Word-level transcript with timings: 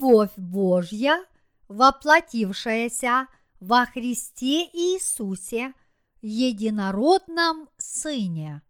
любовь 0.00 0.32
Божья, 0.36 1.24
воплотившаяся 1.68 3.28
во 3.60 3.86
Христе 3.86 4.64
Иисусе, 4.72 5.74
единородном 6.22 7.68
Сыне. 7.76 8.62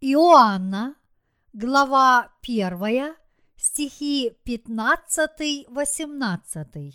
Иоанна, 0.00 0.94
глава 1.52 2.32
1, 2.42 3.16
стихи 3.56 4.36
15-18. 4.44 6.94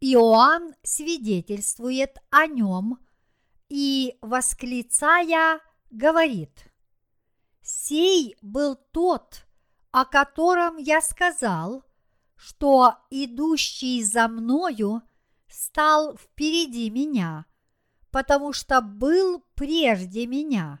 Иоанн 0.00 0.74
свидетельствует 0.82 2.18
о 2.30 2.48
нем 2.48 2.98
и, 3.68 4.18
восклицая, 4.20 5.60
говорит, 5.90 6.66
«Сей 7.62 8.36
был 8.42 8.74
тот, 8.74 9.45
о 9.96 10.04
котором 10.04 10.76
я 10.76 11.00
сказал, 11.00 11.82
что 12.34 12.96
идущий 13.08 14.04
за 14.04 14.28
мною 14.28 15.00
стал 15.48 16.18
впереди 16.18 16.90
меня, 16.90 17.46
потому 18.10 18.52
что 18.52 18.82
был 18.82 19.42
прежде 19.54 20.26
меня. 20.26 20.80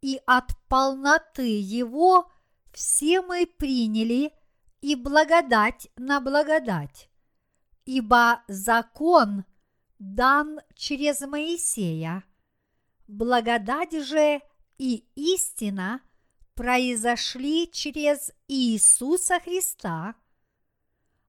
И 0.00 0.20
от 0.26 0.50
полноты 0.66 1.60
его 1.60 2.28
все 2.72 3.22
мы 3.22 3.46
приняли 3.46 4.32
и 4.80 4.96
благодать 4.96 5.88
на 5.94 6.20
благодать, 6.20 7.08
ибо 7.84 8.42
закон 8.48 9.44
дан 10.00 10.58
через 10.74 11.20
Моисея, 11.20 12.24
благодать 13.06 13.92
же 13.92 14.40
и 14.76 15.06
истина 15.14 16.00
произошли 16.58 17.70
через 17.70 18.32
Иисуса 18.48 19.38
Христа. 19.38 20.16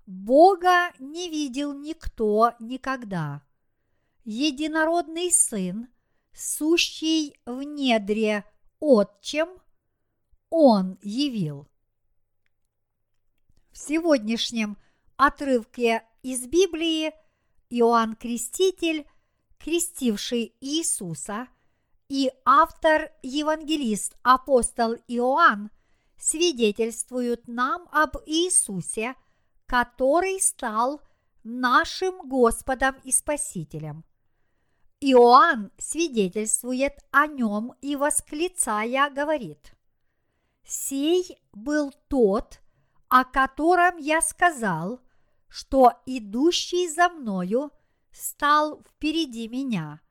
Бога 0.08 0.92
не 0.98 1.30
видел 1.30 1.72
никто 1.72 2.54
никогда. 2.60 3.44
Единородный 4.24 5.32
Сын, 5.32 5.88
сущий 6.34 7.40
в 7.46 7.62
недре 7.62 8.44
Отчем, 8.80 9.50
Он 10.50 10.98
явил. 11.04 11.68
В 13.72 13.78
сегодняшнем 13.78 14.80
отрывке 15.16 16.08
из 16.24 16.48
Библии 16.48 17.14
Иоанн 17.70 18.16
Креститель, 18.16 19.06
крестивший 19.60 20.56
Иисуса– 20.60 21.50
и 22.10 22.32
автор-евангелист 22.44 24.18
апостол 24.24 24.96
Иоанн 25.08 25.70
свидетельствуют 26.18 27.48
нам 27.48 27.88
об 27.92 28.18
Иисусе, 28.26 29.16
который 29.68 30.42
стал 30.42 31.02
нашим 31.44 32.28
Господом 32.28 32.96
и 33.04 33.12
Спасителем. 33.12 34.04
Иоанн 35.00 35.72
свидетельствует 35.78 36.94
о 37.12 37.28
нем 37.28 37.74
и 37.80 37.96
восклицая 37.96 39.10
говорит, 39.12 39.74
«Сей 40.66 41.40
был 41.54 41.94
тот, 42.10 42.60
о 43.08 43.24
котором 43.24 43.98
я 43.98 44.22
сказал, 44.22 45.00
что 45.48 45.94
идущий 46.06 46.90
за 46.90 47.10
мною 47.10 47.72
стал 48.12 48.82
впереди 48.84 49.48
меня, 49.48 50.02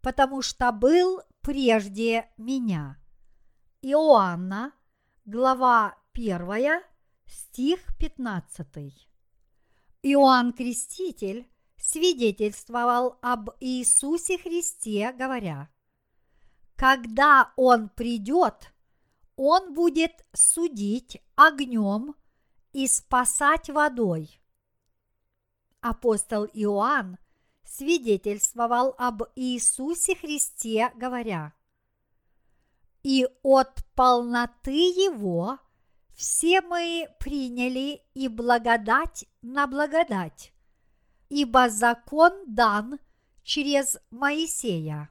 потому 0.00 0.42
что 0.42 0.72
был 0.72 1.20
прежде 1.42 2.30
меня. 2.36 2.98
Иоанна, 3.82 4.72
глава 5.24 5.96
1, 6.12 6.82
стих 7.26 7.80
15. 7.98 8.66
Иоанн 10.02 10.52
Креститель 10.52 11.48
свидетельствовал 11.76 13.18
об 13.22 13.50
Иисусе 13.60 14.38
Христе, 14.38 15.12
говоря, 15.12 15.70
когда 16.76 17.52
Он 17.56 17.88
придет, 17.88 18.72
Он 19.36 19.74
будет 19.74 20.26
судить 20.34 21.22
огнем 21.36 22.14
и 22.72 22.86
спасать 22.86 23.70
водой. 23.70 24.40
Апостол 25.80 26.44
Иоанн– 26.52 27.18
свидетельствовал 27.70 28.94
об 28.98 29.22
Иисусе 29.36 30.16
Христе, 30.16 30.90
говоря, 30.96 31.52
«И 33.02 33.26
от 33.42 33.84
полноты 33.94 34.72
Его 34.72 35.58
все 36.14 36.60
мы 36.60 37.08
приняли 37.18 38.02
и 38.12 38.28
благодать 38.28 39.24
на 39.40 39.66
благодать, 39.66 40.52
ибо 41.28 41.70
закон 41.70 42.32
дан 42.46 42.98
через 43.42 43.98
Моисея. 44.10 45.08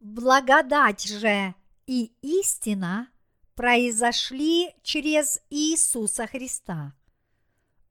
Благодать 0.00 1.04
же 1.04 1.54
и 1.86 2.12
истина 2.22 3.08
произошли 3.54 4.74
через 4.82 5.40
Иисуса 5.50 6.26
Христа. 6.26 6.94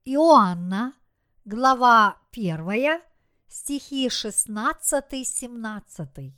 Иоанна, 0.06 0.94
глава 1.46 2.18
1, 2.32 3.02
стихи 3.48 4.08
16-17. 4.08 6.34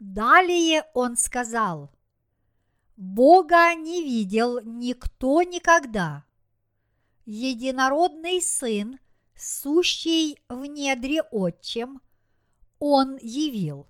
Далее 0.00 0.84
он 0.94 1.16
сказал, 1.16 1.92
Бога 2.96 3.74
не 3.74 4.02
видел 4.02 4.60
никто 4.60 5.42
никогда. 5.42 6.24
Единородный 7.26 8.40
Сын, 8.42 8.98
сущий 9.34 10.38
в 10.48 10.64
недре 10.66 11.22
Отчем, 11.22 12.00
Он 12.78 13.16
явил. 13.16 13.88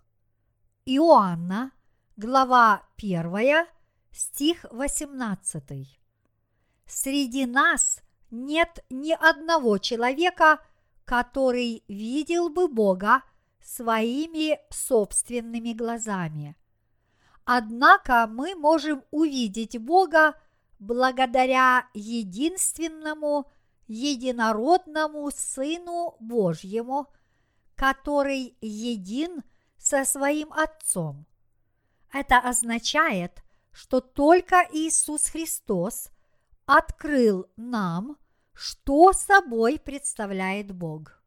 Иоанна, 0.87 1.73
глава 2.17 2.87
1, 2.97 3.67
стих 4.12 4.65
18. 4.71 5.99
Среди 6.87 7.47
нас 7.47 8.01
нет 8.31 8.85
ни 8.89 9.12
одного 9.12 9.79
человека– 9.79 10.61
который 11.05 11.85
видел 11.89 12.49
бы 12.49 12.69
Бога 12.69 13.23
своими 13.63 14.59
собственными 14.71 15.73
глазами. 15.73 16.57
Однако 17.45 18.27
мы 18.27 18.55
можем 18.55 19.03
увидеть 19.11 19.79
Бога 19.79 20.35
благодаря 20.79 21.89
единственному 21.95 23.51
единородному 23.87 25.31
Сыну 25.31 26.17
Божьему, 26.21 27.13
который 27.75 28.57
един 28.61 29.43
со 29.77 30.05
своим 30.05 30.53
Отцом. 30.53 31.27
Это 32.13 32.39
означает, 32.39 33.43
что 33.73 34.01
только 34.01 34.67
Иисус 34.73 35.27
Христос 35.27 36.11
открыл 36.65 37.47
нам 37.57 38.17
что 38.55 39.13
собой 39.13 39.79
представляет 39.79 40.73
Бог. 40.73 41.23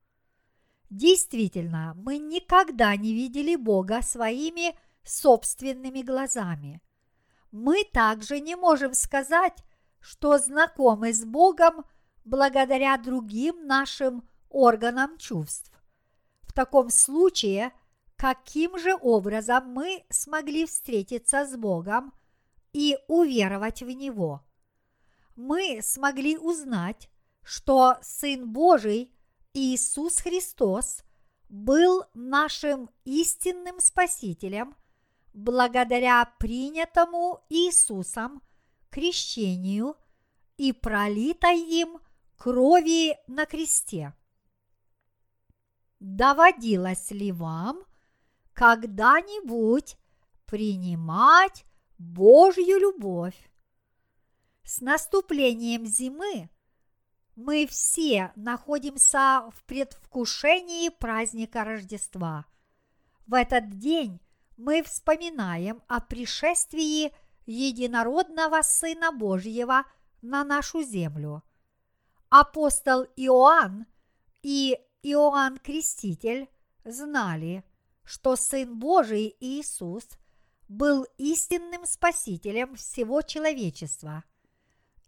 Действительно, 0.90 1.94
мы 1.98 2.18
никогда 2.18 2.96
не 2.96 3.14
видели 3.14 3.56
Бога 3.56 4.02
своими 4.02 4.78
собственными 5.04 6.02
глазами. 6.02 6.82
Мы 7.52 7.84
также 7.84 8.40
не 8.40 8.56
можем 8.56 8.94
сказать, 8.94 9.64
что 10.00 10.38
знакомы 10.38 11.14
с 11.14 11.26
Богом 11.26 11.84
благодаря 12.24 12.98
другим 12.98 13.68
нашим 13.68 14.28
органам 14.50 15.18
чувств. 15.18 15.72
В 16.44 16.54
таком 16.54 16.90
случае, 16.90 17.74
каким 18.16 18.78
же 18.80 18.96
образом 18.96 19.72
мы 19.74 20.06
смогли 20.10 20.66
встретиться 20.66 21.46
с 21.46 21.56
Богом 21.58 22.14
и 22.72 22.98
уверовать 23.08 23.82
в 23.82 23.90
Него? 23.90 24.44
Мы 25.36 25.82
смогли 25.82 26.38
узнать, 26.38 27.10
что 27.48 27.96
Сын 28.02 28.52
Божий 28.52 29.10
Иисус 29.54 30.18
Христос 30.20 31.06
был 31.48 32.04
нашим 32.14 32.90
истинным 33.06 33.80
Спасителем 33.80 34.76
благодаря 35.34 36.26
принятому 36.40 37.46
Иисусом 37.48 38.42
крещению 38.90 39.96
и 40.58 40.74
пролитой 40.74 41.58
им 41.62 42.00
крови 42.36 43.18
на 43.28 43.46
кресте. 43.46 44.14
Доводилось 46.02 47.12
ли 47.12 47.32
вам 47.32 47.82
когда-нибудь 48.52 49.96
принимать 50.46 51.64
Божью 51.98 52.78
любовь? 52.78 53.50
С 54.66 54.82
наступлением 54.82 55.86
зимы 55.86 56.50
мы 57.38 57.68
все 57.68 58.32
находимся 58.36 59.50
в 59.54 59.64
предвкушении 59.66 60.90
праздника 60.90 61.64
Рождества. 61.64 62.48
В 63.28 63.36
этот 63.36 63.78
день 63.78 64.20
мы 64.58 64.82
вспоминаем 64.82 65.84
о 65.88 66.02
пришествии 66.02 67.14
единородного 67.46 68.64
Сына 68.64 69.12
Божьего 69.12 69.86
на 70.24 70.44
нашу 70.44 70.82
землю. 70.82 71.44
апостол 72.30 73.04
Иоанн 73.16 73.86
и 74.42 74.76
Иоанн 75.04 75.58
Креститель 75.58 76.50
знали, 76.84 77.64
что 78.04 78.36
Сын 78.36 78.80
Божий 78.80 79.36
Иисус 79.40 80.08
был 80.68 81.06
истинным 81.20 81.86
Спасителем 81.86 82.76
всего 82.76 83.22
человечества 83.22 84.24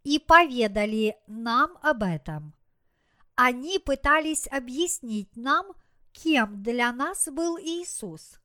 и 0.09 0.17
поведали 0.17 1.15
нам 1.27 1.77
об 1.83 2.01
этом. 2.01 2.55
Они 3.35 3.77
пытались 3.77 4.47
объяснить 4.47 5.35
нам, 5.35 5.67
кем 6.13 6.63
для 6.63 6.91
нас 6.91 7.27
был 7.31 7.59
Иисус. 7.59 8.39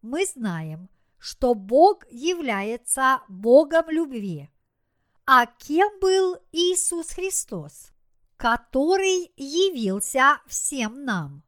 Мы 0.00 0.24
знаем, 0.26 0.88
что 1.18 1.54
Бог 1.54 2.06
является 2.08 3.20
Богом 3.26 3.90
любви. 3.90 4.48
А 5.26 5.46
кем 5.46 5.90
был 5.98 6.36
Иисус 6.52 7.08
Христос, 7.10 7.90
который 8.36 9.32
явился 9.36 10.40
всем 10.46 11.04
нам? 11.04 11.42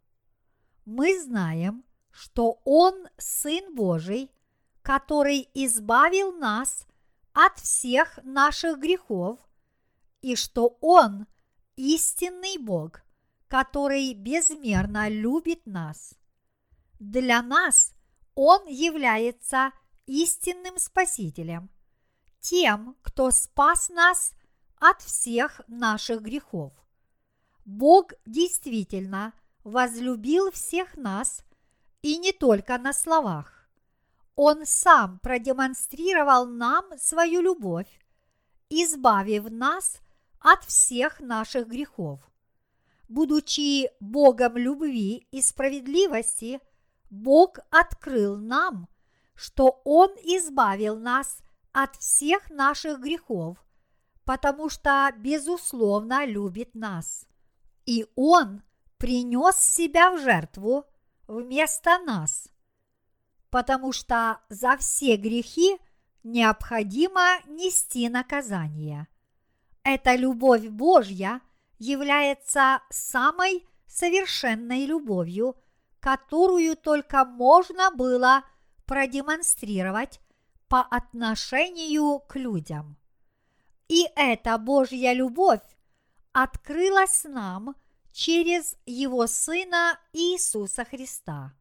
Мы 0.84 1.17
знаем, 1.23 1.84
что 2.11 2.61
Он 2.64 3.06
Сын 3.19 3.73
Божий, 3.76 4.32
который 4.82 5.49
избавил 5.55 6.32
нас 6.32 6.88
от 7.38 7.56
всех 7.61 8.19
наших 8.25 8.81
грехов, 8.81 9.38
и 10.23 10.35
что 10.35 10.76
Он 10.81 11.29
истинный 11.76 12.58
Бог, 12.58 13.02
который 13.46 14.12
безмерно 14.12 15.08
любит 15.08 15.64
нас. 15.64 16.14
Для 16.99 17.40
нас 17.40 17.94
Он 18.35 18.67
является 18.67 19.70
истинным 20.06 20.79
Спасителем, 20.79 21.70
тем, 22.40 22.96
кто 23.02 23.31
спас 23.31 23.88
нас 23.88 24.32
от 24.81 25.00
всех 25.02 25.61
наших 25.69 26.23
грехов. 26.23 26.73
Бог 27.64 28.14
действительно 28.26 29.32
возлюбил 29.62 30.50
всех 30.50 30.96
нас 30.96 31.44
и 32.02 32.19
не 32.19 32.32
только 32.32 32.79
на 32.79 32.93
словах. 32.93 33.57
Он 34.40 34.64
сам 34.67 35.19
продемонстрировал 35.19 36.46
нам 36.46 36.85
свою 36.96 37.40
любовь, 37.40 37.88
избавив 38.70 39.50
нас 39.50 40.00
от 40.38 40.62
всех 40.62 41.19
наших 41.19 41.67
грехов. 41.67 42.20
Будучи 43.08 43.90
Богом 43.99 44.56
любви 44.56 45.26
и 45.32 45.43
справедливости, 45.43 46.61
Бог 47.11 47.58
открыл 47.70 48.37
нам, 48.37 48.88
что 49.35 49.81
Он 49.85 50.11
избавил 50.23 50.96
нас 51.00 51.38
от 51.73 51.96
всех 51.96 52.49
наших 52.49 53.00
грехов, 53.00 53.58
потому 54.25 54.69
что 54.69 55.12
безусловно 55.19 56.25
любит 56.25 56.76
нас. 56.76 57.26
И 57.87 58.06
Он 58.14 58.62
принес 58.99 59.56
себя 59.56 60.12
в 60.12 60.20
жертву 60.20 60.84
вместо 61.26 61.99
нас, 61.99 62.48
потому 63.58 63.90
что 63.90 64.38
за 64.49 64.76
все 64.76 65.16
грехи 65.16 65.78
необходимо 66.22 67.40
нести 67.49 68.08
наказание. 68.08 69.08
Эта 69.82 70.14
любовь 70.14 70.69
Божья 70.69 71.40
является 71.81 72.82
самой 72.88 73.66
совершенной 73.88 74.87
любовью, 74.87 75.56
которую 75.99 76.76
только 76.76 77.25
можно 77.25 77.90
было 77.90 78.44
продемонстрировать 78.87 80.20
по 80.69 80.81
отношению 80.81 82.20
к 82.20 82.37
людям. 82.37 82.96
И 83.88 84.06
эта 84.14 84.56
Божья 84.58 85.12
любовь 85.14 85.66
открылась 86.32 87.25
нам 87.25 87.75
через 88.12 88.76
Его 88.87 89.26
Сына 89.26 89.99
Иисуса 90.12 90.84
Христа. 90.84 91.57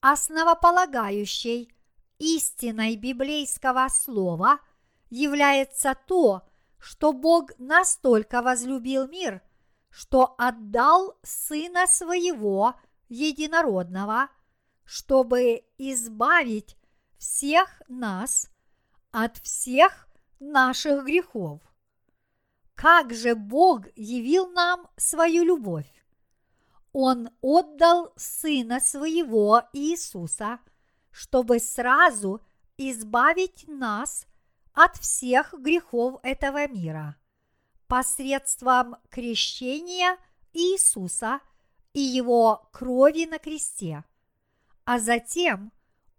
Основополагающей 0.00 1.74
истиной 2.18 2.96
библейского 2.96 3.88
слова 3.88 4.60
является 5.10 5.96
то, 6.06 6.42
что 6.78 7.12
Бог 7.12 7.50
настолько 7.58 8.40
возлюбил 8.42 9.08
мир, 9.08 9.42
что 9.90 10.36
отдал 10.38 11.18
Сына 11.24 11.88
Своего 11.88 12.74
Единородного, 13.08 14.28
чтобы 14.84 15.64
избавить 15.78 16.76
всех 17.18 17.82
нас 17.88 18.48
от 19.10 19.38
всех 19.38 20.06
наших 20.38 21.04
грехов. 21.04 21.60
Как 22.76 23.12
же 23.12 23.34
Бог 23.34 23.86
явил 23.96 24.48
нам 24.50 24.88
свою 24.96 25.42
любовь? 25.42 25.97
Он 27.00 27.30
отдал 27.42 28.12
Сына 28.16 28.80
Своего 28.80 29.62
Иисуса, 29.72 30.58
чтобы 31.12 31.60
сразу 31.60 32.40
избавить 32.76 33.68
нас 33.68 34.26
от 34.72 34.96
всех 34.96 35.54
грехов 35.56 36.18
этого 36.24 36.66
мира 36.66 37.16
посредством 37.86 38.96
крещения 39.10 40.18
Иисуса 40.52 41.38
и 41.92 42.00
его 42.00 42.68
крови 42.72 43.26
на 43.26 43.38
кресте, 43.38 44.02
а 44.84 44.98
затем 44.98 45.70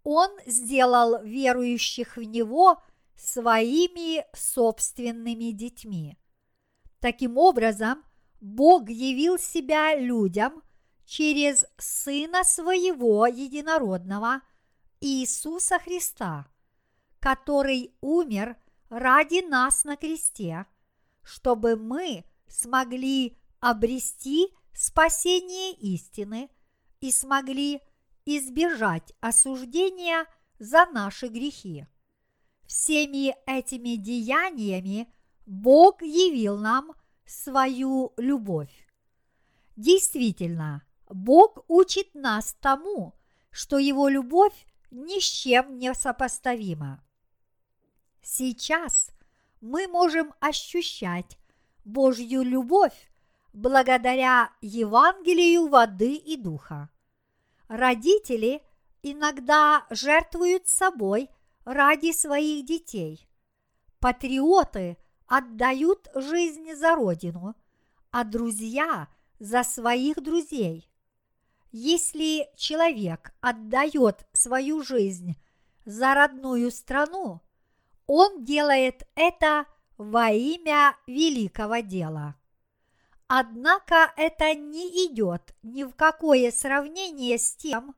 Он 0.02 0.30
сделал 0.46 1.22
верующих 1.22 2.16
в 2.16 2.22
Него 2.22 2.82
своими 3.16 4.24
собственными 4.34 5.50
детьми. 5.50 6.16
Таким 7.00 7.36
образом, 7.36 8.02
Бог 8.40 8.88
явил 8.88 9.38
себя 9.38 9.94
людям 9.94 10.62
через 11.10 11.64
Сына 11.76 12.44
Своего 12.44 13.26
Единородного 13.26 14.42
Иисуса 15.00 15.80
Христа– 15.80 16.46
который 17.20 17.94
умер 18.00 18.56
ради 18.88 19.46
нас 19.46 19.84
на 19.84 19.96
кресте, 19.96 20.66
чтобы 21.22 21.76
мы 21.76 22.24
смогли 22.48 23.36
обрести 23.60 24.48
спасение 24.72 25.72
истины 25.74 26.48
и 27.00 27.12
смогли 27.12 27.80
избежать 28.24 29.12
осуждения 29.20 30.26
за 30.58 30.86
наши 30.86 31.28
грехи. 31.28 31.86
Всеми 32.66 33.34
этими 33.46 33.96
деяниями 33.96 35.12
Бог 35.46 36.02
явил 36.02 36.56
нам 36.56 36.92
свою 37.26 38.12
любовь. 38.16 38.88
Действительно, 39.76 40.82
Бог 41.10 41.64
учит 41.68 42.14
нас 42.14 42.56
тому, 42.60 43.14
что 43.50 43.78
Его 43.78 44.08
любовь 44.08 44.66
ни 44.90 45.20
с 45.20 45.24
чем 45.24 45.78
не 45.78 45.92
сопоставима. 45.94 47.02
Сейчас 48.22 49.10
мы 49.60 49.88
можем 49.88 50.32
ощущать 50.40 51.38
Божью 51.84 52.42
любовь 52.42 53.10
благодаря 53.52 54.52
Евангелию 54.60 55.68
воды 55.68 56.14
и 56.14 56.36
духа. 56.36 56.90
Родители 57.68 58.62
иногда 59.02 59.86
жертвуют 59.90 60.68
собой 60.68 61.28
ради 61.64 62.12
своих 62.12 62.64
детей. 62.66 63.28
Патриоты 63.98 64.96
отдают 65.26 66.08
жизнь 66.14 66.74
за 66.74 66.94
родину, 66.94 67.54
а 68.10 68.24
друзья 68.24 69.08
за 69.38 69.62
своих 69.62 70.22
друзей. 70.22 70.89
Если 71.72 72.48
человек 72.56 73.32
отдает 73.40 74.26
свою 74.32 74.82
жизнь 74.82 75.36
за 75.84 76.14
родную 76.14 76.72
страну, 76.72 77.40
он 78.06 78.44
делает 78.44 79.06
это 79.14 79.66
во 79.96 80.30
имя 80.30 80.96
великого 81.06 81.78
дела. 81.78 82.34
Однако 83.28 84.12
это 84.16 84.54
не 84.54 85.06
идет 85.06 85.54
ни 85.62 85.84
в 85.84 85.94
какое 85.94 86.50
сравнение 86.50 87.38
с 87.38 87.54
тем, 87.54 87.94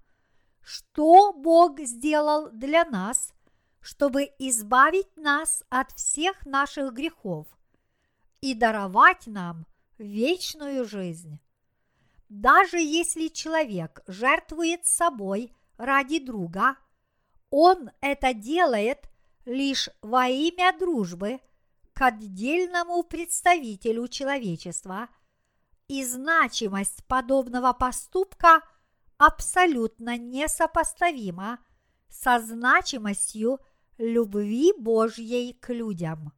что 0.61 1.33
Бог 1.33 1.81
сделал 1.81 2.50
для 2.50 2.85
нас, 2.85 3.33
чтобы 3.81 4.31
избавить 4.38 5.17
нас 5.17 5.64
от 5.71 5.93
всех 5.93 6.45
наших 6.45 6.93
грехов 6.93 7.47
и 8.43 8.52
даровать 8.52 9.26
нам 9.26 9.67
вечную 9.97 10.85
жизнь. 10.85 11.41
Даже 12.32 12.78
если 12.78 13.28
человек 13.28 14.00
жертвует 14.06 14.86
собой 14.86 15.54
ради 15.76 16.18
друга, 16.18 16.78
он 17.50 17.90
это 18.00 18.32
делает 18.32 19.00
лишь 19.44 19.90
во 20.00 20.28
имя 20.28 20.74
дружбы 20.78 21.40
к 21.92 22.00
отдельному 22.00 23.02
представителю 23.02 24.08
человечества, 24.08 25.10
и 25.88 26.02
значимость 26.06 27.04
подобного 27.04 27.74
поступка 27.74 28.62
абсолютно 29.18 30.16
несопоставима 30.16 31.58
со 32.08 32.40
значимостью 32.40 33.58
любви 33.98 34.72
Божьей 34.78 35.52
к 35.52 35.70
людям. 35.70 36.32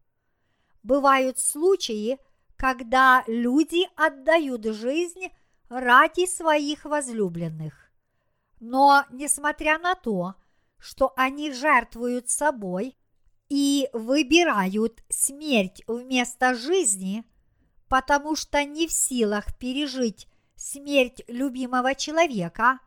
Бывают 0.83 1.39
случаи, 1.39 2.19
когда 2.57 3.23
люди 3.29 3.87
отдают 3.95 4.65
жизнь 4.65 5.29
ради 5.69 6.27
своих 6.27 6.85
возлюбленных. 6.85 7.91
Но, 8.61 9.05
несмотря 9.11 9.79
на 9.79 9.95
то, 9.95 10.35
что 10.79 11.13
они 11.17 11.53
жертвуют 11.53 12.31
собой 12.31 12.97
и 13.49 13.89
выбирают 13.93 15.03
смерть 15.09 15.83
вместо 15.87 16.55
жизни, 16.55 17.25
потому 17.89 18.37
что 18.37 18.65
не 18.65 18.87
в 18.87 18.93
силах 18.93 19.57
пережить 19.59 20.29
смерть 20.57 21.23
любимого 21.29 21.95
человека, 21.95 22.81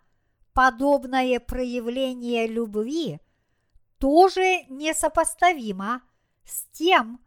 подобное 0.53 1.39
проявление 1.39 2.47
любви 2.47 3.19
тоже 3.99 4.63
несопоставимо 4.69 6.01
с 6.45 6.65
тем, 6.71 7.19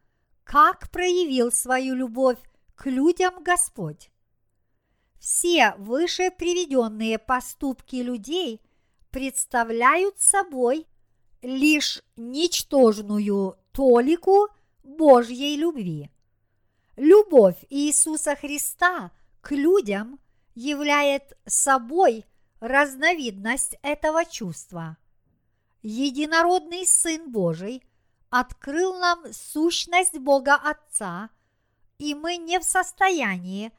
как 0.45 0.91
проявил 0.91 1.53
свою 1.53 1.95
любовь 1.95 2.39
к 2.75 2.87
людям 2.87 3.43
Господь. 3.43 4.10
Все 5.21 5.75
выше 5.77 6.31
приведенные 6.31 7.19
поступки 7.19 7.97
людей 7.97 8.63
представляют 9.11 10.19
собой 10.19 10.87
лишь 11.43 12.03
ничтожную 12.17 13.59
толику 13.73 14.49
Божьей 14.83 15.57
любви. 15.57 16.11
Любовь 16.97 17.59
Иисуса 17.69 18.35
Христа 18.35 19.11
к 19.43 19.53
людям 19.53 20.19
являет 20.55 21.37
собой 21.45 22.25
разновидность 22.61 23.77
этого 23.83 24.25
чувства. 24.25 24.97
Единородный 25.83 26.87
Сын 26.87 27.31
Божий 27.31 27.83
открыл 28.31 28.99
нам 28.99 29.23
сущность 29.35 30.19
Бога 30.19 30.55
Отца, 30.55 31.29
и 31.99 32.15
мы 32.15 32.39
не 32.39 32.59
в 32.59 32.65
состоянии 32.65 33.71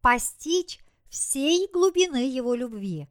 постичь 0.00 0.80
всей 1.08 1.68
глубины 1.72 2.28
Его 2.28 2.54
любви, 2.54 3.08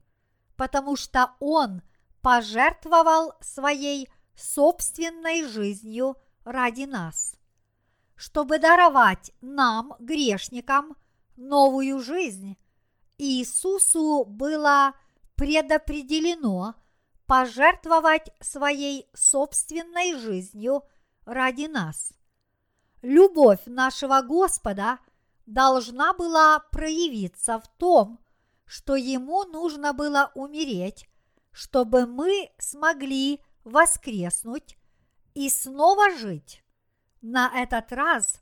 потому 0.55 0.95
что 0.95 1.33
Он 1.39 1.81
пожертвовал 2.21 3.33
своей 3.41 4.09
собственной 4.35 5.43
жизнью 5.43 6.17
ради 6.43 6.83
нас, 6.83 7.35
чтобы 8.15 8.59
даровать 8.59 9.31
нам, 9.41 9.95
грешникам, 9.99 10.95
новую 11.35 11.99
жизнь. 11.99 12.57
Иисусу 13.17 14.25
было 14.25 14.93
предопределено 15.35 16.75
пожертвовать 17.25 18.31
своей 18.39 19.09
собственной 19.13 20.15
жизнью 20.15 20.83
ради 21.25 21.65
нас. 21.65 22.13
Любовь 23.01 23.61
нашего 23.65 24.21
Господа– 24.21 24.99
должна 25.47 26.13
была 26.13 26.59
проявиться 26.59 27.59
в 27.59 27.67
том, 27.77 28.19
что 28.65 28.95
ему 28.95 29.45
нужно 29.45 29.93
было 29.93 30.31
умереть, 30.35 31.09
чтобы 31.51 32.05
мы 32.05 32.51
смогли 32.59 33.41
воскреснуть 33.63 34.77
и 35.33 35.49
снова 35.49 36.11
жить, 36.17 36.63
на 37.21 37.51
этот 37.55 37.91
раз 37.91 38.41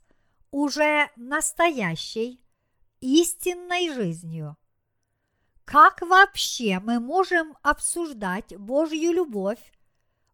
уже 0.50 1.10
настоящей, 1.16 2.40
истинной 3.00 3.92
жизнью. 3.92 4.56
Как 5.64 6.00
вообще 6.02 6.80
мы 6.80 7.00
можем 7.00 7.56
обсуждать 7.62 8.56
Божью 8.56 9.12
любовь, 9.12 9.72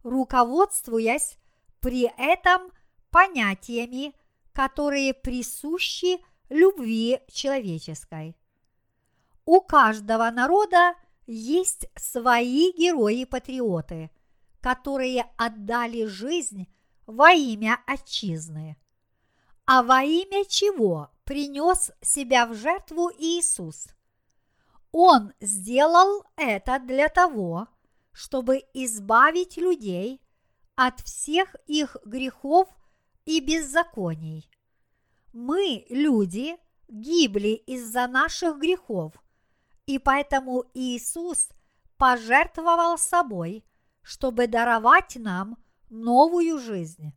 руководствуясь 0.03 1.37
при 1.79 2.11
этом 2.17 2.71
понятиями, 3.09 4.13
которые 4.53 5.13
присущи 5.13 6.19
любви 6.53 7.19
человеческой. 7.27 8.37
У 9.45 9.59
каждого 9.59 10.29
народа 10.29 10.93
есть 11.25 11.87
свои 11.95 12.71
герои-патриоты, 12.71 14.11
которые 14.61 15.23
отдали 15.37 16.05
жизнь 16.05 16.67
во 17.05 17.31
имя 17.31 17.79
отчизны. 17.87 18.77
А 19.65 19.81
во 19.83 20.03
имя 20.03 20.45
чего 20.45 21.09
принес 21.25 21.91
себя 22.01 22.45
в 22.45 22.53
жертву 22.53 23.11
Иисус? 23.17 23.87
Он 24.91 25.33
сделал 25.41 26.23
это 26.35 26.79
для 26.79 27.09
того, 27.09 27.67
чтобы 28.11 28.63
избавить 28.73 29.57
людей 29.57 30.21
от 30.75 30.99
всех 30.99 31.55
их 31.65 31.97
грехов 32.05 32.69
и 33.25 33.39
беззаконий– 33.39 34.49
мы, 35.33 35.85
люди, 35.89 36.57
гибли 36.87 37.55
из-за 37.65 38.07
наших 38.07 38.59
грехов, 38.59 39.13
и 39.87 39.97
поэтому 39.97 40.65
Иисус 40.73 41.49
пожертвовал 41.97 42.97
собой, 42.97 43.65
чтобы 44.01 44.47
даровать 44.47 45.15
нам 45.15 45.57
новую 45.89 46.59
жизнь. 46.59 47.13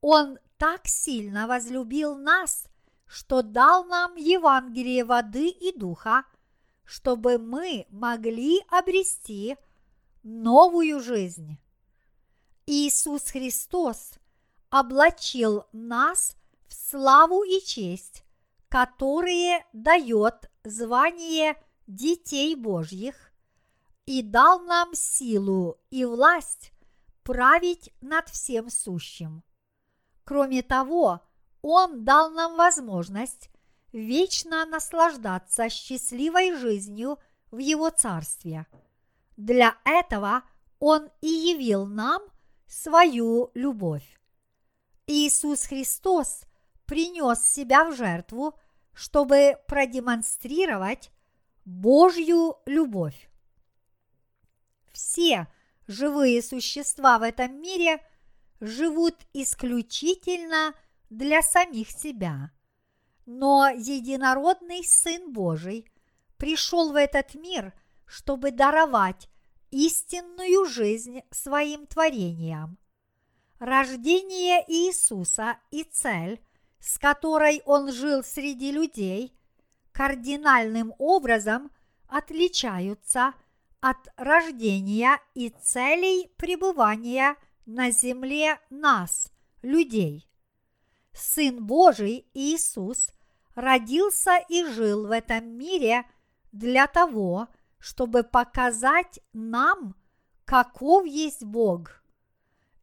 Он 0.00 0.38
так 0.58 0.86
сильно 0.86 1.46
возлюбил 1.46 2.16
нас, 2.16 2.66
что 3.06 3.42
дал 3.42 3.84
нам 3.84 4.14
Евангелие 4.16 5.04
воды 5.04 5.48
и 5.48 5.76
духа, 5.76 6.24
чтобы 6.84 7.38
мы 7.38 7.86
могли 7.90 8.60
обрести 8.68 9.56
новую 10.22 11.00
жизнь. 11.00 11.58
Иисус 12.66 13.24
Христос 13.24 14.12
облачил 14.70 15.64
нас– 15.72 16.36
славу 16.74 17.44
и 17.44 17.60
честь, 17.60 18.24
которые 18.68 19.64
дает 19.72 20.50
звание 20.64 21.56
детей 21.86 22.56
Божьих, 22.56 23.32
и 24.06 24.22
дал 24.22 24.60
нам 24.60 24.94
силу 24.94 25.78
и 25.90 26.04
власть 26.04 26.72
править 27.22 27.90
над 28.02 28.28
всем 28.28 28.68
сущим. 28.68 29.42
Кроме 30.24 30.62
того, 30.62 31.22
Он 31.62 32.04
дал 32.04 32.30
нам 32.30 32.56
возможность 32.56 33.48
вечно 33.92 34.66
наслаждаться 34.66 35.70
счастливой 35.70 36.54
жизнью 36.56 37.18
в 37.50 37.58
Его 37.58 37.88
Царстве. 37.88 38.66
Для 39.36 39.76
этого 39.84 40.42
Он 40.80 41.08
и 41.22 41.28
явил 41.28 41.86
нам 41.86 42.20
свою 42.66 43.50
любовь. 43.54 44.20
Иисус 45.06 45.64
Христос– 45.64 46.42
принес 46.86 47.40
себя 47.40 47.84
в 47.84 47.96
жертву, 47.96 48.58
чтобы 48.92 49.58
продемонстрировать 49.66 51.10
Божью 51.64 52.56
любовь. 52.66 53.28
Все 54.92 55.48
живые 55.86 56.42
существа 56.42 57.18
в 57.18 57.22
этом 57.22 57.60
мире 57.60 58.04
живут 58.60 59.16
исключительно 59.32 60.74
для 61.10 61.42
самих 61.42 61.90
себя. 61.90 62.52
Но 63.26 63.68
единородный 63.68 64.84
Сын 64.84 65.32
Божий 65.32 65.90
пришел 66.36 66.92
в 66.92 66.96
этот 66.96 67.34
мир, 67.34 67.72
чтобы 68.06 68.50
даровать 68.50 69.28
истинную 69.70 70.66
жизнь 70.66 71.22
своим 71.30 71.86
творениям. 71.86 72.78
Рождение 73.58 74.62
Иисуса 74.68 75.58
и 75.70 75.84
цель– 75.84 76.40
с 76.84 76.98
которой 76.98 77.62
он 77.64 77.90
жил 77.90 78.22
среди 78.22 78.70
людей, 78.70 79.34
кардинальным 79.92 80.92
образом 80.98 81.70
отличаются 82.08 83.32
от 83.80 83.96
рождения 84.16 85.18
и 85.32 85.48
целей 85.48 86.30
пребывания 86.36 87.36
на 87.64 87.90
земле 87.90 88.60
нас, 88.68 89.32
людей. 89.62 90.28
Сын 91.14 91.64
Божий 91.64 92.26
Иисус 92.34 93.08
родился 93.54 94.36
и 94.50 94.66
жил 94.66 95.06
в 95.06 95.10
этом 95.10 95.56
мире 95.56 96.04
для 96.52 96.86
того, 96.86 97.48
чтобы 97.78 98.24
показать 98.24 99.20
нам, 99.32 99.96
каков 100.44 101.06
есть 101.06 101.44
Бог. 101.44 102.02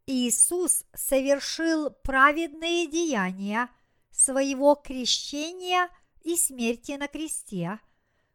Иисус 0.08 0.86
совершил 0.96 1.91
праведные 1.91 2.88
деяния– 2.88 3.70
своего 4.22 4.75
крещения 4.75 5.90
и 6.22 6.36
смерти 6.36 6.94
на 6.94 7.08
кресте, 7.08 7.80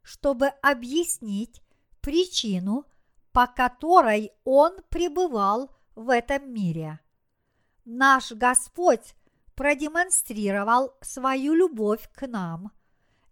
чтобы 0.02 0.48
объяснить 0.62 1.62
причину, 2.00 2.84
по 3.32 3.46
которой 3.46 4.32
Он 4.44 4.76
пребывал 4.88 5.70
в 5.94 6.10
этом 6.10 6.52
мире. 6.52 7.00
Наш 7.84 8.32
Господь 8.32 9.14
продемонстрировал 9.54 10.94
свою 11.00 11.54
любовь 11.54 12.08
к 12.14 12.26
нам, 12.26 12.72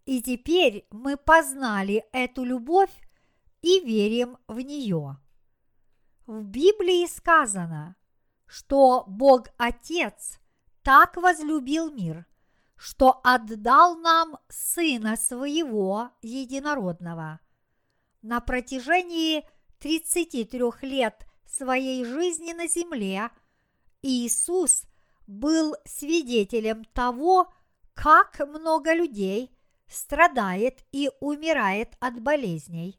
и 0.04 0.22
теперь 0.22 0.86
мы 0.90 1.16
познали 1.16 2.04
эту 2.12 2.44
любовь 2.44 2.92
и 3.62 3.80
верим 3.80 4.38
в 4.46 4.60
нее. 4.60 5.18
В 6.26 6.42
Библии 6.44 7.06
сказано, 7.06 7.96
что 8.46 9.04
Бог 9.06 9.48
Отец 9.56 10.38
так 10.82 11.16
возлюбил 11.16 11.90
мир, 11.90 12.26
что 12.76 13.20
отдал 13.22 13.96
нам 13.96 14.38
Сына 14.48 15.16
Своего 15.16 16.10
Единородного. 16.22 17.40
На 18.22 18.40
протяжении 18.40 19.46
33 19.80 20.60
лет 20.82 21.26
своей 21.46 22.04
жизни 22.04 22.52
на 22.52 22.66
земле 22.66 23.30
Иисус 24.02 24.84
был 25.26 25.76
свидетелем 25.84 26.84
того, 26.84 27.52
как 27.94 28.40
много 28.40 28.92
людей 28.92 29.56
страдает 29.88 30.84
и 30.92 31.10
умирает 31.20 31.96
от 32.00 32.20
болезней, 32.20 32.98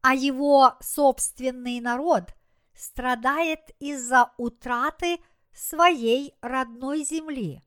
а 0.00 0.14
его 0.14 0.74
собственный 0.80 1.80
народ 1.80 2.34
страдает 2.74 3.70
из-за 3.78 4.32
утраты 4.38 5.18
своей 5.52 6.34
родной 6.40 7.02
земли. 7.04 7.62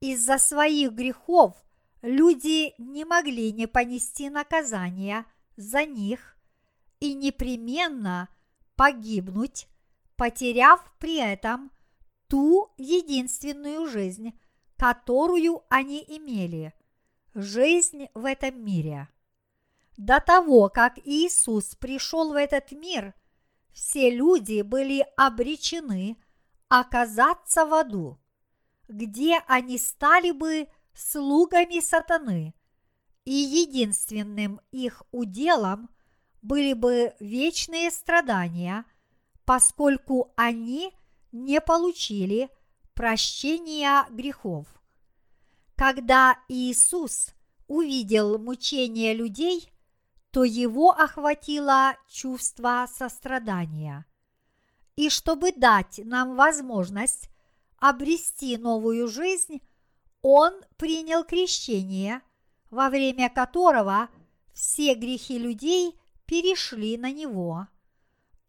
Из-за 0.00 0.38
своих 0.38 0.92
грехов 0.92 1.54
люди 2.02 2.74
не 2.78 3.04
могли 3.04 3.52
не 3.52 3.66
понести 3.66 4.30
наказания 4.30 5.26
за 5.56 5.84
них 5.84 6.36
и 7.00 7.14
непременно 7.14 8.28
погибнуть, 8.76 9.68
потеряв 10.16 10.92
при 10.98 11.16
этом 11.16 11.70
ту 12.28 12.72
единственную 12.78 13.86
жизнь, 13.86 14.38
которую 14.76 15.62
они 15.68 16.02
имели– 16.06 16.72
жизнь 17.34 18.08
в 18.14 18.24
этом 18.24 18.64
мире. 18.64 19.08
До 19.96 20.20
того, 20.20 20.68
как 20.68 20.98
Иисус 21.04 21.74
пришел 21.74 22.32
в 22.32 22.36
этот 22.36 22.72
мир, 22.72 23.14
все 23.72 24.10
люди 24.10 24.62
были 24.62 25.06
обречены 25.16 26.16
оказаться 26.68 27.66
в 27.66 27.74
аду, 27.74 28.18
где 28.90 29.38
они 29.46 29.78
стали 29.78 30.32
бы 30.32 30.68
слугами 30.94 31.80
сатаны, 31.80 32.54
и 33.24 33.32
единственным 33.32 34.60
их 34.72 35.02
уделом 35.12 35.88
были 36.42 36.72
бы 36.72 37.14
вечные 37.20 37.90
страдания, 37.90 38.84
поскольку 39.44 40.32
они 40.36 40.92
не 41.32 41.60
получили 41.60 42.50
прощения 42.94 44.06
грехов. 44.10 44.66
Когда 45.76 46.38
Иисус 46.48 47.28
увидел 47.68 48.38
мучения 48.38 49.14
людей, 49.14 49.72
то 50.30 50.44
его 50.44 50.90
охватило 50.90 51.96
чувство 52.08 52.86
сострадания. 52.92 54.04
И 54.96 55.08
чтобы 55.08 55.52
дать 55.52 56.00
нам 56.04 56.36
возможность 56.36 57.29
обрести 57.80 58.56
новую 58.56 59.08
жизнь, 59.08 59.60
он 60.22 60.54
принял 60.76 61.24
крещение, 61.24 62.22
во 62.70 62.90
время 62.90 63.28
которого 63.30 64.08
все 64.52 64.94
грехи 64.94 65.38
людей 65.38 65.98
перешли 66.26 66.96
на 66.96 67.10
него, 67.10 67.66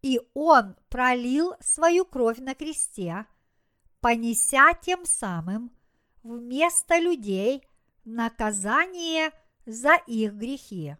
и 0.01 0.19
он 0.33 0.75
пролил 0.89 1.53
свою 1.61 2.05
кровь 2.05 2.37
на 2.39 2.53
кресте, 2.53 3.25
понеся 4.01 4.73
тем 4.81 5.05
самым 5.05 5.71
вместо 6.23 6.99
людей 6.99 7.63
наказание 8.03 9.31
за 9.65 9.95
их 10.07 10.33
грехи. 10.33 10.97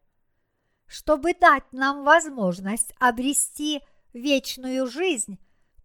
Чтобы 0.88 1.34
дать 1.34 1.72
нам 1.72 2.04
возможность 2.04 2.94
обрести 3.00 3.82
вечную 4.14 4.88
жизнь 4.88 5.40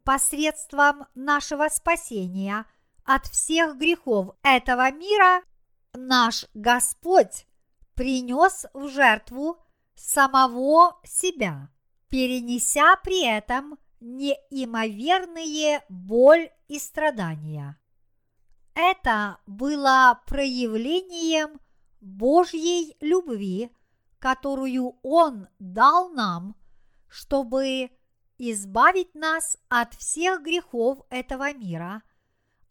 посредством 0.07 1.07
нашего 1.17 1.69
спасения 1.69 2.65
от 3.05 3.27
всех 3.27 3.77
грехов 3.77 4.37
этого 4.45 4.91
мира, 4.93 5.43
наш 5.95 6.47
Господь 6.55 7.45
принес 7.95 8.67
в 8.73 8.89
жертву 8.89 9.59
самого 9.97 11.01
себя, 11.03 11.71
перенеся 12.09 12.97
при 13.03 13.27
этом 13.27 13.79
неимоверные 13.99 15.83
боль 15.89 16.51
и 16.69 16.79
страдания. 16.79 17.77
Это 18.75 19.39
было 19.47 20.23
проявлением 20.27 21.59
Божьей 22.01 22.97
любви, 23.01 23.73
которую 24.21 24.99
Он 25.03 25.49
дал 25.59 26.11
нам, 26.11 26.55
чтобы 27.09 27.91
избавить 28.39 29.15
нас 29.15 29.59
от 29.69 29.95
всех 29.95 30.43
грехов 30.43 31.01
этого 31.11 31.53
мира, 31.53 32.03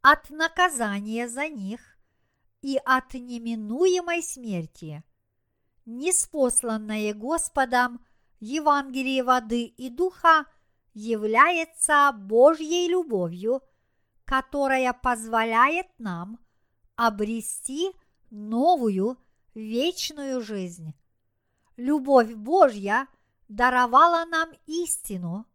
от 0.01 0.29
наказания 0.29 1.27
за 1.27 1.47
них 1.47 1.97
и 2.61 2.77
от 2.85 3.13
неминуемой 3.13 4.21
смерти. 4.21 5.03
Неспосланное 5.85 7.13
Господом 7.13 8.03
Евангелие 8.39 9.23
воды 9.23 9.65
и 9.65 9.89
духа 9.89 10.45
является 10.93 12.11
Божьей 12.13 12.87
любовью, 12.87 13.61
которая 14.23 14.93
позволяет 14.93 15.87
нам 15.99 16.39
обрести 16.95 17.91
новую 18.29 19.17
вечную 19.53 20.41
жизнь. 20.41 20.93
Любовь 21.77 22.33
Божья 22.33 23.07
даровала 23.47 24.25
нам 24.25 24.49
истину. 24.65 25.45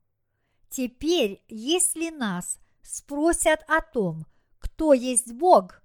Теперь, 0.71 1.45
если 1.49 2.11
нас 2.11 2.59
спросят 2.81 3.65
о 3.67 3.81
том, 3.81 4.25
кто 4.61 4.93
есть 4.93 5.33
Бог, 5.33 5.83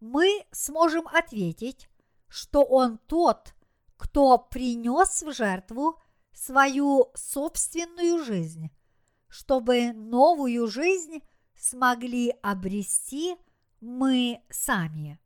мы 0.00 0.46
сможем 0.52 1.08
ответить, 1.08 1.88
что 2.28 2.62
Он 2.62 2.98
тот, 3.08 3.52
кто 3.96 4.38
принес 4.38 5.22
в 5.24 5.32
жертву 5.32 6.00
свою 6.32 7.10
собственную 7.14 8.24
жизнь, 8.24 8.70
чтобы 9.26 9.92
новую 9.92 10.68
жизнь 10.68 11.20
смогли 11.56 12.32
обрести 12.40 13.36
мы 13.80 14.40
сами. 14.50 15.18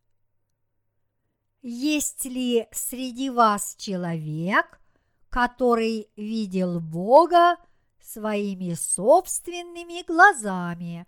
Есть 1.61 2.25
ли 2.25 2.67
среди 2.73 3.29
вас 3.29 3.77
человек, 3.77 4.81
который 5.29 6.09
видел 6.17 6.81
Бога 6.81 7.57
своими 8.03 8.75
собственными 8.75 10.05
глазами? 10.05 11.07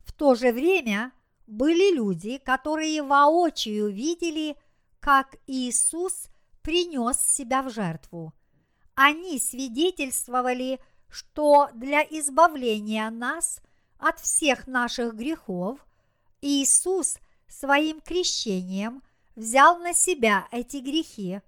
В 0.00 0.12
то 0.12 0.34
же 0.34 0.52
время 0.52 1.12
были 1.46 1.94
люди, 1.94 2.38
которые 2.38 3.02
воочию 3.02 3.88
видели, 3.88 4.56
как 5.00 5.36
Иисус 5.46 6.28
принес 6.62 7.18
себя 7.20 7.62
в 7.62 7.70
жертву. 7.70 8.34
Они 8.94 9.38
свидетельствовали, 9.38 10.80
что 11.08 11.70
для 11.74 12.02
избавления 12.02 13.08
нас 13.10 13.60
от 13.98 14.18
всех 14.20 14.66
наших 14.66 15.14
грехов 15.14 15.86
Иисус 16.40 17.18
своим 17.48 18.00
крещением 18.00 19.02
взял 19.34 19.78
на 19.78 19.92
себя 19.92 20.48
эти 20.50 20.78
грехи, 20.78 21.40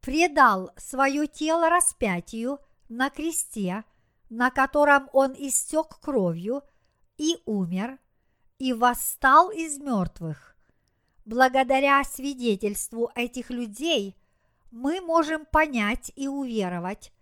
предал 0.00 0.70
свое 0.76 1.26
тело 1.26 1.68
распятию 1.70 2.58
на 2.88 3.10
кресте, 3.10 3.84
на 4.30 4.50
котором 4.50 5.08
он 5.12 5.32
истек 5.36 5.98
кровью 6.00 6.62
и 7.16 7.38
умер, 7.44 7.98
и 8.58 8.72
восстал 8.72 9.50
из 9.50 9.78
мертвых. 9.78 10.56
Благодаря 11.24 12.02
свидетельству 12.04 13.10
этих 13.14 13.50
людей 13.50 14.16
мы 14.70 15.00
можем 15.00 15.46
понять 15.46 16.12
и 16.16 16.28
уверовать, 16.28 17.12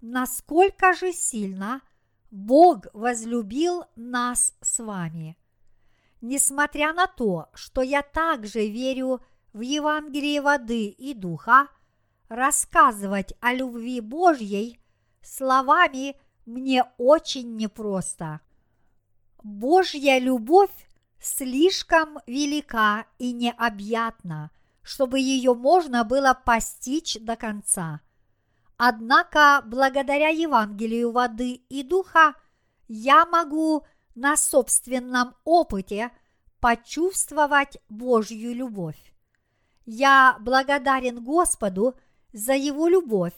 насколько 0.00 0.92
же 0.92 1.12
сильно 1.12 1.80
Бог 2.30 2.86
возлюбил 2.92 3.84
нас 3.94 4.54
с 4.60 4.82
вами. 4.82 5.38
Несмотря 6.20 6.92
на 6.92 7.06
то, 7.06 7.48
что 7.54 7.82
я 7.82 8.02
также 8.02 8.66
верю 8.66 9.22
в 9.52 9.60
Евангелие 9.60 10.40
воды 10.40 10.86
и 10.86 11.14
духа, 11.14 11.68
рассказывать 12.28 13.34
о 13.40 13.54
любви 13.54 14.00
Божьей 14.00 14.80
словами 15.26 16.16
мне 16.44 16.84
очень 16.98 17.56
непросто. 17.56 18.40
Божья 19.42 20.18
любовь 20.18 20.70
слишком 21.20 22.18
велика 22.26 23.06
и 23.18 23.32
необъятна, 23.32 24.50
чтобы 24.82 25.18
ее 25.18 25.54
можно 25.54 26.04
было 26.04 26.34
постичь 26.34 27.18
до 27.20 27.36
конца. 27.36 28.00
Однако, 28.76 29.62
благодаря 29.66 30.28
Евангелию 30.28 31.10
воды 31.10 31.62
и 31.68 31.82
духа, 31.82 32.34
я 32.88 33.24
могу 33.26 33.84
на 34.14 34.36
собственном 34.36 35.34
опыте 35.44 36.10
почувствовать 36.60 37.78
Божью 37.88 38.54
любовь. 38.54 39.12
Я 39.84 40.36
благодарен 40.40 41.22
Господу 41.22 41.94
за 42.32 42.54
Его 42.54 42.88
любовь, 42.88 43.34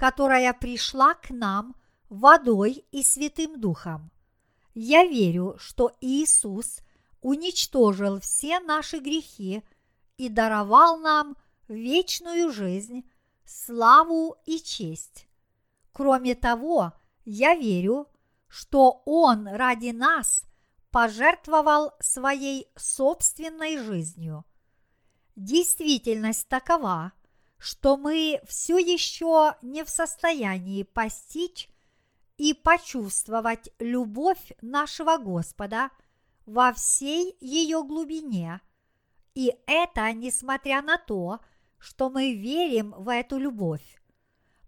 которая 0.00 0.54
пришла 0.54 1.12
к 1.12 1.28
нам 1.28 1.76
водой 2.08 2.86
и 2.90 3.02
Святым 3.02 3.60
Духом. 3.60 4.10
Я 4.72 5.04
верю, 5.04 5.56
что 5.58 5.92
Иисус 6.00 6.78
уничтожил 7.20 8.18
все 8.18 8.60
наши 8.60 8.98
грехи 8.98 9.62
и 10.16 10.30
даровал 10.30 10.96
нам 10.96 11.36
вечную 11.68 12.50
жизнь, 12.50 13.04
славу 13.44 14.38
и 14.46 14.58
честь. 14.60 15.28
Кроме 15.92 16.34
того, 16.34 16.94
я 17.26 17.54
верю, 17.54 18.06
что 18.48 19.02
Он 19.04 19.46
ради 19.48 19.90
нас 19.90 20.44
пожертвовал 20.90 21.92
своей 22.00 22.68
собственной 22.74 23.76
жизнью. 23.76 24.46
Действительность 25.36 26.48
такова, 26.48 27.12
что 27.60 27.98
мы 27.98 28.40
все 28.48 28.78
еще 28.78 29.54
не 29.60 29.84
в 29.84 29.90
состоянии 29.90 30.82
постичь 30.82 31.68
и 32.38 32.54
почувствовать 32.54 33.68
любовь 33.78 34.52
нашего 34.62 35.18
Господа 35.18 35.90
во 36.46 36.72
всей 36.72 37.36
ее 37.38 37.84
глубине. 37.84 38.62
И 39.34 39.54
это 39.66 40.10
несмотря 40.12 40.80
на 40.80 40.96
то, 40.96 41.40
что 41.78 42.08
мы 42.08 42.34
верим 42.34 42.94
в 42.96 43.10
эту 43.10 43.38
любовь. 43.38 44.02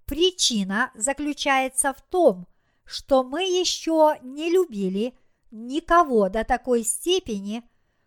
Причина 0.05 0.91
заключается 0.95 1.95
в 1.95 2.03
том, 2.03 2.47
что 2.85 3.25
мы 3.25 3.43
еще 3.43 4.19
не 4.23 4.51
любили 4.51 5.17
никого 5.51 6.29
до 6.29 6.45
такой 6.45 6.85
степени, 6.85 7.63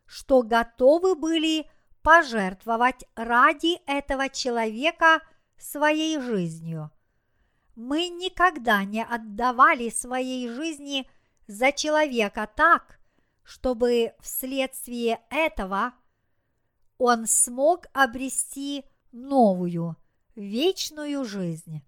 что 0.06 0.44
готовы 0.44 1.16
были 1.16 1.68
пожертвовать 2.06 3.04
ради 3.16 3.80
этого 3.88 4.30
человека 4.30 5.24
своей 5.58 6.22
жизнью. 6.22 6.92
Мы 7.76 8.10
никогда 8.10 8.84
не 8.84 9.04
отдавали 9.04 9.90
своей 9.90 10.48
жизни 10.48 11.10
за 11.48 11.72
человека 11.72 12.48
так, 12.56 13.00
чтобы 13.42 14.14
вследствие 14.22 15.20
этого 15.32 15.96
он 17.00 17.26
смог 17.26 17.88
обрести 17.92 18.86
новую, 19.12 19.98
вечную 20.36 21.26
жизнь. 21.26 21.82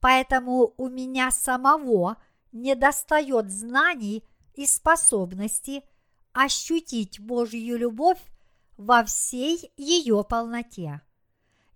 Поэтому 0.00 0.74
у 0.76 0.88
меня 0.88 1.30
самого 1.30 2.16
не 2.50 2.74
достает 2.74 3.52
знаний 3.52 4.24
и 4.54 4.66
способности 4.66 5.84
ощутить 6.32 7.20
Божью 7.20 7.78
любовь 7.78 8.18
во 8.78 9.04
всей 9.04 9.72
ее 9.76 10.24
полноте. 10.24 11.02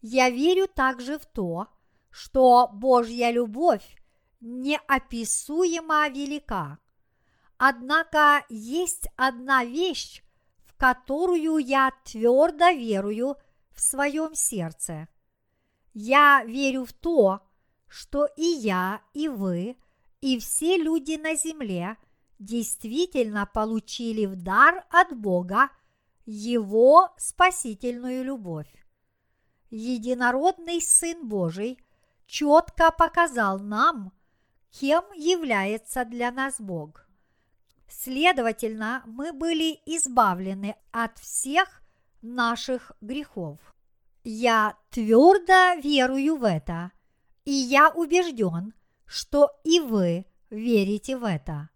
Я 0.00 0.30
верю 0.30 0.68
также 0.68 1.18
в 1.18 1.26
то, 1.26 1.66
что 2.10 2.70
Божья 2.72 3.30
любовь 3.30 3.96
неописуемо 4.40 6.08
велика. 6.08 6.78
Однако 7.58 8.44
есть 8.48 9.08
одна 9.16 9.64
вещь, 9.64 10.22
в 10.64 10.74
которую 10.76 11.58
я 11.58 11.92
твердо 12.04 12.70
верую 12.70 13.36
в 13.70 13.80
своем 13.80 14.34
сердце. 14.34 15.08
Я 15.94 16.44
верю 16.44 16.84
в 16.84 16.92
то, 16.92 17.40
что 17.88 18.26
и 18.36 18.46
я, 18.46 19.02
и 19.12 19.28
вы, 19.28 19.76
и 20.20 20.38
все 20.38 20.76
люди 20.76 21.16
на 21.16 21.34
земле 21.34 21.96
действительно 22.38 23.46
получили 23.46 24.26
в 24.26 24.36
дар 24.36 24.84
от 24.90 25.16
Бога 25.16 25.68
Его 26.24 27.12
спасительную 27.16 28.24
любовь. 28.24 28.72
Единородный 29.70 30.80
Сын 30.80 31.26
Божий 31.26 31.78
четко 32.26 32.90
показал 32.90 33.58
нам, 33.58 34.12
кем 34.70 35.04
является 35.12 36.04
для 36.04 36.30
нас 36.30 36.60
Бог. 36.60 37.06
Следовательно, 37.88 39.02
мы 39.06 39.32
были 39.32 39.80
избавлены 39.84 40.76
от 40.92 41.18
всех 41.18 41.82
наших 42.22 42.92
грехов. 43.00 43.58
Я 44.24 44.76
твердо 44.90 45.80
верую 45.82 46.36
в 46.36 46.44
это, 46.44 46.92
и 47.44 47.52
я 47.52 47.90
убежден, 47.90 48.72
что 49.04 49.50
и 49.64 49.80
вы 49.80 50.26
верите 50.48 51.16
в 51.16 51.24
это. 51.24 51.68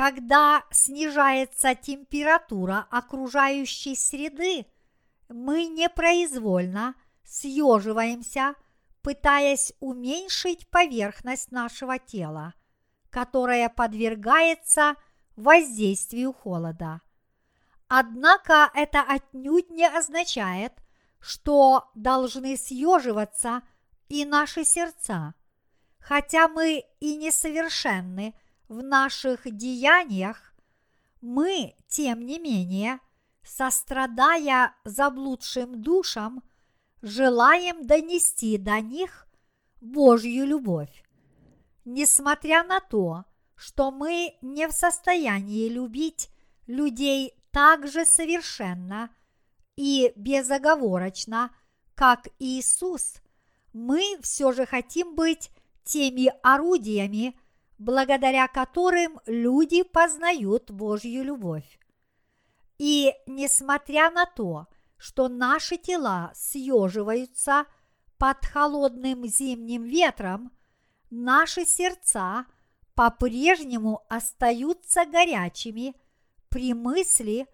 Когда 0.00 0.64
снижается 0.70 1.74
температура 1.74 2.86
окружающей 2.90 3.94
среды, 3.94 4.64
мы 5.28 5.66
непроизвольно 5.66 6.94
съеживаемся, 7.22 8.54
пытаясь 9.02 9.74
уменьшить 9.78 10.66
поверхность 10.68 11.52
нашего 11.52 11.98
тела, 11.98 12.54
которая 13.10 13.68
подвергается 13.68 14.94
воздействию 15.36 16.32
холода. 16.32 17.02
Однако 17.86 18.70
это 18.72 19.02
отнюдь 19.02 19.68
не 19.68 19.86
означает, 19.86 20.72
что 21.18 21.90
должны 21.94 22.56
съеживаться 22.56 23.60
и 24.08 24.24
наши 24.24 24.64
сердца. 24.64 25.34
Хотя 25.98 26.48
мы 26.48 26.86
и 27.00 27.16
несовершенны 27.16 28.34
в 28.70 28.84
наших 28.84 29.50
деяниях, 29.50 30.54
мы, 31.20 31.74
тем 31.88 32.24
не 32.24 32.38
менее, 32.38 33.00
сострадая 33.42 34.74
заблудшим 34.84 35.82
душам, 35.82 36.42
желаем 37.02 37.84
донести 37.84 38.56
до 38.58 38.80
них 38.80 39.26
Божью 39.80 40.46
любовь. 40.46 41.02
Несмотря 41.84 42.62
на 42.62 42.78
то, 42.78 43.24
что 43.56 43.90
мы 43.90 44.36
не 44.40 44.68
в 44.68 44.72
состоянии 44.72 45.68
любить 45.68 46.30
людей 46.68 47.34
так 47.50 47.88
же 47.88 48.06
совершенно 48.06 49.10
и 49.74 50.12
безоговорочно, 50.14 51.50
как 51.96 52.28
Иисус, 52.38 53.16
мы 53.72 54.16
все 54.22 54.52
же 54.52 54.64
хотим 54.64 55.16
быть 55.16 55.50
теми 55.82 56.32
орудиями, 56.44 57.36
благодаря 57.80 58.46
которым 58.46 59.20
люди 59.24 59.82
познают 59.82 60.70
Божью 60.70 61.24
любовь. 61.24 61.80
И 62.78 63.14
несмотря 63.26 64.10
на 64.10 64.26
то, 64.26 64.66
что 64.98 65.28
наши 65.28 65.78
тела 65.78 66.30
съеживаются 66.34 67.64
под 68.18 68.44
холодным 68.44 69.26
зимним 69.26 69.84
ветром, 69.84 70.52
наши 71.08 71.64
сердца 71.64 72.44
по-прежнему 72.94 74.02
остаются 74.10 75.06
горячими 75.06 75.94
при 76.50 76.74
мысли 76.74 77.46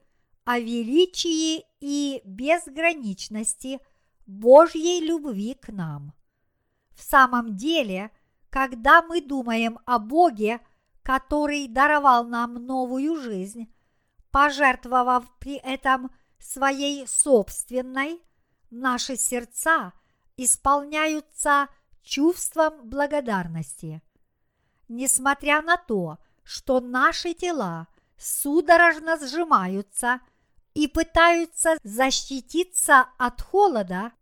о 0.45 0.59
величии 0.59 1.65
и 1.79 2.21
безграничности 2.25 3.79
Божьей 4.27 5.07
любви 5.07 5.55
к 5.55 5.69
нам. 5.69 6.15
В 6.97 7.03
самом 7.03 7.57
деле– 7.57 8.11
когда 8.57 9.03
мы 9.03 9.21
думаем 9.21 9.79
о 9.85 9.99
Боге, 9.99 10.61
который 11.03 11.69
даровал 11.69 12.25
нам 12.25 12.55
новую 12.55 13.21
жизнь, 13.21 13.71
пожертвовав 14.31 15.27
при 15.39 15.57
этом 15.57 16.11
своей 16.39 17.07
собственной, 17.07 18.19
наши 18.71 19.19
сердца 19.19 19.93
исполняются 20.39 21.69
чувством 22.03 22.89
благодарности. 22.89 24.01
Несмотря 24.89 25.61
на 25.61 25.77
то, 25.77 26.17
что 26.43 26.81
наши 26.81 27.35
тела 27.35 27.89
судорожно 28.17 29.19
сжимаются 29.19 30.21
и 30.73 30.89
пытаются 30.89 31.77
защититься 31.85 33.05
от 33.19 33.43
холода, 33.43 34.13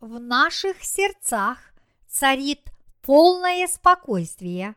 в 0.00 0.20
наших 0.20 0.84
сердцах 0.84 1.58
царит 2.06 2.72
полное 3.02 3.66
спокойствие, 3.68 4.76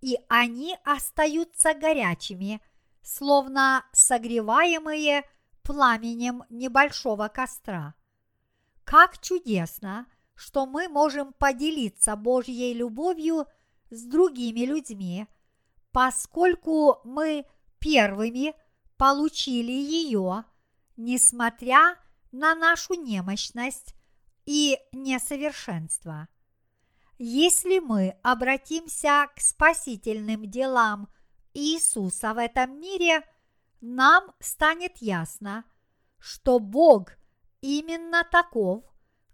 и 0.00 0.18
они 0.28 0.76
остаются 0.84 1.74
горячими, 1.74 2.60
словно 3.02 3.84
согреваемые 3.92 5.24
пламенем 5.62 6.44
небольшого 6.50 7.28
костра. 7.28 7.94
Как 8.84 9.18
чудесно, 9.20 10.06
что 10.34 10.66
мы 10.66 10.88
можем 10.88 11.32
поделиться 11.32 12.16
Божьей 12.16 12.74
любовью 12.74 13.46
с 13.90 14.02
другими 14.04 14.60
людьми, 14.60 15.26
поскольку 15.92 17.00
мы 17.04 17.46
первыми 17.78 18.54
получили 18.96 19.72
ее, 19.72 20.44
несмотря 20.96 21.96
на 22.32 22.54
нашу 22.54 22.94
немощность 22.94 23.94
и 24.46 24.78
несовершенство. 24.92 26.28
Если 27.24 27.78
мы 27.78 28.16
обратимся 28.24 29.28
к 29.36 29.40
спасительным 29.40 30.50
делам 30.50 31.08
Иисуса 31.54 32.34
в 32.34 32.38
этом 32.38 32.80
мире, 32.80 33.22
нам 33.80 34.34
станет 34.40 34.96
ясно, 34.96 35.64
что 36.18 36.58
Бог 36.58 37.12
именно 37.60 38.26
таков, 38.28 38.82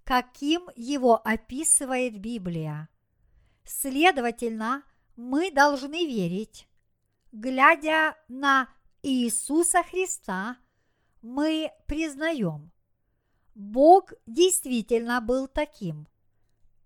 каким 0.04 0.68
его 0.76 1.18
описывает 1.26 2.20
Библия. 2.20 2.90
Следовательно, 3.64 4.82
мы 5.16 5.50
должны 5.50 6.04
верить, 6.04 6.68
глядя 7.32 8.18
на 8.28 8.68
Иисуса 9.02 9.82
Христа 9.82 10.58
мы 11.22 11.72
признаем, 11.86 12.70
Бог 13.54 14.12
действительно 14.26 15.22
был 15.22 15.48
таким. 15.48 16.06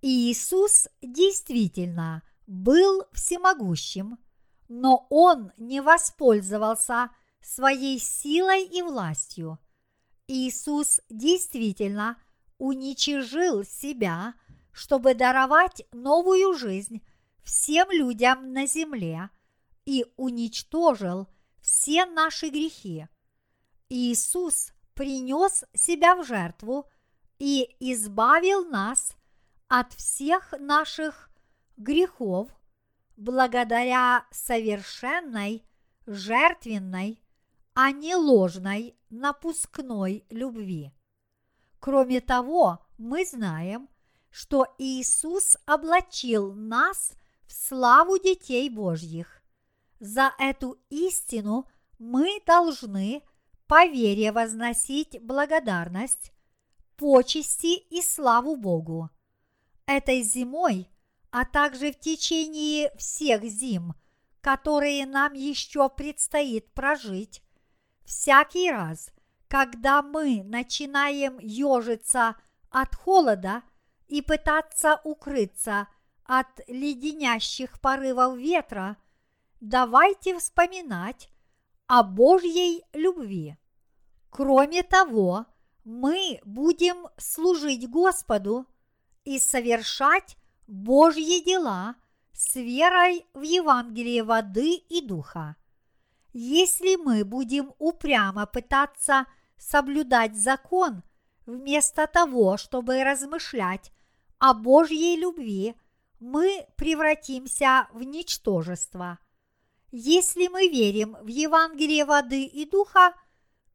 Иисус 0.03 0.89
действительно 1.01 2.25
был 2.49 3.05
всемогущим, 3.13 4.19
но 4.69 5.07
Он 5.11 5.53
не 5.57 5.81
воспользовался 5.81 7.11
своей 7.41 8.01
силой 8.01 8.65
и 8.65 8.83
властью. 8.83 9.61
Иисус 10.27 11.01
действительно 11.09 12.21
уничижил 12.59 13.65
себя, 13.65 14.35
чтобы 14.73 15.15
даровать 15.15 15.87
новую 15.93 16.55
жизнь 16.55 17.01
всем 17.45 17.89
людям 17.93 18.53
на 18.53 18.67
земле 18.67 19.31
и 19.85 20.05
уничтожил 20.17 21.29
все 21.61 22.07
наши 22.07 22.49
грехи. 22.49 23.07
Иисус 23.89 24.73
принес 24.95 25.65
себя 25.75 26.17
в 26.17 26.25
жертву 26.25 26.89
и 27.39 27.77
избавил 27.79 28.65
нас 28.65 29.17
от 29.75 29.95
всех 29.95 30.53
наших 30.59 31.31
грехов 31.79 32.51
благодаря 33.17 34.27
совершенной, 34.31 35.65
жертвенной, 36.05 37.25
а 37.73 37.91
не 37.91 38.15
ложной 38.15 38.99
напускной 39.09 40.27
любви. 40.29 40.93
Кроме 41.81 42.21
того, 42.21 42.85
мы 42.99 43.25
знаем, 43.25 43.89
что 44.31 44.67
Иисус 44.77 45.57
облачил 45.65 46.53
нас 46.53 47.15
в 47.47 47.53
славу 47.53 48.19
детей 48.19 48.69
Божьих. 48.69 49.43
За 50.01 50.35
эту 50.39 50.79
истину 50.91 51.67
мы 51.99 52.43
должны 52.45 53.23
по 53.67 53.87
вере 53.87 54.33
возносить 54.33 55.19
благодарность, 55.23 56.31
почести 56.99 57.79
и 57.79 58.03
славу 58.03 58.57
Богу. 58.57 59.09
Этой 59.95 60.23
зимой, 60.23 60.89
а 61.31 61.45
также 61.45 61.93
в 61.93 61.99
течение 61.99 62.91
всех 62.97 63.43
зим, 63.45 63.95
которые 64.41 65.07
нам 65.07 65.35
еще 65.35 65.89
предстоит 65.91 66.73
прожить, 66.73 67.43
всякий 68.05 68.71
раз, 68.71 69.13
когда 69.49 70.03
мы 70.03 70.43
начинаем 70.45 71.39
ежиться 71.39 72.37
от 72.71 72.95
холода– 72.95 73.63
и 74.13 74.21
пытаться 74.21 75.01
укрыться 75.05 75.89
от 76.25 76.47
леденящих 76.69 77.81
порывов 77.81 78.37
ветра, 78.37 78.99
давайте 79.63 80.39
вспоминать 80.39 81.31
о 81.87 82.03
Божьей 82.03 82.85
любви. 82.93 83.57
Кроме 84.29 84.83
того, 84.83 85.47
мы 85.85 86.41
будем 86.45 87.09
служить 87.17 87.89
Господу 87.89 88.67
и 89.25 89.39
совершать 89.39 90.37
Божьи 90.67 91.45
дела 91.45 91.97
с 92.33 92.57
верой 92.57 93.27
в 93.35 93.43
Евангелие 93.43 94.25
воды 94.25 94.75
и 94.75 95.01
духа. 95.01 95.57
Если 96.33 96.97
мы 96.97 97.25
будем 97.25 97.73
упрямо 97.79 98.47
пытаться 98.47 99.27
соблюдать 99.59 100.35
закон 100.35 101.03
вместо 101.47 102.07
того, 102.07 102.57
чтобы 102.57 103.05
размышлять 103.05 103.93
о 104.39 104.55
Божьей 104.55 105.17
любви, 105.17 105.75
мы 106.21 106.67
превратимся 106.77 107.89
в 107.93 108.03
ничтожество. 108.03 109.19
Если 109.91 110.49
мы 110.49 110.69
верим 110.69 111.17
в 111.21 111.27
Евангелие 111.27 112.05
воды 112.05 112.45
и 112.45 112.65
духа, 112.65 113.13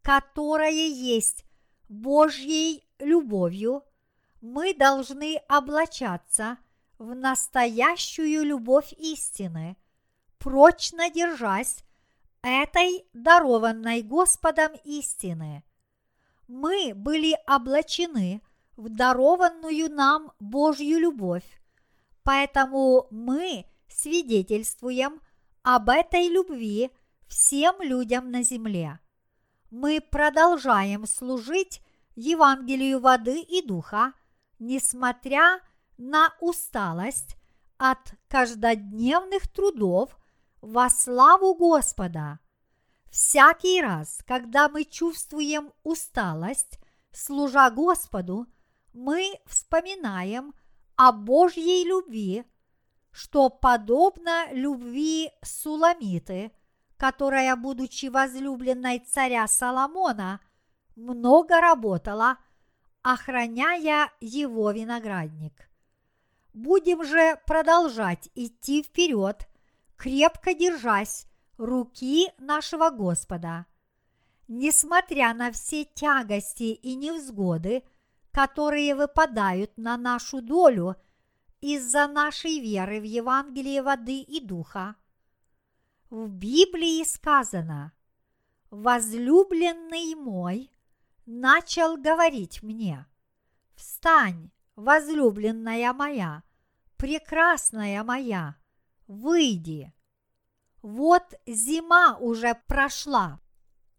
которое 0.02 0.88
есть 0.88 1.46
Божьей 1.90 2.88
любовью, 3.00 3.84
мы 4.48 4.74
должны 4.74 5.42
облачаться 5.50 6.58
в 6.98 7.14
настоящую 7.14 8.44
любовь 8.46 8.94
истины, 8.94 9.76
прочно 10.40 11.10
держась 11.10 11.84
этой 12.42 13.06
дарованной 13.14 14.02
Господом 14.04 14.72
истины. 14.86 15.64
Мы 16.48 16.94
были 16.96 17.38
облачены 17.46 18.42
в 18.78 18.90
дарованную 18.90 19.92
нам 19.92 20.32
Божью 20.40 21.00
любовь. 21.00 21.46
Поэтому 22.24 23.08
мы 23.12 23.66
свидетельствуем 23.90 25.20
об 25.62 25.90
этой 25.90 26.30
любви 26.30 26.92
всем 27.28 27.82
людям 27.82 28.32
на 28.32 28.44
земле. 28.44 29.00
Мы 29.72 30.00
продолжаем 30.00 31.06
служить 31.06 31.82
Евангелию 32.16 33.00
воды 33.02 33.42
и 33.42 33.62
духа, 33.62 34.14
несмотря 34.60 35.60
на 35.98 36.34
усталость 36.40 37.36
от 37.78 38.14
каждодневных 38.28 39.48
трудов 39.48 40.18
во 40.62 40.90
славу 40.90 41.56
Господа. 41.56 42.40
Всякий 43.10 43.82
раз, 43.82 44.22
когда 44.28 44.70
мы 44.70 44.84
чувствуем 44.84 45.72
усталость, 45.84 46.80
служа 47.12 47.70
Господу– 47.70 48.48
мы 48.98 49.40
вспоминаем 49.46 50.56
о 50.96 51.12
Божьей 51.12 51.86
любви, 51.86 52.44
что 53.12 53.50
подобно 53.50 54.52
любви 54.52 55.30
Суламиты, 55.44 56.52
которая, 56.98 57.56
будучи 57.56 58.08
возлюбленной 58.08 59.00
царя 59.00 59.48
Соломона, 59.48 60.42
много 60.96 61.62
работала, 61.62 62.38
охраняя 63.14 64.12
его 64.20 64.72
виноградник. 64.72 65.70
Будем 66.54 67.04
же 67.04 67.40
продолжать 67.46 68.30
идти 68.36 68.84
вперед, 68.84 69.48
крепко 69.96 70.54
держась 70.54 71.28
руки 71.58 72.32
нашего 72.38 72.90
Господа. 72.90 73.66
Несмотря 74.48 75.34
на 75.34 75.52
все 75.52 75.86
тягости 75.86 76.64
и 76.64 76.96
невзгоды– 76.96 77.84
которые 78.38 78.94
выпадают 78.94 79.76
на 79.78 79.98
нашу 79.98 80.44
долю 80.44 80.96
из-за 81.60 82.08
нашей 82.08 82.60
веры 82.60 83.00
в 83.00 83.04
Евангелие 83.04 83.82
воды 83.82 84.20
и 84.20 84.40
духа. 84.40 84.96
В 86.12 86.30
Библии 86.30 87.04
сказано, 87.04 87.94
возлюбленный 88.70 90.14
мой 90.14 90.70
начал 91.28 91.98
говорить 91.98 92.64
мне, 92.64 93.06
встань, 93.76 94.50
возлюбленная 94.76 95.94
моя, 95.94 96.42
прекрасная 96.96 98.04
моя, 98.04 98.56
выйди. 99.08 99.94
Вот 100.82 101.36
зима 101.46 102.18
уже 102.18 102.56
прошла, 102.68 103.42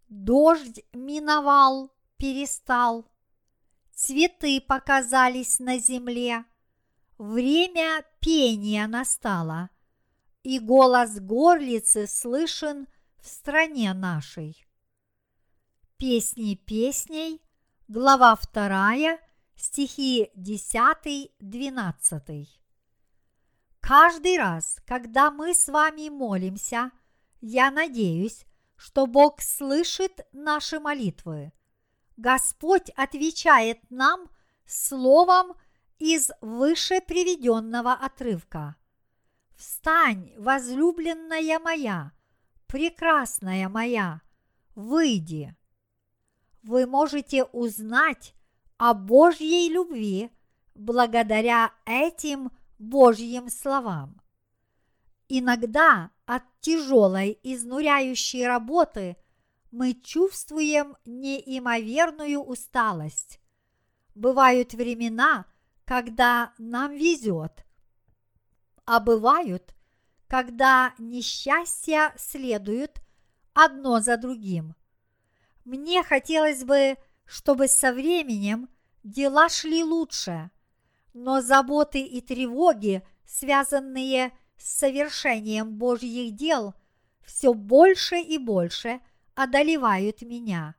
дождь 0.08 0.80
миновал, 0.92 1.92
перестал, 2.16 3.06
цветы 3.92 4.60
показались 4.60 5.58
на 5.58 5.78
земле, 5.78 6.46
время 7.18 8.04
пения 8.20 8.86
настало, 8.86 9.68
и 10.42 10.58
голос 10.58 11.20
горлицы 11.20 12.06
слышен 12.06 12.88
в 13.20 13.26
стране 13.26 13.92
нашей. 13.92 14.67
Песни 15.98 16.54
песней, 16.54 17.42
глава 17.88 18.38
2, 18.54 19.18
стихи 19.56 20.30
10-12. 20.36 22.46
Каждый 23.80 24.38
раз, 24.38 24.76
когда 24.86 25.32
мы 25.32 25.54
с 25.54 25.66
вами 25.66 26.08
молимся, 26.08 26.92
я 27.40 27.72
надеюсь, 27.72 28.46
что 28.76 29.08
Бог 29.08 29.42
слышит 29.42 30.24
наши 30.30 30.78
молитвы. 30.78 31.52
Господь 32.16 32.90
отвечает 32.90 33.80
нам 33.90 34.30
словом 34.66 35.56
из 35.98 36.30
выше 36.40 37.00
приведенного 37.00 37.94
отрывка. 37.94 38.76
Встань, 39.56 40.32
возлюбленная 40.38 41.58
моя, 41.58 42.12
прекрасная 42.68 43.68
моя, 43.68 44.20
выйди. 44.76 45.57
Вы 46.68 46.86
можете 46.86 47.44
узнать 47.44 48.34
о 48.76 48.92
Божьей 48.92 49.70
любви 49.70 50.30
благодаря 50.74 51.72
этим 51.86 52.50
Божьим 52.78 53.48
словам. 53.48 54.20
Иногда 55.28 56.10
от 56.26 56.42
тяжелой 56.60 57.38
изнуряющей 57.42 58.46
работы– 58.46 59.16
мы 59.70 59.94
чувствуем 59.94 60.94
неимоверную 61.06 62.42
усталость. 62.42 63.40
Бывают 64.14 64.74
времена, 64.74 65.46
когда 65.86 66.52
нам 66.58 66.92
везет, 66.92 67.64
а 68.84 69.00
бывают, 69.00 69.74
когда 70.26 70.94
несчастья 70.98 72.12
следуют 72.18 73.00
одно 73.54 74.00
за 74.00 74.18
другим. 74.18 74.74
Мне 75.68 76.02
хотелось 76.02 76.64
бы, 76.64 76.96
чтобы 77.26 77.68
со 77.68 77.92
временем 77.92 78.70
дела 79.04 79.50
шли 79.50 79.84
лучше, 79.84 80.50
но 81.12 81.42
заботы 81.42 82.00
и 82.00 82.22
тревоги, 82.22 83.06
связанные 83.26 84.32
с 84.56 84.78
совершением 84.78 85.76
Божьих 85.76 86.34
дел, 86.34 86.72
все 87.22 87.52
больше 87.52 88.16
и 88.16 88.38
больше 88.38 89.00
одолевают 89.34 90.22
меня. 90.22 90.74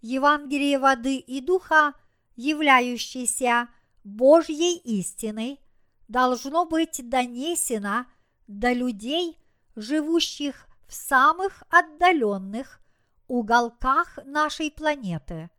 Евангелие 0.00 0.78
воды 0.78 1.18
и 1.18 1.42
духа, 1.42 1.92
являющееся 2.36 3.68
Божьей 4.02 4.78
истиной, 4.78 5.60
должно 6.08 6.64
быть 6.64 7.06
донесено 7.06 8.06
до 8.46 8.72
людей, 8.72 9.36
живущих 9.74 10.68
в 10.88 10.94
самых 10.94 11.64
отдаленных 11.68 12.80
уголках 13.28 14.18
нашей 14.24 14.70
планеты. 14.70 15.50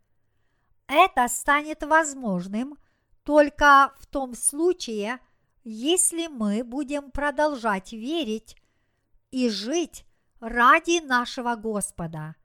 Это 0.86 1.28
станет 1.28 1.82
возможным 1.82 2.78
только 3.22 3.92
в 3.98 4.06
том 4.06 4.34
случае, 4.34 5.20
если 5.64 6.28
мы 6.28 6.64
будем 6.64 7.10
продолжать 7.10 7.92
верить 7.92 8.56
и 9.30 9.50
жить 9.50 10.06
ради 10.40 11.04
нашего 11.04 11.56
Господа. 11.56 12.36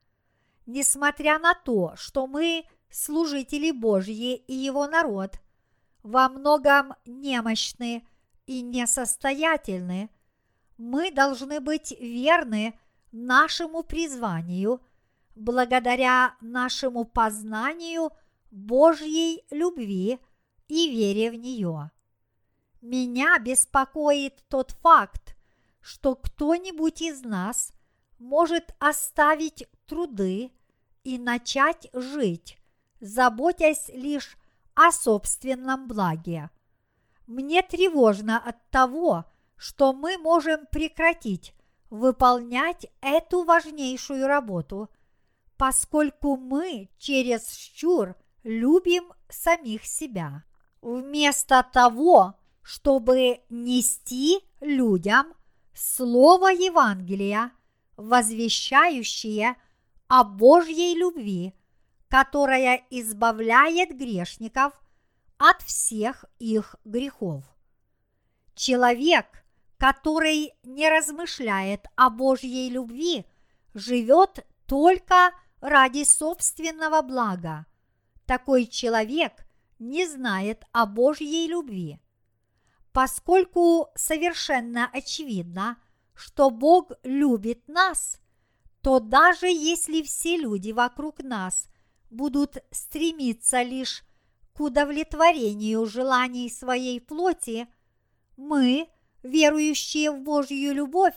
Несмотря 0.66 1.38
на 1.38 1.54
то, 1.54 1.94
что 1.96 2.26
мы 2.26 2.64
служители 2.90 3.70
Божьи 3.70 4.36
и 4.36 4.52
Его 4.52 4.86
народ, 4.86 5.40
во 6.02 6.28
многом 6.28 6.94
немощны 7.06 8.06
и 8.46 8.60
несостоятельны, 8.60 10.10
мы 10.76 11.10
должны 11.10 11.60
быть 11.60 11.92
верны 11.98 12.78
нашему 13.10 13.82
призванию 13.82 14.80
благодаря 15.34 16.36
нашему 16.40 17.04
познанию 17.04 18.10
Божьей 18.50 19.44
любви 19.50 20.18
и 20.68 20.90
вере 20.90 21.30
в 21.30 21.34
нее. 21.34 21.90
Меня 22.80 23.38
беспокоит 23.38 24.42
тот 24.48 24.72
факт, 24.82 25.36
что 25.80 26.14
кто-нибудь 26.14 27.02
из 27.02 27.22
нас 27.22 27.72
может 28.18 28.74
оставить 28.78 29.66
труды 29.86 30.52
и 31.02 31.18
начать 31.18 31.88
жить, 31.92 32.58
заботясь 33.00 33.88
лишь 33.88 34.36
о 34.74 34.92
собственном 34.92 35.86
благе. 35.88 36.50
Мне 37.26 37.62
тревожно 37.62 38.38
от 38.38 38.56
того, 38.70 39.24
что 39.56 39.92
мы 39.92 40.18
можем 40.18 40.66
прекратить 40.66 41.54
выполнять 41.90 42.86
эту 43.00 43.44
важнейшую 43.44 44.26
работу, 44.26 44.90
поскольку 45.56 46.36
мы 46.36 46.88
через 46.98 47.54
щур 47.54 48.16
любим 48.42 49.12
самих 49.28 49.84
себя. 49.84 50.44
Вместо 50.82 51.66
того, 51.72 52.34
чтобы 52.62 53.40
нести 53.48 54.40
людям 54.60 55.34
Слово 55.74 56.48
Евангелия, 56.48 57.52
возвещающее 57.96 59.56
о 60.08 60.24
Божьей 60.24 60.94
любви, 60.94 61.54
которая 62.08 62.84
избавляет 62.90 63.96
грешников 63.96 64.72
от 65.38 65.62
всех 65.62 66.24
их 66.38 66.76
грехов. 66.84 67.44
Человек, 68.54 69.44
который 69.78 70.52
не 70.62 70.88
размышляет 70.88 71.86
о 71.96 72.10
Божьей 72.10 72.70
любви, 72.70 73.26
живет 73.74 74.46
только 74.66 75.32
ради 75.64 76.04
собственного 76.04 77.00
блага. 77.00 77.64
Такой 78.26 78.66
человек 78.66 79.46
не 79.78 80.06
знает 80.06 80.62
о 80.72 80.84
Божьей 80.84 81.48
любви. 81.48 81.98
Поскольку 82.92 83.88
совершенно 83.94 84.90
очевидно, 84.92 85.78
что 86.14 86.50
Бог 86.50 86.92
любит 87.02 87.66
нас, 87.66 88.20
то 88.82 89.00
даже 89.00 89.46
если 89.46 90.02
все 90.02 90.36
люди 90.36 90.70
вокруг 90.70 91.20
нас 91.22 91.66
будут 92.10 92.58
стремиться 92.70 93.62
лишь 93.62 94.04
к 94.52 94.60
удовлетворению 94.60 95.86
желаний 95.86 96.50
своей 96.50 97.00
плоти, 97.00 97.68
мы, 98.36 98.86
верующие 99.22 100.10
в 100.10 100.20
Божью 100.20 100.74
любовь, 100.74 101.16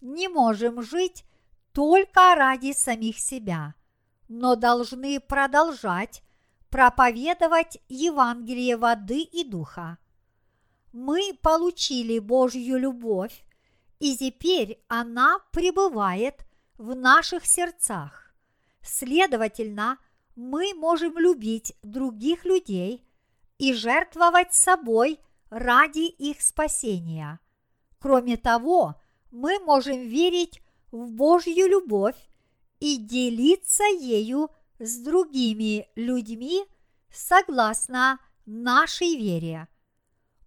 не 0.00 0.28
можем 0.28 0.82
жить 0.82 1.24
только 1.72 2.34
ради 2.34 2.72
самих 2.72 3.18
себя, 3.18 3.74
но 4.40 4.56
должны 4.56 5.20
продолжать 5.20 6.22
проповедовать 6.70 7.78
Евангелие 7.88 8.76
воды 8.76 9.20
и 9.20 9.44
духа 9.44 9.98
мы 10.92 11.32
получили 11.40 12.18
Божью 12.18 12.78
любовь, 12.78 13.44
и 13.98 14.16
теперь 14.16 14.82
она 14.88 15.38
пребывает 15.50 16.44
в 16.76 16.94
наших 16.94 17.46
сердцах. 17.46 18.34
Следовательно, 18.82 19.98
мы 20.36 20.74
можем 20.74 21.18
любить 21.18 21.74
других 21.82 22.44
людей 22.44 23.06
и 23.58 23.72
жертвовать 23.72 24.54
собой 24.54 25.18
ради 25.50 26.06
их 26.06 26.40
спасения. 26.40 27.38
Кроме 27.98 28.36
того, 28.36 29.00
мы 29.30 29.58
можем 29.60 30.00
верить 30.00 30.60
в 30.90 31.10
Божью 31.12 31.68
любовь 31.68 32.16
и 32.82 32.96
делиться 32.96 33.84
ею 33.84 34.50
с 34.80 34.98
другими 34.98 35.86
людьми 35.94 36.64
согласно 37.12 38.18
нашей 38.44 39.16
вере. 39.16 39.68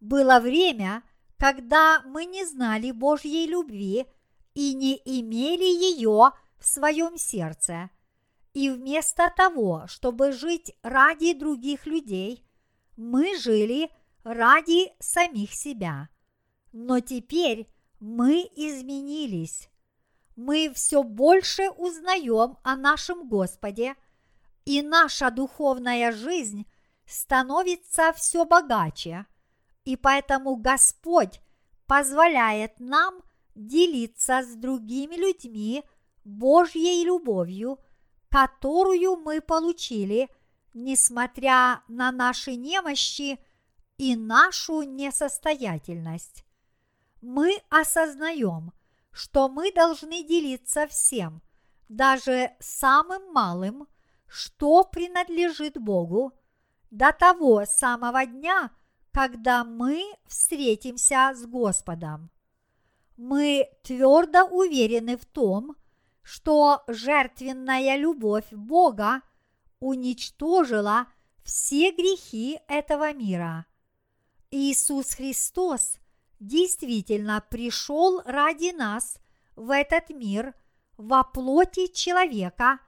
Было 0.02 0.42
время, 0.42 1.02
когда 1.38 2.02
мы 2.02 2.26
не 2.26 2.46
знали 2.46 2.92
Божьей 2.92 3.48
любви 3.48 4.06
и 4.54 4.74
не 4.74 5.02
имели 5.06 5.64
ее 5.64 6.32
в 6.60 6.68
своем 6.68 7.18
сердце. 7.18 7.90
И 8.54 8.70
вместо 8.70 9.34
того, 9.34 9.86
чтобы 9.88 10.34
жить 10.34 10.74
ради 10.84 11.32
других 11.32 11.86
людей, 11.86 12.46
мы 12.98 13.38
жили 13.40 13.90
ради 14.26 14.92
самих 15.00 15.54
себя. 15.54 16.10
Но 16.74 17.00
теперь 17.00 17.70
мы 18.02 18.42
изменились. 18.58 19.70
Мы 20.36 20.72
все 20.74 21.04
больше 21.04 21.70
узнаем 21.70 22.58
о 22.64 22.76
нашем 22.76 23.28
Господе, 23.28 23.96
и 24.66 24.82
наша 24.82 25.32
духовная 25.32 26.12
жизнь 26.12 26.66
становится 27.06 28.14
все 28.14 28.46
богаче– 28.46 29.26
и 29.86 29.96
поэтому 29.96 30.56
Господь 30.56 31.40
позволяет 31.86 32.80
нам 32.80 33.22
делиться 33.54 34.42
с 34.42 34.56
другими 34.56 35.16
людьми 35.16 35.84
Божьей 36.26 37.06
любовью, 37.06 37.80
которую 38.30 39.18
мы 39.18 39.42
получили, 39.42 40.28
несмотря 40.74 41.84
на 41.88 42.12
наши 42.12 42.56
немощи 42.56 43.40
и 43.98 44.16
нашу 44.16 44.82
несостоятельность. 44.82 46.44
Мы 47.22 47.62
осознаем, 47.70 48.74
что 49.16 49.48
мы 49.48 49.72
должны 49.72 50.26
делиться 50.26 50.88
всем, 50.88 51.42
даже 51.88 52.52
самым 52.60 53.32
малым, 53.32 53.88
что 54.28 54.84
принадлежит 54.84 55.78
Богу, 55.80 56.34
до 56.92 57.14
того 57.14 57.64
самого 57.66 58.26
дня, 58.26 58.72
когда 59.12 59.64
мы 59.64 60.04
встретимся 60.28 61.32
с 61.34 61.46
Господом. 61.46 62.30
Мы 63.16 63.70
твердо 63.84 64.44
уверены 64.48 65.16
в 65.16 65.26
том, 65.26 65.78
что 66.22 66.84
жертвенная 66.88 67.96
любовь 67.96 68.52
Бога 68.52 69.22
уничтожила 69.80 71.08
все 71.42 71.92
грехи 71.92 72.60
этого 72.68 73.14
мира. 73.14 73.66
Иисус 74.52 75.14
Христос 75.14 76.00
действительно 76.40 77.44
пришел 77.50 78.22
ради 78.26 78.76
нас 78.76 79.18
в 79.56 79.72
этот 79.72 80.10
мир 80.10 80.54
во 80.98 81.24
плоти 81.24 81.88
человека 81.88 82.80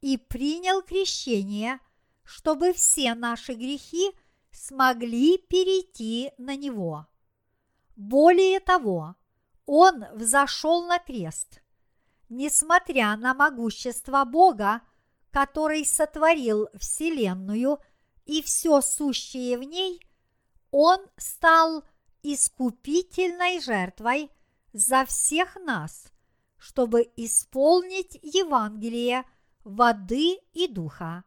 и 0.00 0.16
принял 0.16 0.82
крещение, 0.82 1.80
чтобы 2.24 2.72
все 2.72 3.14
наши 3.14 3.54
грехи 3.54 4.12
смогли 4.50 5.38
перейти 5.38 6.32
на 6.38 6.56
него. 6.56 7.06
Более 7.96 8.60
того, 8.60 9.16
он 9.66 10.04
взошел 10.14 10.86
на 10.86 10.98
крест. 10.98 11.62
Несмотря 12.28 13.16
на 13.16 13.34
могущество 13.34 14.24
Бога, 14.24 14.82
который 15.30 15.84
сотворил 15.84 16.68
Вселенную 16.74 17.78
и 18.24 18.42
все 18.42 18.80
сущее 18.80 19.58
в 19.58 19.62
ней, 19.62 20.00
он 20.70 20.98
стал 21.16 21.84
искупительной 22.22 23.60
жертвой 23.60 24.30
за 24.72 25.04
всех 25.04 25.56
нас, 25.56 26.12
чтобы 26.56 27.10
исполнить 27.16 28.18
Евангелие 28.22 29.24
воды 29.64 30.38
и 30.52 30.68
духа. 30.68 31.24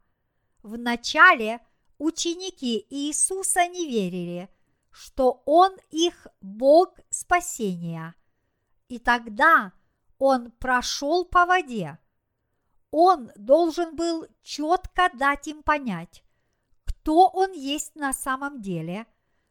Вначале 0.64 1.60
ученики 1.98 2.86
Иисуса 2.90 3.68
не 3.68 3.88
верили, 3.88 4.50
что 4.90 5.44
Он 5.46 5.76
их 5.92 6.28
Бог 6.42 6.98
спасения. 7.10 8.16
И 8.88 8.98
тогда 9.00 9.74
Он 10.18 10.52
прошел 10.52 11.26
по 11.26 11.46
воде. 11.46 12.00
Он 12.92 13.32
должен 13.36 13.96
был 13.96 14.26
четко 14.42 15.10
дать 15.14 15.48
им 15.48 15.64
понять, 15.64 16.24
кто 16.86 17.28
Он 17.28 17.52
есть 17.52 17.96
на 17.96 18.14
самом 18.14 18.62
деле, 18.62 19.06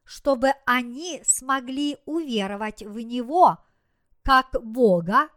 чтобы 0.04 0.52
они 0.66 1.22
смогли 1.24 1.98
уверовать 2.04 2.82
в 2.82 2.98
Него 3.00 3.58
как 4.22 4.62
Бога 4.62 5.28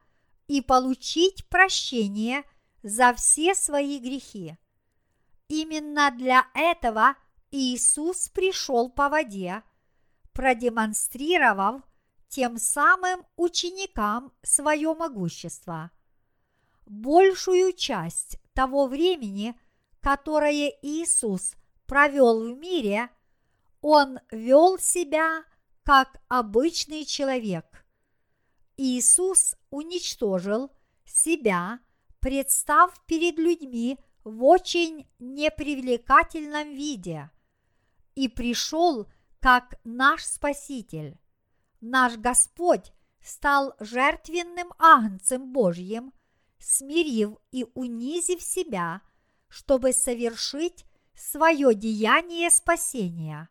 и 0.47 0.61
получить 0.61 1.47
прощение 1.49 2.43
за 2.83 3.13
все 3.13 3.55
свои 3.55 3.99
грехи. 3.99 4.57
Именно 5.47 6.11
для 6.11 6.47
этого 6.53 7.15
Иисус 7.51 8.29
пришел 8.29 8.89
по 8.89 9.09
воде, 9.09 9.63
продемонстрировав 10.33 11.81
тем 12.27 12.57
самым 12.57 13.25
ученикам 13.35 14.33
свое 14.43 14.93
могущество. 14.93 15.91
Большую 16.85 17.73
часть 17.73 18.39
того 18.53 18.87
времени, 18.87 19.59
которое 20.01 20.73
Иисус 20.81 21.55
провел 21.85 22.53
в 22.53 22.57
мире, 22.57 23.09
Он 23.89 24.19
вел 24.31 24.77
себя 24.77 25.45
как 25.83 26.21
обычный 26.27 27.05
человек. 27.05 27.85
Иисус 28.75 29.55
уничтожил 29.69 30.73
себя, 31.05 31.79
представ 32.19 32.93
перед 33.05 33.39
людьми 33.39 33.97
в 34.25 34.43
очень 34.43 35.09
непривлекательном 35.19 36.73
виде 36.73 37.31
и 38.13 38.27
пришел 38.27 39.07
как 39.39 39.79
наш 39.85 40.25
Спаситель. 40.25 41.17
Наш 41.79 42.17
Господь 42.17 42.91
стал 43.21 43.73
жертвенным 43.79 44.73
агнцем 44.79 45.53
Божьим, 45.53 46.11
смирив 46.59 47.37
и 47.51 47.65
унизив 47.73 48.41
себя, 48.41 49.01
чтобы 49.47 49.93
совершить 49.93 50.83
свое 51.15 51.73
деяние 51.73 52.51
спасения. 52.51 53.49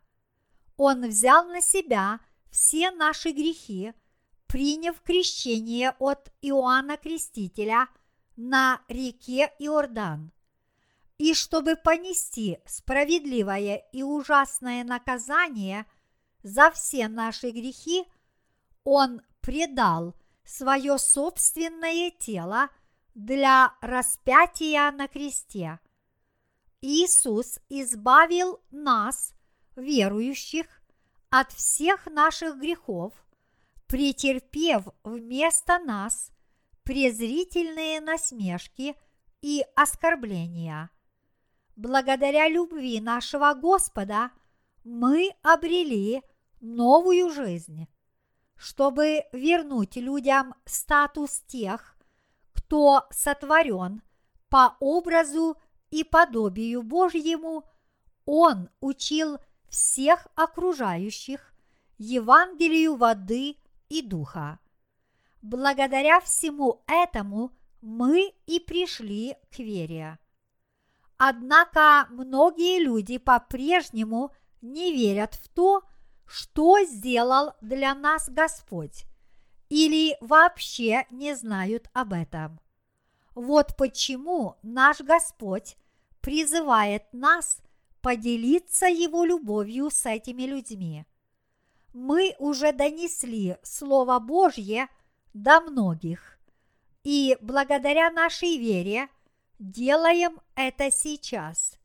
Он 0.77 1.07
взял 1.07 1.47
на 1.47 1.61
себя 1.61 2.19
все 2.49 2.91
наши 2.91 3.31
грехи, 3.31 3.93
приняв 4.47 5.01
крещение 5.01 5.95
от 5.99 6.31
Иоанна 6.41 6.97
Крестителя 6.97 7.87
на 8.35 8.81
реке 8.87 9.51
Иордан 9.59 10.31
и 11.17 11.33
чтобы 11.33 11.75
понести 11.75 12.59
справедливое 12.65 13.83
и 13.91 14.03
ужасное 14.03 14.83
наказание 14.83 15.85
за 16.43 16.71
все 16.71 17.07
наши 17.07 17.49
грехи, 17.49 18.05
Он 18.83 19.21
предал 19.41 20.15
свое 20.43 20.97
собственное 20.97 22.11
тело 22.11 22.69
для 23.15 23.73
распятия 23.81 24.91
на 24.91 25.07
кресте. 25.07 25.79
Иисус 26.81 27.59
избавил 27.69 28.61
нас, 28.69 29.33
верующих, 29.77 30.65
от 31.29 31.51
всех 31.53 32.07
наших 32.07 32.57
грехов, 32.57 33.13
претерпев 33.87 34.87
вместо 35.03 35.79
нас 35.79 36.31
презрительные 36.83 38.01
насмешки 38.01 38.95
и 39.41 39.63
оскорбления– 39.75 40.89
благодаря 41.77 42.49
любви 42.49 42.99
нашего 42.99 43.53
Господа 43.53 44.31
мы 44.83 45.31
обрели 45.43 46.21
новую 46.59 47.29
жизнь. 47.29 47.87
Чтобы 48.55 49.23
вернуть 49.31 49.95
людям 49.95 50.55
статус 50.65 51.41
тех, 51.41 51.95
кто 52.53 53.05
сотворен 53.11 54.01
по 54.49 54.75
образу 54.79 55.55
и 55.91 56.03
подобию 56.03 56.81
Божьему, 56.81 57.63
Он 58.25 58.69
учил 58.81 59.37
всех 59.69 60.27
окружающих 60.35 61.53
Евангелию 61.97 62.95
воды 62.95 63.57
и 63.89 64.01
духа. 64.01 64.59
Благодаря 65.41 66.19
всему 66.21 66.83
этому 66.87 67.51
мы 67.81 68.33
и 68.45 68.59
пришли 68.59 69.35
к 69.51 69.59
вере. 69.59 70.19
Однако 71.17 72.07
многие 72.11 72.79
люди 72.79 73.17
по-прежнему 73.17 74.31
не 74.61 74.91
верят 74.91 75.35
в 75.35 75.49
то, 75.49 75.83
что 76.25 76.83
сделал 76.83 77.53
для 77.61 77.95
нас 77.95 78.29
Господь, 78.29 79.05
или 79.69 80.17
вообще 80.21 81.05
не 81.09 81.35
знают 81.35 81.89
об 81.93 82.13
этом. 82.13 82.59
Вот 83.33 83.75
почему 83.77 84.57
наш 84.61 84.99
Господь 85.01 85.77
призывает 86.21 87.03
нас 87.13 87.61
поделиться 88.07 88.85
Его 88.85 89.25
любовью 89.25 89.89
с 89.89 90.05
этими 90.05 90.43
людьми. 90.43 91.05
Мы 91.93 92.37
уже 92.39 92.71
донесли 92.71 93.57
Слово 93.63 94.19
Божье 94.19 94.87
до 95.33 95.59
многих, 95.59 96.39
и 97.03 97.37
благодаря 97.41 98.09
нашей 98.09 98.57
вере– 98.57 99.09
делаем 99.59 100.39
это 100.55 100.89
сейчас 100.89 101.77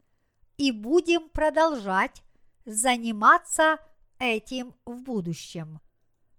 и 0.58 0.70
будем 0.70 1.28
продолжать 1.28 2.22
заниматься 2.66 3.78
этим 4.20 4.76
в 4.84 5.02
будущем. 5.02 5.80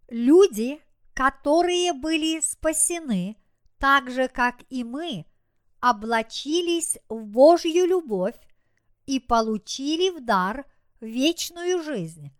Люди, 0.07 0.79
которые 1.13 1.91
были 1.91 2.39
спасены, 2.39 3.35
так 3.79 4.09
же 4.09 4.29
как 4.29 4.61
и 4.69 4.85
мы, 4.85 5.25
облачились 5.81 6.97
в 7.09 7.25
Божью 7.25 7.85
любовь 7.85 8.35
и 9.05 9.19
получили 9.19 10.09
в 10.09 10.23
дар 10.23 10.65
вечную 11.01 11.83
жизнь, 11.83 12.31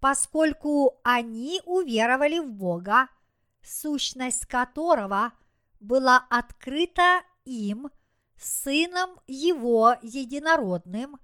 поскольку 0.00 1.00
они 1.04 1.60
уверовали 1.64 2.38
в 2.38 2.50
Бога, 2.52 3.08
сущность 3.62 4.46
которого 4.46 5.32
была 5.80 6.26
открыта 6.30 7.22
им– 7.44 7.90
Сыном 8.42 9.20
Его 9.28 9.96
Единородным, 10.02 11.20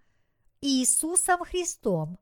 Иисусом 0.61 1.45
Христом, 1.45 2.19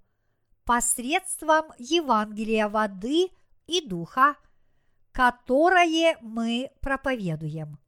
посредством 0.65 1.67
Евангелия 1.79 2.69
воды 2.69 3.29
и 3.67 3.87
духа, 3.87 4.37
которое 5.13 6.17
мы 6.23 6.71
проповедуем. 6.81 7.79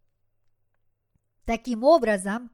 Таким 1.47 1.83
образом, 1.83 2.51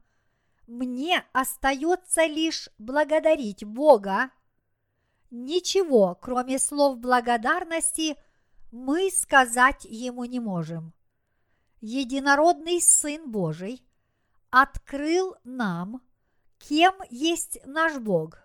мне 0.67 1.23
остается 1.33 2.25
лишь 2.25 2.69
благодарить 2.77 3.63
Бога. 3.63 4.31
Ничего, 5.31 6.15
кроме 6.15 6.59
слов 6.59 6.99
благодарности, 6.99 8.17
мы 8.71 9.09
сказать 9.11 9.85
Ему 9.85 10.25
не 10.25 10.39
можем. 10.39 10.93
Единородный 11.81 12.81
Сын 12.81 13.31
Божий– 13.31 13.85
открыл 14.55 15.35
нам, 15.43 16.01
кем 16.59 16.95
есть 17.09 17.59
наш 17.65 17.97
Бог. 17.97 18.39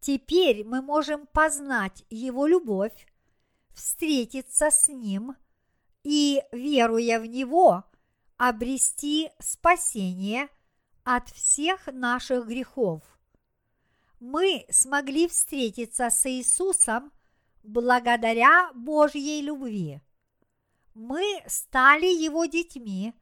Теперь 0.00 0.64
мы 0.64 0.82
можем 0.82 1.26
познать 1.26 2.04
Его 2.10 2.46
любовь, 2.46 3.06
встретиться 3.72 4.70
с 4.70 4.88
Ним 4.88 5.34
и, 6.02 6.42
веруя 6.52 7.20
в 7.20 7.24
Него, 7.24 7.84
обрести 8.36 9.30
спасение 9.38 10.50
от 11.04 11.28
всех 11.28 11.86
наших 11.86 12.46
грехов. 12.46 13.02
Мы 14.20 14.64
смогли 14.70 15.28
встретиться 15.28 16.08
с 16.08 16.28
Иисусом 16.28 17.12
благодаря 17.62 18.72
Божьей 18.74 19.42
любви. 19.42 20.00
Мы 20.94 21.42
стали 21.46 22.06
Его 22.06 22.46
детьми, 22.46 23.12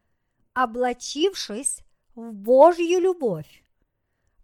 облачившись 0.54 1.80
в 2.14 2.32
Божью 2.32 3.00
любовь. 3.00 3.64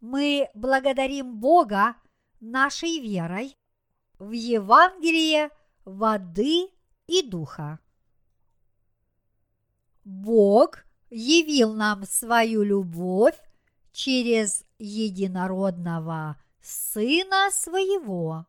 Мы 0.01 0.49
благодарим 0.55 1.36
Бога 1.39 1.97
нашей 2.41 3.01
верой 3.01 3.57
в 4.18 4.32
Евангелие 4.32 5.51
воды 5.84 6.70
и 7.07 7.22
духа. 7.22 7.78
Бог 10.05 10.88
явил 11.11 11.74
нам 11.74 12.04
свою 12.04 12.62
любовь 12.62 13.38
через 13.92 14.64
единородного 14.78 16.36
Сына 16.61 17.50
Своего. 17.50 18.46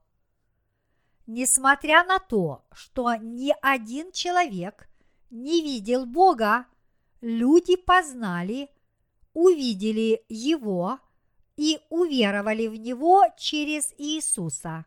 Несмотря 1.26 2.04
на 2.04 2.20
то, 2.20 2.66
что 2.72 3.16
ни 3.16 3.54
один 3.62 4.12
человек 4.12 4.90
не 5.30 5.62
видел 5.62 6.06
Бога, 6.06 6.66
люди 7.22 7.76
познали, 7.76 8.70
увидели 9.34 10.24
Его 10.28 11.00
и 11.56 11.80
уверовали 11.90 12.68
в 12.68 12.76
Него 12.76 13.26
через 13.38 13.94
Иисуса. 13.98 14.86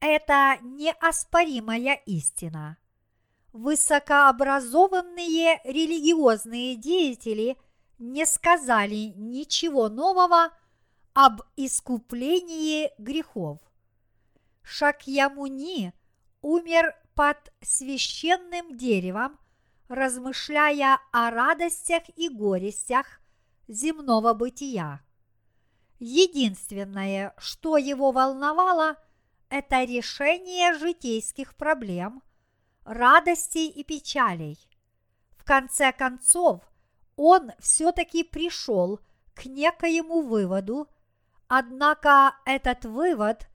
Это 0.00 0.58
неоспоримая 0.62 2.00
истина. 2.06 2.78
Высокообразованные 3.52 5.60
религиозные 5.64 6.74
деятели 6.74 7.58
не 7.98 8.24
сказали 8.24 9.12
ничего 9.14 9.90
нового 9.90 10.50
об 11.12 11.42
искуплении 11.56 12.90
грехов. 12.96 13.58
Шакьямуни 14.62 15.92
умер 16.40 16.94
под 17.14 17.36
священным 17.60 18.74
деревом, 18.76 19.38
размышляя 19.88 20.98
о 21.12 21.30
радостях 21.30 22.04
и 22.16 22.30
горестях 22.30 23.20
земного 23.68 24.32
бытия. 24.32 25.02
Единственное, 25.98 27.34
что 27.36 27.76
его 27.76 28.12
волновало, 28.12 28.96
это 29.50 29.84
решение 29.84 30.72
житейских 30.72 31.54
проблем, 31.54 32.22
радостей 32.84 33.68
и 33.68 33.84
печалей. 33.84 34.58
В 35.36 35.44
конце 35.44 35.92
концов, 35.92 36.60
он 37.16 37.52
все-таки 37.58 38.22
пришел 38.24 39.00
к 39.34 39.46
некоему 39.46 40.22
выводу, 40.22 40.88
однако 41.48 42.34
этот 42.44 42.84
вывод 42.84 43.48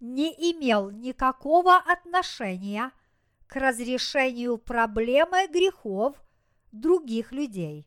не 0.00 0.32
имел 0.52 0.90
никакого 0.90 1.76
отношения 1.76 2.92
к 3.46 3.56
разрешению 3.56 4.58
проблемы 4.58 5.46
грехов 5.48 6.16
других 6.72 7.32
людей. 7.32 7.86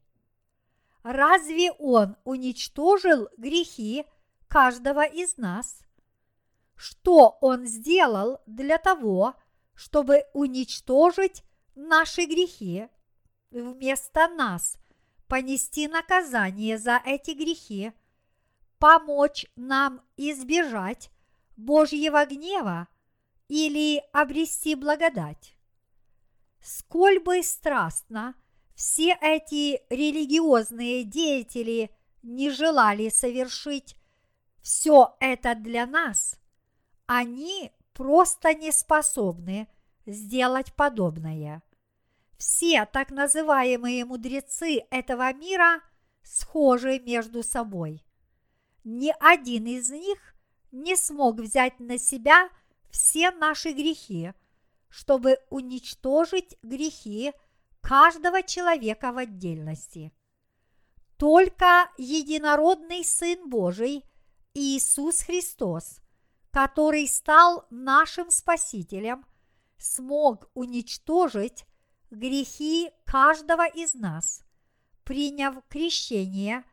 Разве 1.03 1.71
он 1.73 2.15
уничтожил 2.23 3.29
грехи 3.37 4.05
каждого 4.47 5.05
из 5.05 5.37
нас? 5.37 5.81
Что 6.75 7.37
он 7.41 7.65
сделал 7.65 8.39
для 8.45 8.77
того, 8.77 9.33
чтобы 9.33 9.46
уничтожить 10.33 11.43
наши 11.75 12.25
грехи, 12.25 12.87
вместо 13.51 14.27
нас 14.27 14.77
понести 15.27 15.87
наказание 15.87 16.77
за 16.77 17.01
эти 17.05 17.31
грехи, 17.31 17.93
помочь 18.79 19.45
нам 19.55 20.01
избежать 20.17 21.11
Божьего 21.55 22.25
гнева 22.25 22.87
или 23.47 24.03
обрести 24.11 24.75
благодать. 24.75 25.55
Сколь 26.61 27.19
бы 27.19 27.43
страстно 27.43 28.35
все 28.75 29.17
эти 29.21 29.81
религиозные 29.89 31.03
деятели 31.03 31.91
не 32.21 32.49
желали 32.49 33.09
совершить 33.09 33.95
все 34.61 35.15
это 35.19 35.55
для 35.55 35.85
нас, 35.85 36.39
они 37.05 37.71
просто 37.97 38.53
не 38.53 38.71
способны 38.71 39.67
сделать 40.05 40.71
подобное. 40.75 41.63
Все 42.37 42.85
так 42.85 43.09
называемые 43.09 44.05
мудрецы 44.05 44.85
этого 44.91 45.33
мира 45.33 45.81
схожи 46.21 46.99
между 46.99 47.41
собой. 47.41 48.05
Ни 48.83 49.11
один 49.19 49.65
из 49.65 49.89
них 49.89 50.35
не 50.71 50.95
смог 50.95 51.39
взять 51.39 51.79
на 51.79 51.97
себя 51.97 52.49
все 52.91 53.31
наши 53.31 53.71
грехи, 53.71 54.31
чтобы 54.89 55.39
уничтожить 55.49 56.55
грехи 56.61 57.33
каждого 57.81 58.43
человека 58.43 59.11
в 59.11 59.17
отдельности. 59.17 60.13
Только 61.17 61.89
единородный 61.97 63.03
Сын 63.03 63.49
Божий 63.49 64.05
Иисус 64.53 65.21
Христос, 65.21 65.99
который 66.57 67.07
стал 67.07 67.67
нашим 67.69 68.31
Спасителем, 68.31 69.23
смог 69.77 70.49
уничтожить 70.55 71.67
грехи 72.09 72.89
каждого 73.05 73.67
из 73.67 73.93
нас, 73.93 74.41
приняв 75.03 75.53
крещение 75.69 76.63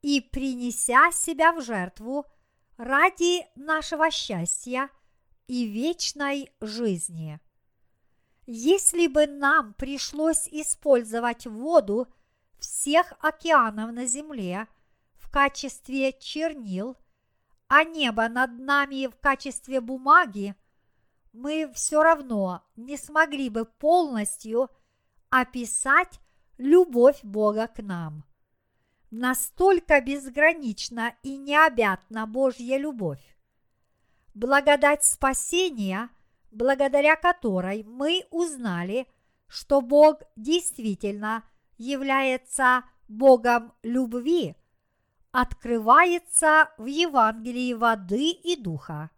и 0.00 0.22
принеся 0.22 1.12
себя 1.12 1.52
в 1.52 1.60
жертву– 1.60 2.24
ради 2.78 3.46
нашего 3.56 4.10
счастья 4.10 4.88
и 5.48 5.66
вечной 5.66 6.50
жизни. 6.62 7.38
Если 8.46 9.06
бы 9.06 9.26
нам 9.26 9.74
пришлось 9.74 10.48
использовать 10.48 11.46
воду 11.46 12.08
всех 12.58 13.12
океанов 13.20 13.92
на 13.92 14.06
Земле 14.06 14.66
в 15.12 15.30
качестве 15.30 16.14
чернил, 16.14 16.96
а 17.68 17.84
небо 17.84 18.28
над 18.28 18.58
нами 18.58 19.06
в 19.06 19.16
качестве 19.16 19.80
бумаги, 19.80 20.54
мы 21.32 21.70
все 21.74 22.02
равно 22.02 22.62
не 22.76 22.96
смогли 22.96 23.50
бы 23.50 23.64
полностью 23.64 24.70
описать 25.30 26.20
любовь 26.58 27.20
Бога 27.22 27.66
к 27.66 27.82
нам– 27.82 28.24
Настолько 29.10 30.00
безгранична 30.00 31.14
и 31.22 31.36
необятна 31.36 32.26
Божья 32.26 32.76
любовь. 32.76 33.22
Благодать 34.34 35.04
спасения, 35.04 36.10
благодаря 36.50 37.14
которой 37.14 37.84
мы 37.84 38.26
узнали, 38.30 39.06
что 39.46 39.80
Бог 39.80 40.22
действительно 40.34 41.44
является 41.78 42.82
Богом 43.06 43.72
любви, 43.84 44.56
открывается 45.36 46.70
в 46.78 46.86
Евангелии 46.86 47.74
воды 47.74 48.30
и 48.30 48.56
духа. 48.56 49.10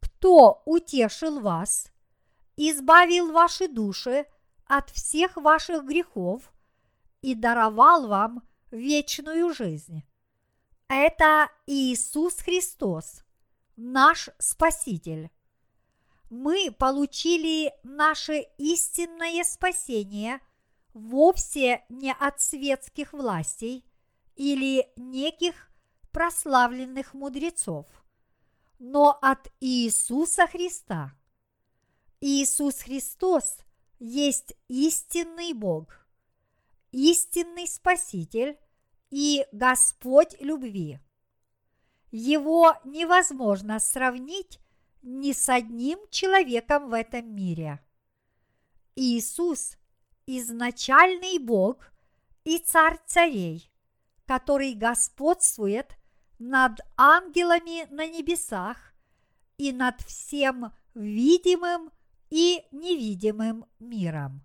Кто 0.00 0.60
утешил 0.64 1.38
вас, 1.38 1.92
избавил 2.56 3.30
ваши 3.30 3.68
души 3.68 4.26
от 4.66 4.90
всех 4.90 5.36
ваших 5.36 5.84
грехов 5.84 6.52
и 7.22 7.36
даровал 7.36 8.08
вам– 8.08 8.42
вечную 8.72 9.54
жизнь. 9.54 10.02
Это 10.88 11.48
Иисус 11.68 12.34
Христос, 12.38 13.22
наш 13.76 14.30
Спаситель. 14.40 15.30
Мы 16.28 16.74
получили 16.76 17.72
наше 17.84 18.46
истинное 18.58 19.44
спасение 19.44 20.40
вовсе 20.92 21.84
не 21.88 22.12
от 22.12 22.40
светских 22.40 23.12
властей 23.12 23.84
или 24.36 24.88
неких 24.96 25.70
прославленных 26.12 27.14
мудрецов, 27.14 27.86
но 28.78 29.18
от 29.20 29.50
Иисуса 29.60 30.46
Христа. 30.46 31.14
Иисус 32.20 32.80
Христос 32.80 33.58
есть 33.98 34.54
истинный 34.68 35.52
Бог, 35.52 36.06
истинный 36.92 37.66
Спаситель 37.66 38.58
и 39.10 39.46
Господь 39.52 40.40
любви. 40.40 40.98
Его 42.10 42.74
невозможно 42.84 43.78
сравнить 43.78 44.60
ни 45.02 45.32
с 45.32 45.48
одним 45.48 45.98
человеком 46.10 46.88
в 46.88 46.92
этом 46.92 47.34
мире. 47.34 47.84
Иисус– 48.96 49.76
изначальный 50.26 51.38
Бог 51.38 51.92
и 52.44 52.58
Царь 52.58 52.98
царей, 53.06 53.70
который 54.26 54.74
господствует 54.74 55.96
над 56.38 56.80
ангелами 56.96 57.86
на 57.92 58.06
небесах 58.06 58.94
и 59.56 59.72
над 59.72 60.00
всем 60.02 60.72
видимым 60.94 61.90
и 62.30 62.64
невидимым 62.72 63.66
миром. 63.78 64.42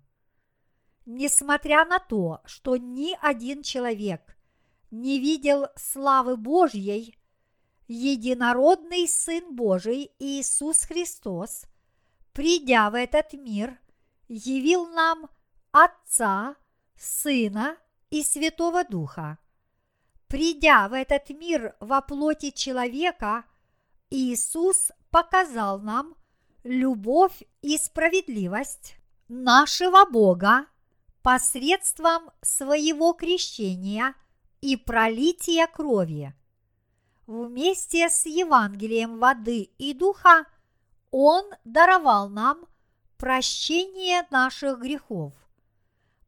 Несмотря 1.06 1.84
на 1.84 1.98
то, 1.98 2.40
что 2.44 2.76
ни 2.76 3.16
один 3.20 3.62
человек 3.62 4.36
не 4.90 5.18
видел 5.18 5.66
славы 5.76 6.36
Божьей, 6.36 7.18
единородный 7.88 9.08
Сын 9.08 9.56
Божий 9.56 10.12
Иисус 10.18 10.82
Христос, 10.82 11.64
придя 12.32 12.90
в 12.90 12.94
этот 12.94 13.32
мир, 13.32 13.80
явил 14.28 14.86
нам 14.86 15.28
Отца, 15.72 16.56
Сына 16.96 17.76
и 18.10 18.22
Святого 18.22 18.84
Духа. 18.84 19.38
Придя 20.30 20.88
в 20.88 20.94
этот 20.94 21.28
мир 21.28 21.76
во 21.80 22.00
плоти 22.00 22.50
человека, 22.50 23.44
Иисус 24.08 24.90
показал 25.10 25.78
нам 25.80 26.14
любовь 26.64 27.42
и 27.60 27.76
справедливость 27.76 28.94
нашего 29.28 30.08
Бога 30.10 30.64
посредством 31.22 32.30
своего 32.40 33.12
крещения– 33.12 34.14
и 34.60 34.76
пролития 34.76 35.66
крови. 35.66 36.34
Вместе 37.26 38.08
с 38.08 38.26
Евангелием 38.26 39.18
воды 39.18 39.70
и 39.78 39.94
духа 39.94 40.44
Он 41.10 41.44
даровал 41.64 42.28
нам 42.28 42.66
прощение 43.16 44.26
наших 44.30 44.80
грехов. 44.80 45.32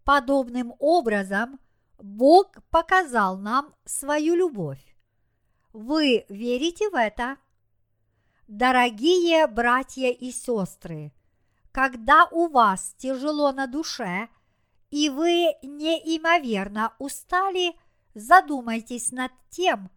Подобным 0.05 0.75
образом 0.79 1.61
Бог 2.03 2.49
показал 2.71 3.39
нам 3.39 3.73
свою 3.85 4.35
любовь. 4.35 4.85
Вы 5.73 6.27
верите 6.29 6.91
в 6.91 6.97
это? 6.97 7.37
Дорогие 8.49 9.47
братья 9.47 10.11
и 10.11 10.33
сестры, 10.33 11.13
когда 11.71 12.27
у 12.33 12.49
вас 12.49 12.97
тяжело 12.99 13.53
на 13.53 13.69
душе, 13.69 14.29
и 14.91 15.11
вы 15.11 15.55
неимоверно 15.63 16.93
устали, 16.99 17.77
задумайтесь 18.15 19.13
над 19.13 19.31
тем, 19.49 19.89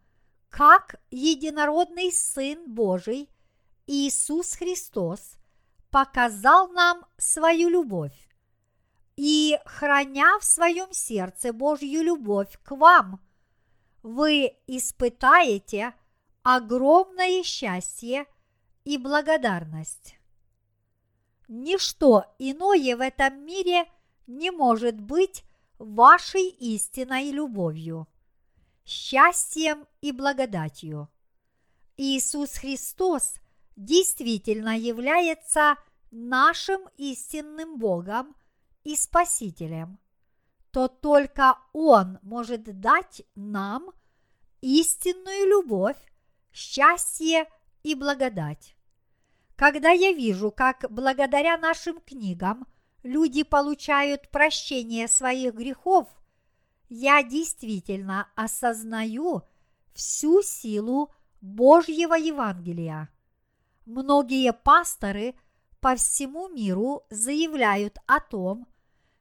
как 0.49 1.01
единородный 1.09 2.11
Сын 2.11 2.71
Божий 2.71 3.29
Иисус 3.87 4.53
Христос 4.53 5.37
показал 5.89 6.69
нам 6.69 7.03
свою 7.17 7.67
любовь 7.67 8.24
и, 9.15 9.57
храня 9.65 10.39
в 10.39 10.43
своем 10.43 10.91
сердце 10.91 11.53
Божью 11.53 12.03
любовь 12.03 12.59
к 12.63 12.71
вам, 12.75 13.21
вы 14.03 14.55
испытаете 14.67 15.93
огромное 16.43 17.41
счастье 17.43 18.25
и 18.83 18.97
благодарность. 18.97 20.17
Ничто 21.47 22.25
иное 22.39 22.97
в 22.97 23.01
этом 23.01 23.45
мире 23.45 23.85
не 24.27 24.51
может 24.51 24.99
быть 24.99 25.43
вашей 25.77 26.49
истинной 26.49 27.31
любовью, 27.31 28.07
счастьем 28.85 29.87
и 30.01 30.11
благодатью. 30.11 31.09
Иисус 31.97 32.57
Христос 32.57 33.35
действительно 33.75 34.77
является 34.77 35.77
нашим 36.11 36.81
истинным 36.97 37.79
Богом– 37.79 38.35
и 38.85 38.95
Спасителем, 38.95 39.99
то 40.71 40.87
только 40.87 41.57
Он 41.73 42.19
может 42.21 42.79
дать 42.79 43.23
нам 43.35 43.91
истинную 44.61 45.47
любовь, 45.47 45.97
счастье 46.53 47.49
и 47.83 47.95
благодать. 47.95 48.75
Когда 49.55 49.89
я 49.89 50.13
вижу, 50.13 50.51
как 50.51 50.85
благодаря 50.89 51.57
нашим 51.57 51.99
книгам 51.99 52.67
люди 53.03 53.43
получают 53.43 54.29
прощение 54.29 55.07
своих 55.07 55.55
грехов, 55.55 56.07
я 56.87 57.23
действительно 57.23 58.29
осознаю 58.35 59.43
всю 59.93 60.41
силу 60.41 61.11
Божьего 61.41 62.13
Евангелия. 62.13 63.09
Многие 63.85 64.53
пасторы 64.53 65.35
по 65.79 65.95
всему 65.95 66.49
миру 66.49 67.03
заявляют 67.09 67.97
о 68.07 68.19
том, 68.19 68.67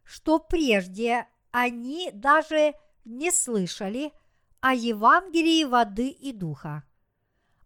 что 0.04 0.38
прежде 0.38 1.26
они 1.50 2.10
даже 2.12 2.74
не 3.04 3.30
слышали 3.30 4.12
о 4.60 4.74
Евангелии 4.74 5.64
воды 5.64 6.08
и 6.08 6.32
духа. 6.32 6.84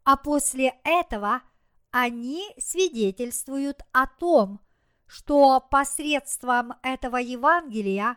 А 0.05 0.17
после 0.17 0.75
этого 0.85 1.43
они 1.91 2.43
свидетельствуют 2.59 3.83
о 3.93 4.07
том, 4.07 4.61
что 5.07 5.61
посредством 5.61 6.75
этого 6.83 7.17
Евангелия 7.17 8.17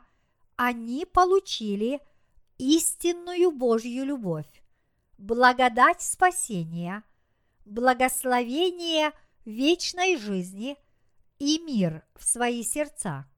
они 0.56 1.06
получили 1.06 2.02
истинную 2.58 3.52
Божью 3.52 4.06
любовь, 4.06 4.64
благодать 5.18 6.02
спасения, 6.02 7.04
благословение 7.66 9.14
вечной 9.46 10.18
жизни 10.18 10.78
и 11.40 11.60
мир 11.60 12.04
в 12.16 12.24
свои 12.24 12.64
сердца. 12.64 13.31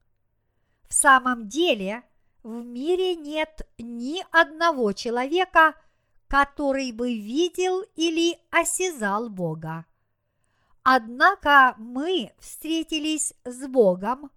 В 0.87 0.93
самом 0.93 1.47
деле, 1.47 2.03
в 2.43 2.63
мире 2.63 3.15
нет 3.15 3.67
ни 3.77 4.23
одного 4.31 4.91
человека, 4.91 5.75
который 6.27 6.91
бы 6.91 7.13
видел 7.13 7.83
или 7.95 8.37
осязал 8.51 9.29
Бога. 9.29 9.85
Однако 10.83 11.75
мы 11.77 12.33
встретились 12.39 13.33
с 13.45 13.67
Богом, 13.67 14.29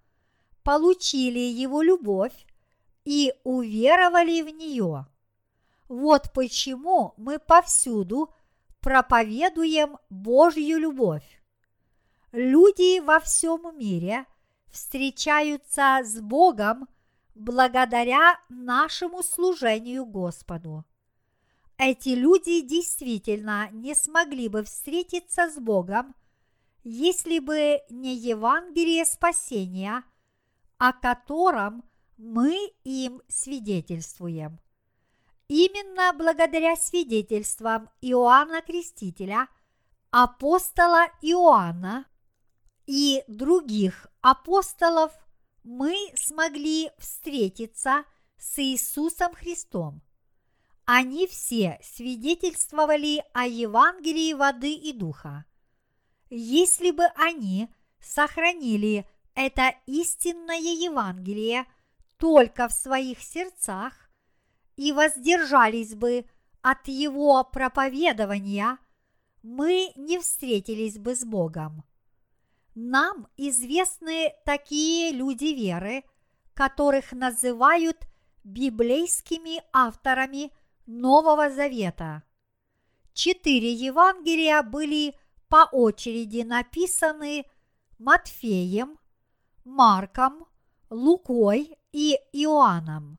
получили 0.63 1.41
Его 1.41 1.83
любовь 1.83 2.47
и 3.05 3.35
уверовали 3.43 4.43
в 4.43 4.51
нее. 4.51 5.07
Вот 5.89 6.33
почему 6.33 7.15
мы 7.17 7.41
повсюду 7.41 8.33
проповедуем 8.81 9.99
Божью 10.11 10.79
любовь. 10.79 11.25
Люди 12.31 13.01
во 13.01 13.19
всем 13.19 13.77
мире– 13.77 14.27
встречаются 14.77 16.01
с 16.05 16.21
Богом 16.21 16.87
благодаря 17.35 18.39
нашему 18.49 19.23
служению 19.23 20.05
Господу. 20.05 20.85
Эти 21.79 22.11
люди 22.11 22.61
действительно 22.61 23.69
не 23.73 23.95
смогли 23.95 24.49
бы 24.49 24.63
встретиться 24.65 25.51
с 25.51 25.59
Богом, 25.59 26.15
если 26.85 27.39
бы 27.39 27.81
не 27.91 28.15
Евангелие 28.15 29.05
спасения, 29.05 30.05
о 30.79 30.93
котором 30.93 31.83
мы 32.17 32.73
им 32.85 33.23
свидетельствуем. 33.29 34.61
Именно 35.49 36.13
благодаря 36.13 36.77
свидетельствам 36.77 37.89
Иоанна 38.01 38.63
Крестителя, 38.63 39.49
апостола 40.11 41.07
Иоанна 41.23 42.07
и 42.87 43.23
других 43.27 44.07
апостолов 44.29 45.13
мы 45.63 45.95
смогли 46.17 46.91
встретиться 46.99 48.05
с 48.37 48.59
Иисусом 48.59 49.33
Христом. 49.35 50.03
Они 50.85 51.29
все 51.29 51.79
свидетельствовали 51.81 53.23
о 53.35 53.47
Евангелии 53.47 54.33
воды 54.33 54.75
и 54.75 54.93
духа. 54.93 55.45
Если 56.29 56.91
бы 56.91 57.05
они 57.15 57.69
сохранили 58.01 59.09
это 59.37 59.77
истинное 59.87 60.59
Евангелие 60.59 61.65
только 62.17 62.67
в 62.67 62.73
своих 62.73 63.23
сердцах 63.23 64.11
и 64.75 64.91
воздержались 64.91 65.95
бы 65.95 66.27
от 66.63 66.89
его 66.89 67.45
проповедования, 67.45 68.79
мы 69.45 69.93
не 69.95 70.19
встретились 70.19 70.99
бы 70.99 71.15
с 71.15 71.25
Богом. 71.25 71.85
Нам 72.79 73.27
известны 73.39 74.35
такие 74.45 75.11
люди 75.11 75.47
веры, 75.47 76.05
которых 76.53 77.13
называют 77.13 77.97
библейскими 78.45 79.63
авторами 79.73 80.53
Нового 80.85 81.49
Завета. 81.49 82.23
Четыре 83.15 83.73
Евангелия 83.73 84.63
были 84.63 85.19
по 85.49 85.67
очереди 85.73 86.43
написаны 86.43 87.47
Матфеем, 87.99 88.99
Марком, 89.65 90.47
Лукой 90.91 91.79
и 91.93 92.21
Иоанном. 92.35 93.19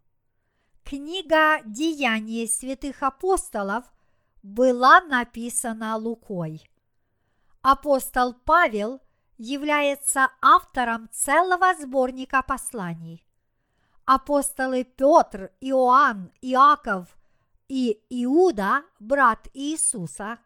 Книга 0.83 1.63
«Деяния 1.65 2.45
святых 2.45 3.01
апостолов» 3.01 3.85
была 4.43 5.01
написана 5.01 5.97
Лукой. 5.97 6.61
Апостол 7.63 8.35
Павел 8.45 9.01
является 9.37 10.29
автором 10.41 11.09
целого 11.11 11.73
сборника 11.75 12.41
посланий. 12.41 13.25
Апостолы 14.05 14.83
Петр, 14.83 15.51
Иоанн, 15.61 16.31
Иаков 16.41 17.17
и 17.67 18.01
Иуда, 18.09 18.83
брат 18.99 19.47
Иисуса, 19.53 20.39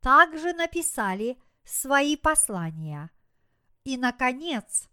также 0.00 0.52
написали 0.52 1.38
свои 1.64 2.16
послания. 2.16 3.10
И, 3.84 3.96
наконец, 3.96 4.88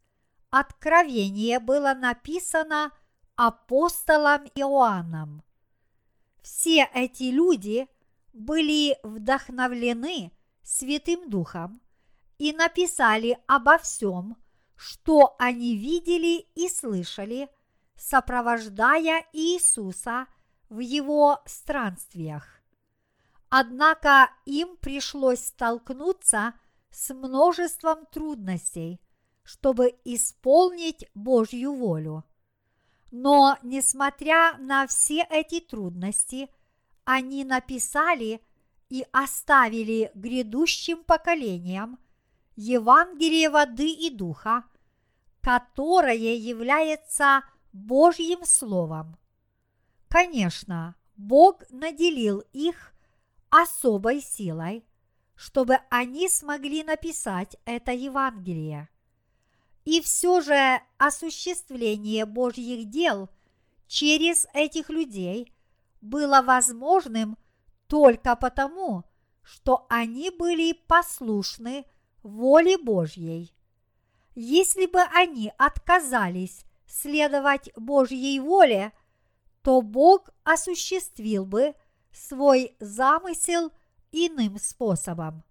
Откровение 0.51 1.61
было 1.61 1.93
написано 1.93 2.91
апостолом 3.37 4.47
Иоанном. 4.53 5.43
Все 6.41 6.89
эти 6.93 7.31
люди 7.31 7.87
были 8.33 8.97
вдохновлены 9.01 10.33
Святым 10.61 11.29
Духом– 11.29 11.80
и 12.41 12.53
написали 12.53 13.37
обо 13.45 13.77
всем, 13.77 14.35
что 14.75 15.35
они 15.37 15.77
видели 15.77 16.47
и 16.55 16.69
слышали, 16.69 17.47
сопровождая 17.95 19.27
Иисуса 19.31 20.25
в 20.67 20.79
его 20.79 21.39
странствиях. 21.45 22.47
Однако 23.49 24.31
им 24.45 24.75
пришлось 24.77 25.45
столкнуться 25.45 26.55
с 26.89 27.13
множеством 27.13 28.07
трудностей, 28.07 28.99
чтобы 29.43 29.93
исполнить 30.03 31.05
Божью 31.13 31.75
волю. 31.75 32.23
Но, 33.11 33.59
несмотря 33.61 34.57
на 34.57 34.87
все 34.87 35.27
эти 35.29 35.59
трудности, 35.59 36.49
они 37.03 37.43
написали 37.43 38.41
и 38.89 39.05
оставили 39.11 40.09
грядущим 40.15 41.03
поколениям 41.03 41.99
Евангелие 42.55 43.49
воды 43.49 43.89
и 43.89 44.09
духа, 44.09 44.63
которое 45.41 46.35
является 46.35 47.43
Божьим 47.73 48.45
Словом. 48.45 49.17
Конечно, 50.07 50.95
Бог 51.15 51.63
наделил 51.69 52.43
их 52.51 52.93
особой 53.49 54.21
силой, 54.21 54.85
чтобы 55.35 55.79
они 55.89 56.29
смогли 56.29 56.83
написать 56.83 57.55
это 57.65 57.91
Евангелие. 57.91 58.89
И 59.85 60.01
все 60.01 60.41
же 60.41 60.81
осуществление 60.97 62.25
Божьих 62.25 62.89
дел 62.89 63.29
через 63.87 64.47
этих 64.53 64.89
людей 64.89 65.51
было 66.01 66.41
возможным 66.41 67.37
только 67.87 68.35
потому, 68.35 69.03
что 69.41 69.85
они 69.89 70.29
были 70.29 70.73
послушны 70.73 71.85
воле 72.23 72.77
Божьей. 72.77 73.53
Если 74.35 74.85
бы 74.85 75.01
они 75.13 75.51
отказались 75.57 76.65
следовать 76.87 77.71
Божьей 77.75 78.39
воле, 78.39 78.91
то 79.61 79.81
Бог 79.81 80.29
осуществил 80.43 81.45
бы 81.45 81.73
свой 82.11 82.75
замысел 82.79 83.71
иным 84.11 84.57
способом. 84.57 85.43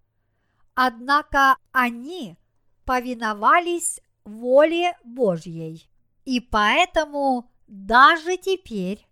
Однако 0.74 1.56
они 1.72 2.36
повиновались 2.84 4.00
воле 4.24 4.96
Божьей. 5.04 5.88
И 6.24 6.40
поэтому 6.40 7.50
даже 7.66 8.36
теперь 8.36 9.06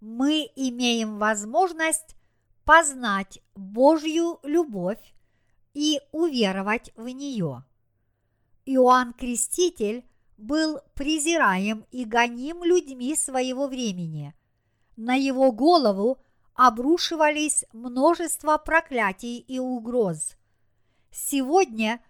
мы 0.00 0.48
имеем 0.54 1.18
возможность 1.18 2.16
познать 2.64 3.40
Божью 3.54 4.38
любовь 4.42 5.14
и 5.78 6.00
уверовать 6.10 6.90
в 6.96 7.06
нее. 7.06 7.64
Иоанн 8.66 9.12
Креститель 9.12 10.04
был 10.36 10.80
презираем 10.94 11.86
и 11.92 12.04
гоним 12.04 12.64
людьми 12.64 13.14
своего 13.14 13.68
времени. 13.68 14.34
На 14.96 15.14
его 15.14 15.52
голову 15.52 16.18
обрушивались 16.54 17.64
множество 17.72 18.58
проклятий 18.58 19.38
и 19.38 19.60
угроз. 19.60 20.36
Сегодня 21.12 22.02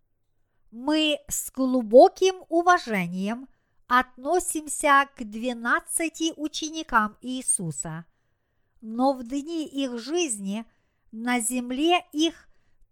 мы 0.71 1.19
с 1.29 1.53
глубоким 1.53 2.37
уважением 2.49 3.51
относимся 3.87 5.11
к 5.15 5.25
двенадцати 5.25 6.33
ученикам 6.39 7.19
Иисуса, 7.21 8.07
но 8.81 9.13
в 9.13 9.25
дни 9.25 9.67
их 9.67 9.99
жизни 9.99 10.65
на 11.13 11.41
земле 11.41 12.07
их 12.13 12.48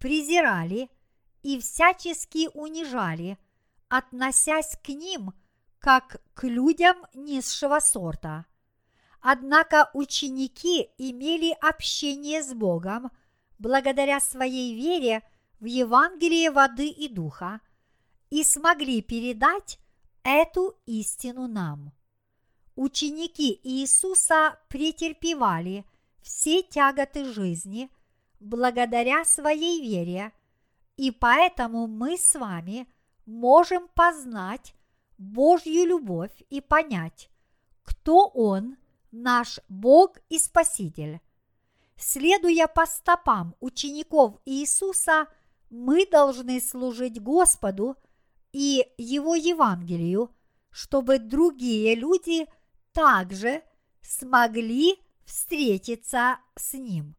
презирали 0.06 0.88
и 1.42 1.58
всячески 1.58 2.48
унижали, 2.54 3.38
относясь 3.88 4.78
к 4.84 4.90
ним 4.90 5.32
как 5.80 6.22
к 6.34 6.44
людям 6.46 6.96
низшего 7.12 7.80
сорта. 7.80 8.46
Однако 9.20 9.90
ученики 9.94 10.90
имели 10.96 11.56
общение 11.60 12.44
с 12.44 12.54
Богом 12.54 13.10
благодаря 13.58 14.20
своей 14.20 14.76
вере 14.76 15.28
в 15.58 15.64
Евангелие 15.64 16.52
воды 16.52 16.86
и 16.86 17.08
духа 17.08 17.60
и 18.30 18.44
смогли 18.44 19.02
передать 19.02 19.80
эту 20.22 20.78
истину 20.86 21.48
нам. 21.48 21.92
Ученики 22.76 23.58
Иисуса 23.64 24.56
претерпевали 24.68 25.84
все 26.22 26.62
тяготы 26.62 27.24
жизни 27.24 27.90
благодаря 28.40 29.24
своей 29.24 29.80
вере, 29.80 30.32
и 30.96 31.10
поэтому 31.10 31.86
мы 31.86 32.16
с 32.18 32.38
вами 32.38 32.86
можем 33.26 33.88
познать 33.88 34.74
Божью 35.18 35.86
любовь 35.86 36.42
и 36.50 36.60
понять, 36.60 37.30
кто 37.82 38.28
Он, 38.28 38.76
наш 39.10 39.60
Бог 39.68 40.18
и 40.28 40.38
Спаситель. 40.38 41.20
Следуя 41.96 42.66
по 42.66 42.86
стопам 42.86 43.54
учеников 43.60 44.38
Иисуса, 44.44 45.28
мы 45.70 46.06
должны 46.06 46.60
служить 46.60 47.20
Господу 47.20 47.96
и 48.52 48.86
Его 48.98 49.34
Евангелию, 49.34 50.34
чтобы 50.70 51.18
другие 51.18 51.94
люди 51.94 52.46
также 52.92 53.62
смогли 54.02 54.98
встретиться 55.24 56.38
с 56.54 56.74
Ним. 56.74 57.16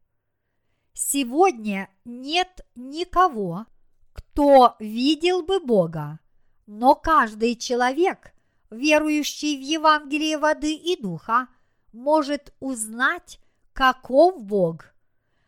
Сегодня 1.00 1.92
нет 2.06 2.66
никого, 2.74 3.68
кто 4.14 4.76
видел 4.80 5.44
бы 5.44 5.60
Бога, 5.60 6.20
но 6.66 6.96
каждый 6.96 7.56
человек, 7.56 8.34
верующий 8.72 9.58
в 9.58 9.62
Евангелие 9.62 10.40
воды 10.40 10.74
и 10.74 11.00
духа, 11.00 11.50
может 11.94 12.52
узнать, 12.60 13.40
каков 13.74 14.42
Бог. 14.42 14.86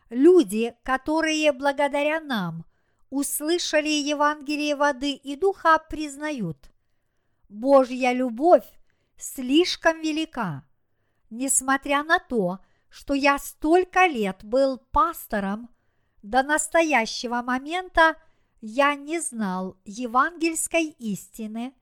Люди, 0.08 0.72
которые 0.84 1.50
благодаря 1.50 2.20
нам 2.20 2.64
услышали 3.10 3.88
Евангелие 3.88 4.76
воды 4.76 5.14
и 5.14 5.34
духа, 5.34 5.84
признают, 5.90 6.70
Божья 7.48 8.12
любовь 8.12 8.70
слишком 9.16 10.00
велика. 10.00 10.64
Несмотря 11.28 12.04
на 12.04 12.20
то, 12.20 12.60
что 12.60 12.69
я 13.14 13.38
столько 13.38 14.06
лет 14.06 14.44
был 14.44 14.78
пастором, 14.90 15.70
до 16.22 16.42
настоящего 16.42 17.40
момента 17.40 18.16
я 18.60 18.94
не 18.94 19.20
знал 19.20 19.76
евангельской 19.84 20.88
истины 20.98 21.72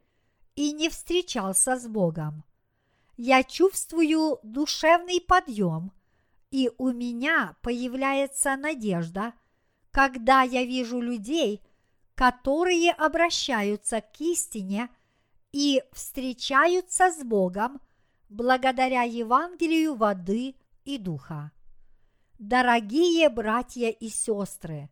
и 0.55 0.73
не 0.73 0.89
встречался 0.89 1.77
с 1.77 1.89
Богом. 1.89 2.45
Я 3.17 3.43
чувствую 3.43 4.39
душевный 4.43 5.21
подъем, 5.21 5.93
и 6.51 6.71
у 6.79 6.91
меня 6.91 7.57
появляется 7.63 8.57
надежда– 8.57 9.33
когда 9.99 10.43
я 10.43 10.65
вижу 10.65 11.01
людей, 11.01 11.61
которые 12.15 12.93
обращаются 12.93 14.01
к 14.01 14.21
истине 14.21 14.91
и 15.51 15.83
встречаются 15.93 17.11
с 17.11 17.25
Богом 17.25 17.81
благодаря 18.29 19.03
Евангелию 19.03 19.95
воды 19.95 20.55
и 20.89 20.97
духа. 20.97 21.53
Дорогие 22.39 23.29
братья 23.29 23.91
и 23.91 24.09
сестры, 24.09 24.89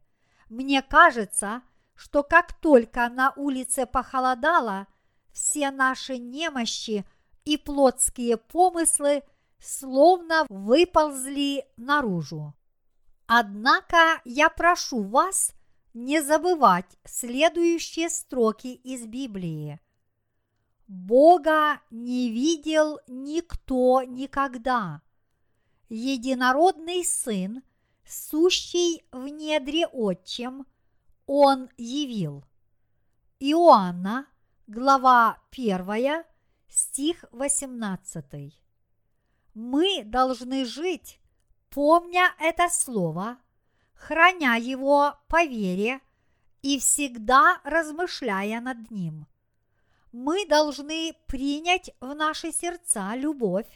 мне 0.51 0.83
кажется, 0.83 1.63
что 1.95 2.23
как 2.23 2.53
только 2.61 3.09
на 3.09 3.33
улице 3.35 3.87
похолодало, 3.87 4.89
все 5.33 5.71
наши 5.71 6.19
немощи 6.19 7.07
и 7.47 7.57
плотские 7.57 8.37
помыслы 8.37 9.23
словно 9.59 10.45
выползли 10.51 11.65
наружу. 11.79 12.55
Однако 13.27 14.21
я 14.27 14.51
прошу 14.51 15.03
вас 15.03 15.55
не 15.95 16.21
забывать 16.21 16.99
следующие 17.07 18.11
строки 18.11 18.69
из 18.69 19.07
Библии. 19.07 19.81
Бога 20.87 21.81
не 21.91 22.31
видел 22.31 23.01
никто 23.09 24.03
никогда. 24.03 25.01
Единородный 25.89 27.05
Сын, 27.05 27.63
сущий 28.05 29.05
в 29.13 29.29
недре 29.29 29.87
Отчим, 29.87 30.67
Он 31.27 31.69
явил. 31.77 32.45
Иоанна, 33.39 34.27
глава 34.67 35.41
1, 35.53 36.25
стих 36.69 37.25
18. 37.31 38.53
Мы 39.55 40.03
должны 40.05 40.65
жить 40.65 41.21
помня 41.71 42.35
это 42.41 42.69
слово, 42.69 43.39
храня 43.95 44.57
его 44.57 45.15
по 45.29 45.45
вере 45.45 46.01
и 46.63 46.81
всегда 46.81 47.61
размышляя 47.63 48.61
над 48.61 48.91
ним. 48.91 49.29
Мы 50.11 50.49
должны 50.49 51.15
принять 51.29 51.93
в 52.01 52.13
наши 52.13 52.51
сердца 52.51 53.15
любовь, 53.15 53.69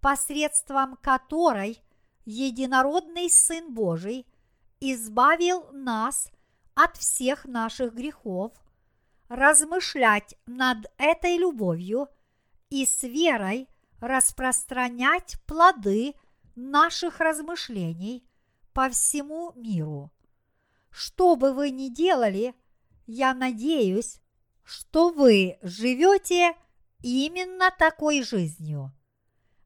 посредством 0.00 0.96
которой 0.96 1.82
единородный 2.24 3.30
Сын 3.30 3.72
Божий 3.72 4.26
избавил 4.80 5.70
нас 5.72 6.30
от 6.74 6.96
всех 6.96 7.44
наших 7.44 7.94
грехов, 7.94 8.52
размышлять 9.28 10.36
над 10.46 10.86
этой 10.96 11.36
любовью 11.36 12.08
и 12.70 12.86
с 12.86 13.02
верой 13.02 13.68
распространять 14.00 15.40
плоды– 15.46 16.14
наших 16.58 17.20
размышлений 17.20 18.24
по 18.72 18.90
всему 18.90 19.52
миру. 19.54 20.12
Что 20.90 21.36
бы 21.36 21.52
вы 21.52 21.70
ни 21.70 21.88
делали, 21.88 22.54
я 23.06 23.32
надеюсь, 23.32 24.20
что 24.64 25.10
вы 25.10 25.58
живете 25.62 26.54
именно 27.00 27.70
такой 27.70 28.22
жизнью. 28.22 28.92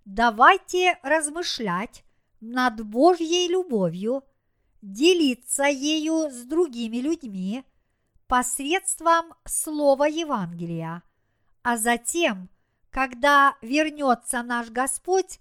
Давайте 0.04 0.98
размышлять 1.02 2.04
над 2.40 2.84
Божьей 2.84 3.48
любовью, 3.48 4.24
делиться 4.80 5.64
ею 5.64 6.30
с 6.30 6.44
другими 6.44 6.96
людьми 6.96 7.64
посредством 8.26 9.34
слова 9.44 10.06
Евангелия, 10.06 11.02
а 11.62 11.76
затем 11.76 12.48
когда 12.92 13.56
вернется 13.62 14.42
наш 14.42 14.68
Господь, 14.68 15.40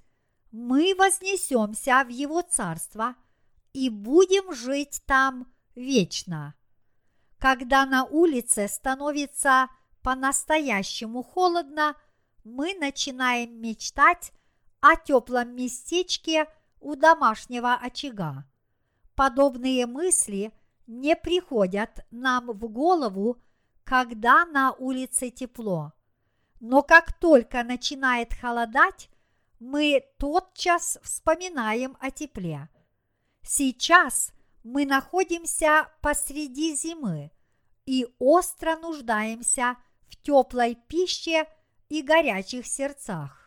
мы 0.51 0.95
вознесемся 0.97 2.01
в 2.05 2.07
Его 2.07 2.41
Царство 2.41 3.15
и 3.73 3.89
будем 3.89 4.53
жить 4.53 5.01
там 5.05 5.51
вечно. 5.75 6.55
Когда 7.39 7.85
на 7.85 8.05
улице 8.05 8.69
становится 8.69 9.67
по-настоящему 10.01 11.23
холодно, 11.23 11.97
мы 12.45 12.73
начинаем 12.73 13.59
мечтать 13.61 14.31
о 14.81 14.95
теплом 14.95 15.55
местечке 15.55 16.47
у 16.79 16.95
домашнего 16.95 17.73
очага. 17.75 18.45
Подобные 19.15 19.85
мысли 19.85 20.51
не 20.87 21.15
приходят 21.15 22.05
нам 22.11 22.47
в 22.47 22.67
голову, 22.67 23.37
когда 23.83 24.45
на 24.45 24.73
улице 24.73 25.29
тепло. 25.29 25.93
Но 26.59 26.81
как 26.81 27.13
только 27.13 27.63
начинает 27.63 28.33
холодать, 28.33 29.09
мы 29.59 30.03
тотчас 30.17 30.99
вспоминаем 31.03 31.95
о 31.99 32.11
тепле. 32.11 32.69
Сейчас 33.43 34.33
мы 34.63 34.85
находимся 34.85 35.91
посреди 36.01 36.75
зимы 36.75 37.31
и 37.85 38.07
остро 38.19 38.75
нуждаемся 38.77 39.77
в 40.07 40.15
теплой 40.17 40.75
пище 40.87 41.45
и 41.89 42.01
горячих 42.01 42.67
сердцах. 42.67 43.40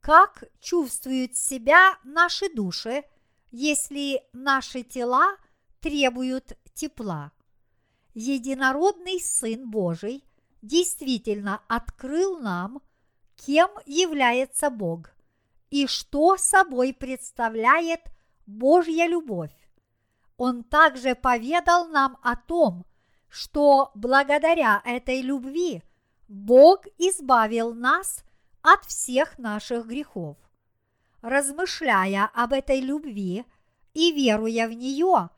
Как 0.00 0.44
чувствуют 0.60 1.36
себя 1.36 1.98
наши 2.04 2.52
души, 2.54 3.04
если 3.50 4.22
наши 4.32 4.82
тела 4.82 5.36
требуют 5.80 6.58
тепла? 6.72 7.32
Единородный 8.14 9.20
Сын 9.20 9.70
Божий 9.70 10.24
действительно 10.62 11.62
открыл 11.68 12.38
нам, 12.38 12.80
кем 13.36 13.70
является 13.84 14.70
Бог 14.70 15.10
и 15.70 15.86
что 15.86 16.36
собой 16.36 16.92
представляет 16.92 18.00
Божья 18.46 19.06
любовь. 19.06 19.52
Он 20.36 20.64
также 20.64 21.14
поведал 21.14 21.88
нам 21.88 22.18
о 22.22 22.36
том, 22.36 22.86
что 23.28 23.92
благодаря 23.94 24.82
этой 24.84 25.20
любви 25.20 25.82
Бог 26.26 26.86
избавил 26.98 27.74
нас 27.74 28.24
от 28.62 28.84
всех 28.84 29.38
наших 29.38 29.86
грехов. 29.86 30.36
Размышляя 31.22 32.30
об 32.34 32.52
этой 32.52 32.80
любви 32.80 33.44
и 33.94 34.12
веруя 34.12 34.68
в 34.68 34.72
нее, 34.72 35.30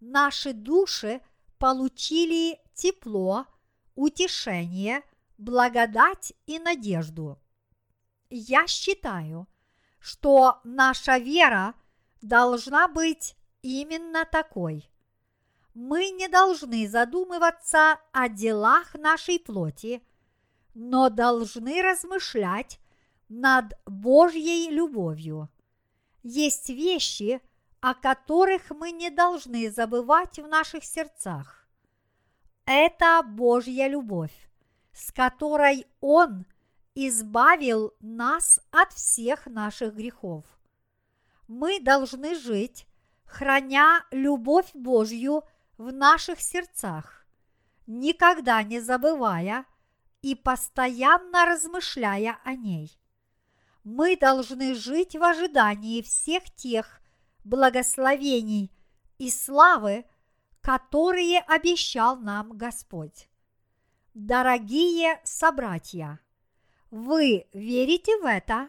наши 0.00 0.52
души 0.52 1.20
получили 1.58 2.58
тепло, 2.74 3.46
утешение, 3.94 5.02
благодать 5.38 6.32
и 6.46 6.58
надежду. 6.58 7.38
Я 8.28 8.66
считаю, 8.66 9.46
что 9.98 10.60
наша 10.64 11.18
вера 11.18 11.74
должна 12.22 12.88
быть 12.88 13.36
именно 13.62 14.24
такой. 14.24 14.90
Мы 15.74 16.10
не 16.10 16.28
должны 16.28 16.88
задумываться 16.88 17.98
о 18.12 18.28
делах 18.28 18.94
нашей 18.94 19.38
плоти, 19.38 20.02
но 20.74 21.10
должны 21.10 21.82
размышлять 21.82 22.78
над 23.28 23.74
Божьей 23.86 24.70
любовью. 24.70 25.48
Есть 26.22 26.68
вещи, 26.68 27.40
о 27.80 27.94
которых 27.94 28.70
мы 28.70 28.90
не 28.90 29.10
должны 29.10 29.70
забывать 29.70 30.38
в 30.38 30.46
наших 30.46 30.84
сердцах. 30.84 31.66
Это 32.66 33.22
Божья 33.22 33.88
любовь, 33.88 34.50
с 34.92 35.12
которой 35.12 35.86
Он 36.00 36.44
избавил 36.94 37.94
нас 38.00 38.60
от 38.70 38.92
всех 38.92 39.46
наших 39.46 39.94
грехов. 39.94 40.44
Мы 41.48 41.80
должны 41.80 42.34
жить, 42.34 42.86
храня 43.24 44.04
любовь 44.10 44.70
Божью 44.74 45.42
в 45.78 45.92
наших 45.92 46.40
сердцах, 46.40 47.26
никогда 47.86 48.62
не 48.62 48.80
забывая 48.80 49.64
и 50.22 50.34
постоянно 50.34 51.46
размышляя 51.46 52.38
о 52.44 52.54
ней. 52.54 52.96
Мы 53.84 54.16
должны 54.16 54.74
жить 54.74 55.16
в 55.16 55.22
ожидании 55.22 56.02
всех 56.02 56.44
тех 56.54 57.00
благословений 57.44 58.70
и 59.18 59.30
славы, 59.30 60.04
которые 60.60 61.40
обещал 61.40 62.16
нам 62.16 62.56
Господь. 62.56 63.28
Дорогие 64.14 65.20
собратья, 65.24 66.20
вы 66.90 67.46
верите 67.52 68.16
в 68.18 68.26
это? 68.26 68.68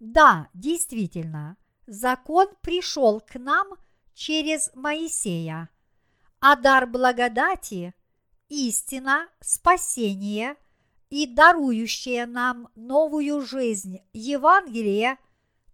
Да, 0.00 0.48
действительно, 0.54 1.56
закон 1.86 2.48
пришел 2.60 3.20
к 3.20 3.38
нам 3.38 3.68
через 4.14 4.70
Моисея, 4.74 5.68
а 6.40 6.56
дар 6.56 6.86
благодати, 6.86 7.94
истина, 8.52 9.28
спасение 9.40 10.56
и 11.08 11.26
дарующее 11.26 12.26
нам 12.26 12.68
новую 12.74 13.40
жизнь 13.40 14.00
Евангелие 14.12 15.18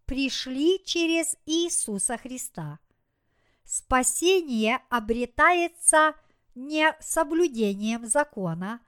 пришли 0.06 0.80
через 0.84 1.36
Иисуса 1.44 2.16
Христа. 2.16 2.78
Спасение 3.64 4.80
обретается 4.90 6.14
не 6.54 6.96
соблюдением 7.00 8.06
закона, 8.06 8.80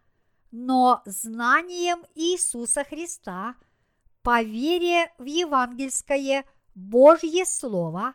но 0.52 1.02
знанием 1.04 2.06
Иисуса 2.14 2.84
Христа 2.84 3.56
по 4.22 4.40
вере 4.42 5.12
в 5.18 5.24
евангельское 5.24 6.44
Божье 6.76 7.44
Слово, 7.44 8.14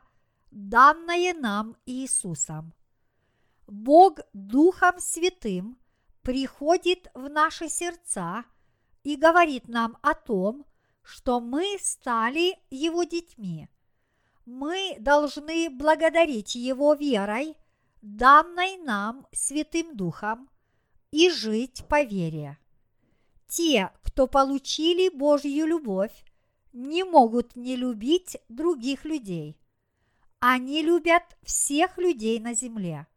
данное 0.52 1.34
нам 1.34 1.76
Иисусом. 1.86 2.74
Бог 3.68 4.20
Духом 4.34 5.00
Святым 5.00 5.80
приходит 6.22 7.10
в 7.16 7.30
наши 7.30 7.68
сердца 7.68 8.46
и 9.04 9.16
говорит 9.16 9.68
нам 9.68 9.98
о 10.02 10.14
том, 10.14 10.66
что 11.02 11.40
мы 11.40 11.78
стали 11.80 12.58
Его 12.70 13.04
детьми. 13.04 13.68
Мы 14.46 14.98
должны 15.00 15.70
благодарить 15.72 16.54
Его 16.54 16.94
верой, 16.94 17.56
данной 18.02 18.78
нам 18.78 19.26
Святым 19.32 19.96
Духом, 19.96 20.48
и 21.10 21.32
жить 21.32 21.86
по 21.88 22.04
вере. 22.04 22.60
Те, 23.48 23.92
кто 24.04 24.28
получили 24.28 25.10
Божью 25.10 25.66
любовь, 25.66 26.24
не 26.72 27.04
могут 27.04 27.56
не 27.56 27.76
любить 27.76 28.38
других 28.50 29.06
людей. 29.06 29.58
Они 30.40 30.84
любят 30.84 31.24
всех 31.42 31.98
людей 31.98 32.40
на 32.40 32.54
земле. 32.54 33.08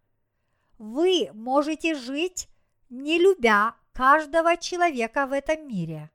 Вы 0.79 1.31
можете 1.35 1.97
жить, 1.97 2.49
не 2.89 3.19
любя 3.19 3.75
каждого 3.93 4.57
человека 4.57 5.27
в 5.27 5.33
этом 5.33 5.67
мире. 5.67 6.11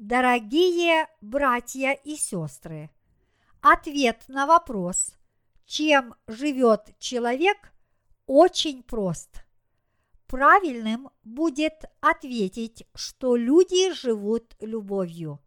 Дорогие 0.00 1.08
братья 1.20 1.92
и 1.92 2.16
сестры, 2.16 2.90
ответ 3.60 4.24
на 4.26 4.46
вопрос, 4.46 5.14
чем 5.66 6.16
живет 6.26 6.98
человек, 6.98 7.72
очень 8.26 8.82
прост. 8.82 9.44
Правильным 10.26 11.10
будет 11.22 11.84
ответить, 12.00 12.88
что 12.94 13.36
люди 13.36 13.92
живут 13.92 14.56
любовью. 14.58 15.40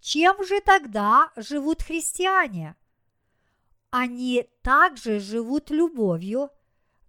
Чем 0.00 0.44
же 0.44 0.60
тогда 0.60 1.32
живут 1.36 1.80
христиане? 1.80 2.76
Они 3.90 4.50
также 4.62 5.18
живут 5.18 5.70
любовью, 5.70 6.50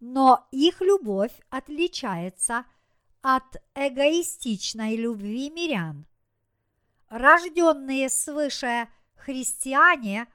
но 0.06 0.46
их 0.52 0.82
любовь 0.82 1.32
отличается 1.50 2.66
от 3.22 3.56
эгоистичной 3.74 4.98
любви 4.98 5.50
мирян. 5.50 6.06
Рожденные 7.08 8.10
свыше 8.10 8.90
христиане 9.16 10.28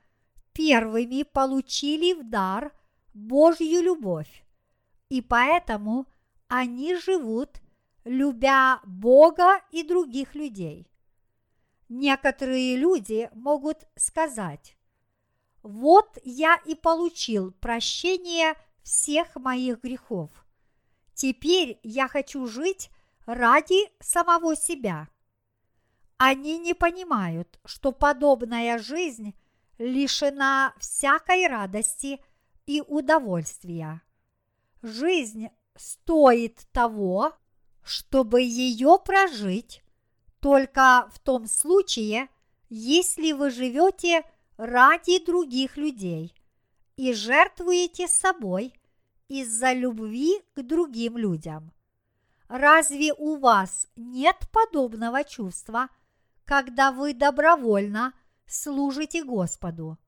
первыми 0.55 1.23
получили 1.23 2.15
в 2.15 2.31
дар 2.31 2.73
Божью 3.13 3.83
любовь, 3.83 4.43
и 5.11 5.21
поэтому 5.21 6.07
они 6.47 6.95
живут, 6.97 7.61
любя 8.05 8.81
Бога 8.87 9.61
и 9.71 9.83
других 9.83 10.35
людей. 10.35 10.91
Некоторые 11.91 12.75
люди 12.77 13.29
могут 13.35 13.87
сказать, 13.97 14.79
вот 15.63 16.17
я 16.25 16.59
и 16.65 16.75
получил 16.75 17.53
прощение– 17.53 18.55
всех 18.89 19.37
моих 19.37 19.83
грехов. 19.83 20.31
Теперь 21.13 21.79
я 21.83 22.09
хочу 22.09 22.47
жить 22.47 22.91
ради 23.27 23.77
самого 24.01 24.57
себя. 24.57 25.09
Они 26.17 26.59
не 26.59 26.73
понимают, 26.73 27.61
что 27.67 27.93
подобная 27.93 28.79
жизнь 28.79 29.35
лишена 29.77 30.75
всякой 30.79 31.47
радости 31.49 32.21
и 32.65 32.81
удовольствия. 32.81 34.01
Жизнь 34.81 35.49
стоит 35.77 36.67
того, 36.73 37.35
чтобы 37.85 38.41
ее 38.41 38.99
прожить, 39.05 39.83
только 40.41 41.11
в 41.13 41.19
том 41.19 41.47
случае, 41.47 42.29
если 42.71 43.33
вы 43.33 43.51
живете 43.51 44.23
ради 44.57 45.25
других 45.25 45.77
людей 45.77 46.35
и 46.97 47.13
жертвуете 47.13 48.09
собой 48.09 48.78
из-за 49.29 49.73
любви 49.73 50.41
к 50.55 50.63
другим 50.63 51.17
людям. 51.17 51.73
Разве 52.49 53.13
у 53.13 53.37
вас 53.37 53.87
нет 53.97 54.37
подобного 54.53 55.23
чувства, 55.23 55.89
когда 56.45 56.93
вы 56.93 57.13
добровольно 57.13 58.15
служите 58.47 59.23
Господу? 59.23 59.99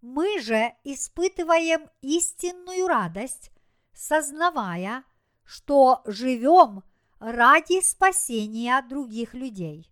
Мы 0.00 0.40
же 0.40 0.72
испытываем 0.84 1.90
истинную 2.02 2.86
радость, 2.86 3.50
сознавая, 3.92 5.02
что 5.44 6.02
живем 6.04 6.84
ради 7.18 7.82
спасения 7.82 8.80
других 8.88 9.34
людей. 9.34 9.90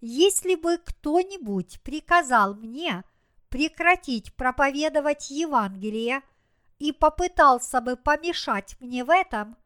Если 0.00 0.56
бы 0.56 0.78
кто-нибудь 0.78 1.80
приказал 1.82 2.54
мне 2.54 3.04
прекратить 3.48 4.34
проповедовать 4.34 5.30
Евангелие 5.30 6.22
и 6.82 6.90
попытался 6.90 7.80
бы 7.80 7.94
помешать 7.94 8.76
мне 8.80 9.04
в 9.04 9.10
этом, 9.10 9.56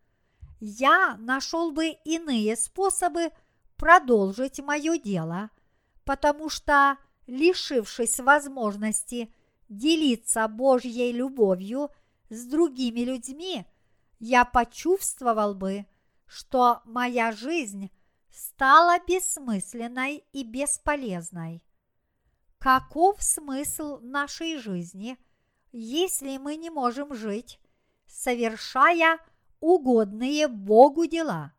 я 0.60 1.16
нашел 1.18 1.72
бы 1.72 1.96
иные 2.04 2.56
способы 2.56 3.30
продолжить 3.78 4.60
мое 4.60 4.98
дело, 4.98 5.48
потому 6.04 6.50
что, 6.50 6.98
лишившись 7.26 8.20
возможности 8.20 9.32
делиться 9.70 10.46
Божьей 10.46 11.10
любовью 11.10 11.88
с 12.28 12.44
другими 12.44 13.00
людьми, 13.00 13.64
я 14.18 14.44
почувствовал 14.44 15.54
бы, 15.54 15.86
что 16.26 16.82
моя 16.84 17.32
жизнь 17.32 17.90
стала 18.30 18.98
бессмысленной 18.98 20.22
и 20.34 20.44
бесполезной. 20.44 21.64
Каков 22.58 23.22
смысл 23.22 24.00
нашей 24.02 24.58
жизни, 24.58 25.16
если 25.78 26.38
мы 26.38 26.56
не 26.56 26.70
можем 26.70 27.14
жить, 27.14 27.60
совершая 28.06 29.18
угодные 29.60 30.48
Богу 30.48 31.06
дела. 31.06 31.52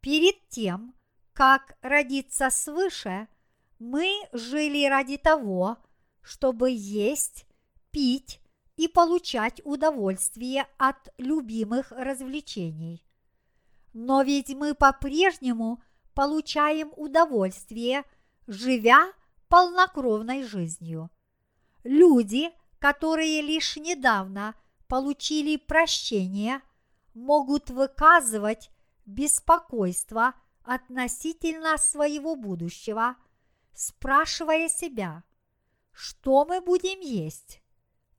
Перед 0.00 0.48
тем, 0.48 0.94
как 1.34 1.76
родиться 1.82 2.48
свыше, 2.48 3.28
мы 3.78 4.08
жили 4.32 4.86
ради 4.86 5.18
того, 5.18 5.76
чтобы 6.22 6.70
есть, 6.70 7.46
пить 7.90 8.40
и 8.76 8.88
получать 8.88 9.60
удовольствие 9.64 10.66
от 10.78 11.12
любимых 11.18 11.90
развлечений. 11.90 13.04
Но 13.92 14.22
ведь 14.22 14.54
мы 14.54 14.74
по-прежнему 14.74 15.82
получаем 16.14 16.94
удовольствие, 16.96 18.04
живя 18.46 19.12
полнокровной 19.48 20.44
жизнью. 20.44 21.10
Люди, 21.84 22.50
которые 22.78 23.42
лишь 23.42 23.76
недавно 23.76 24.54
получили 24.86 25.56
прощение– 25.56 26.62
могут 27.18 27.70
выказывать 27.70 28.70
беспокойство 29.04 30.34
относительно 30.62 31.76
своего 31.76 32.36
будущего, 32.36 33.16
спрашивая 33.74 34.68
себя, 34.68 35.24
что 35.92 36.44
мы 36.44 36.60
будем 36.60 37.00
есть, 37.00 37.62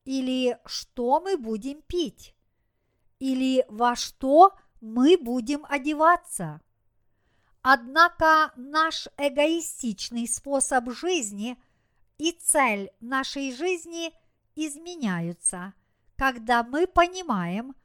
или 0.06 0.60
что 0.66 1.22
мы 1.22 1.38
будем 1.38 1.82
пить, 1.82 2.36
или 3.20 3.66
во 3.70 3.96
что 3.96 4.54
мы 4.82 5.18
будем 5.18 5.66
одеваться. 5.70 6.62
Однако 7.62 8.54
наш 8.56 9.08
эгоистичный 9.18 10.28
способ 10.28 10.90
жизни 10.92 11.62
и 12.18 12.32
цель 12.32 12.90
нашей 13.00 13.54
жизни 13.54 14.14
изменяются, 14.68 15.74
когда 16.16 16.64
мы 16.64 16.88
понимаем, 16.88 17.76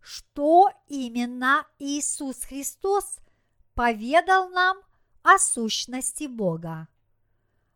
что 0.00 0.70
именно 0.88 1.66
Иисус 1.78 2.42
Христос 2.44 3.18
поведал 3.74 4.48
нам 4.50 4.78
о 5.22 5.38
сущности 5.38 6.26
Бога. 6.26 6.88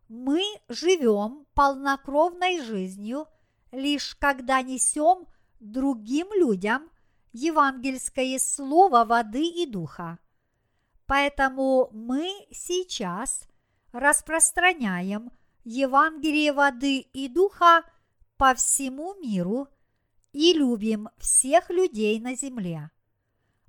Мы 0.09 0.43
живем 0.67 1.45
полнокровной 1.53 2.61
жизнью 2.61 3.27
лишь 3.71 4.15
когда 4.15 4.61
несем 4.61 5.27
другим 5.59 6.27
людям 6.33 6.89
евангельское 7.33 8.39
слово 8.39 9.05
воды 9.05 9.45
и 9.45 9.65
духа. 9.65 10.19
Поэтому 11.05 11.89
мы 11.91 12.29
сейчас 12.51 13.47
распространяем 13.91 15.31
Евангелие 15.63 16.53
воды 16.53 16.99
и 16.99 17.27
духа 17.27 17.83
по 18.37 18.53
всему 18.55 19.15
миру– 19.15 19.67
и 20.37 20.53
любим 20.53 21.09
всех 21.17 21.71
людей 21.71 22.19
на 22.19 22.35
земле. 22.35 22.91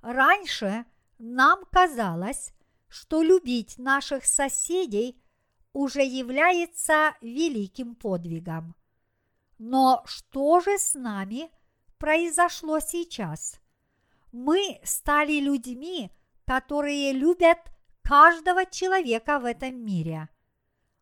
Раньше 0.02 0.84
нам 1.18 1.64
казалось, 1.72 2.52
что 2.88 3.22
любить 3.22 3.78
наших 3.78 4.26
соседей 4.26 5.18
уже 5.72 6.02
является 6.02 7.14
великим 7.22 7.94
подвигом. 7.94 8.74
Но 9.58 10.02
что 10.04 10.60
же 10.60 10.76
с 10.76 10.92
нами 10.92 11.50
произошло 11.96 12.80
сейчас? 12.80 13.58
Мы 14.30 14.78
стали 14.84 15.40
людьми, 15.40 16.10
которые 16.44 17.12
любят 17.12 17.58
каждого 18.02 18.66
человека 18.66 19.38
в 19.38 19.46
этом 19.46 19.74
мире. 19.74 20.28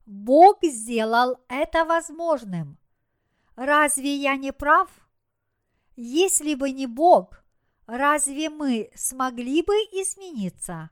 Бог 0.06 0.58
сделал 0.62 1.38
это 1.48 1.84
возможным. 1.84 2.78
Разве 3.56 4.14
я 4.14 4.36
не 4.36 4.52
прав? 4.52 4.90
Если 5.96 6.54
бы 6.54 6.70
не 6.72 6.86
Бог, 6.86 7.42
разве 7.86 8.50
мы 8.50 8.90
смогли 8.94 9.62
бы 9.62 9.74
измениться? 9.92 10.90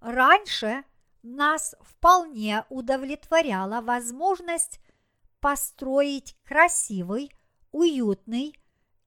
Раньше 0.00 0.84
нас 1.24 1.74
вполне 1.80 2.64
удовлетворяла 2.68 3.80
возможность 3.80 4.80
построить 5.40 6.36
красивый, 6.44 7.32
уютный 7.72 8.54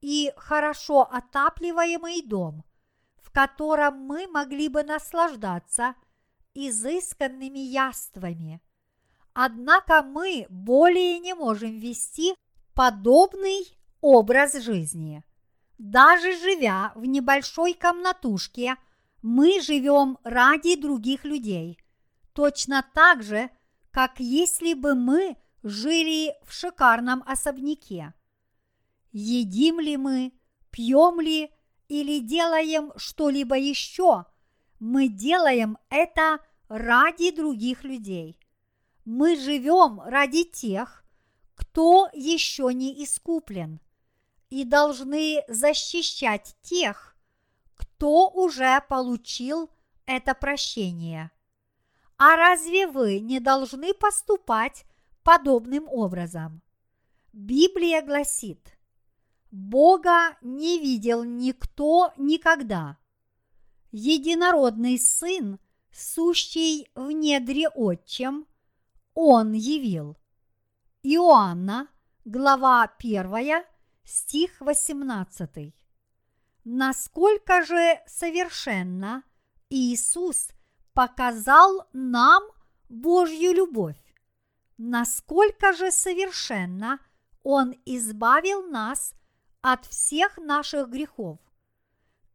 и 0.02 0.34
хорошо 0.36 1.10
отапливаемый 1.10 2.22
дом, 2.24 2.66
в 3.22 3.32
котором 3.32 4.02
мы 4.02 4.28
могли 4.28 4.68
бы 4.68 4.84
наслаждаться 4.84 5.96
изысканными 6.54 7.60
яствами. 7.60 8.62
Однако 9.34 10.04
мы 10.04 10.46
более 10.50 11.20
не 11.20 11.34
можем 11.34 11.80
вести 11.80 12.36
подобный 12.80 13.78
образ 14.00 14.54
жизни. 14.54 15.22
Даже 15.78 16.32
живя 16.38 16.94
в 16.96 17.04
небольшой 17.04 17.74
комнатушке, 17.74 18.78
мы 19.22 19.60
живем 19.60 20.18
ради 20.24 20.80
других 20.80 21.26
людей, 21.26 21.78
точно 22.32 22.86
так 22.94 23.22
же, 23.22 23.50
как 23.92 24.22
если 24.22 24.76
бы 24.76 24.96
мы 24.96 25.36
жили 25.62 26.34
в 26.46 26.54
шикарном 26.54 27.22
особняке. 27.28 28.14
Едим 29.12 29.82
ли 29.82 29.98
мы, 29.98 30.32
пьем 30.72 31.20
ли 31.20 31.52
или 31.90 32.20
делаем 32.20 32.94
что-либо 32.96 33.58
еще, 33.58 34.24
мы 34.80 35.10
делаем 35.10 35.78
это 35.90 36.40
ради 36.70 37.32
других 37.32 37.84
людей. 37.84 38.40
Мы 39.04 39.36
живем 39.36 40.00
ради 40.00 40.46
тех, 40.46 41.04
кто 41.60 42.10
еще 42.14 42.74
не 42.74 43.04
искуплен– 43.04 43.80
и 44.50 44.64
должны 44.66 45.44
защищать 45.48 46.56
тех, 46.62 47.16
кто 47.76 48.30
уже 48.30 48.82
получил 48.90 49.70
это 50.06 50.34
прощение. 50.34 51.32
А 52.18 52.36
разве 52.36 52.88
вы 52.88 53.20
не 53.20 53.40
должны 53.40 53.94
поступать 53.94 54.86
подобным 55.24 55.88
образом? 55.88 56.62
Библия 57.32 58.02
гласит, 58.02 58.78
Бога 59.52 60.36
не 60.42 60.80
видел 60.80 61.24
никто 61.24 62.12
никогда. 62.18 62.98
Единородный 63.92 65.00
Сын, 65.00 65.60
сущий 65.92 66.90
в 66.96 67.12
недре 67.12 67.70
Отчем, 67.70 68.48
Он 69.14 69.54
явил. 69.54 70.19
Иоанна, 71.12 71.88
глава 72.24 72.84
1, 73.00 73.64
стих 74.04 74.62
18. 74.62 75.74
Насколько 76.66 77.66
же 77.66 78.00
совершенно 78.06 79.24
Иисус 79.72 80.50
показал 80.94 81.88
нам 81.94 82.44
Божью 82.90 83.54
любовь? 83.54 83.98
Насколько 84.78 85.74
же 85.74 85.90
совершенно 85.90 87.00
Он 87.42 87.74
избавил 87.86 88.68
нас 88.68 89.16
от 89.62 89.88
всех 89.88 90.38
наших 90.38 90.90
грехов? 90.90 91.40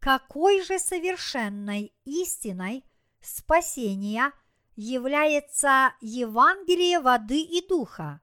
Какой 0.01 0.65
же 0.65 0.81
совершенной 0.81 1.95
истиной 2.05 2.85
спасения 3.21 4.33
является 4.75 5.95
Евангелие 6.01 6.99
воды 6.99 7.41
и 7.41 7.65
духа. 7.65 8.21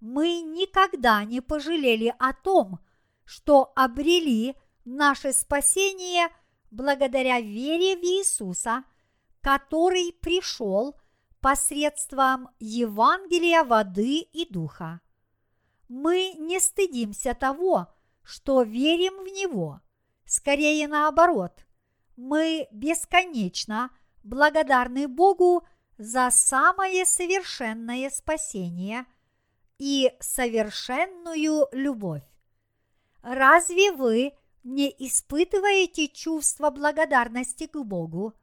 Мы 0.00 0.40
никогда 0.42 1.24
не 1.24 1.40
пожалели 1.40 2.14
о 2.18 2.32
том, 2.32 2.80
что 3.24 3.72
обрели 3.74 4.56
наше 4.84 5.32
спасение 5.32 6.28
благодаря 6.70 7.40
вере 7.40 7.96
в 7.96 8.02
Иисуса, 8.02 8.84
который 9.40 10.12
пришел 10.20 10.96
посредством 11.40 12.48
Евангелия 12.58 13.64
воды 13.64 14.20
и 14.20 14.46
духа. 14.50 15.00
Мы 15.88 16.34
не 16.38 16.60
стыдимся 16.60 17.34
того, 17.34 17.88
что 18.22 18.62
верим 18.62 19.24
в 19.24 19.28
Него. 19.28 19.80
Скорее 20.26 20.86
наоборот, 20.86 21.64
мы 22.16 22.68
бесконечно 22.70 23.90
благодарны 24.22 25.08
Богу 25.08 25.66
за 25.96 26.30
самое 26.30 27.06
совершенное 27.06 28.10
спасение 28.10 29.06
и 29.78 30.12
совершенную 30.20 31.68
любовь. 31.72 32.22
Разве 33.22 33.92
вы 33.92 34.32
не 34.64 34.94
испытываете 34.98 36.08
чувство 36.08 36.70
благодарности 36.70 37.66
к 37.66 37.76
Богу? 37.82 38.34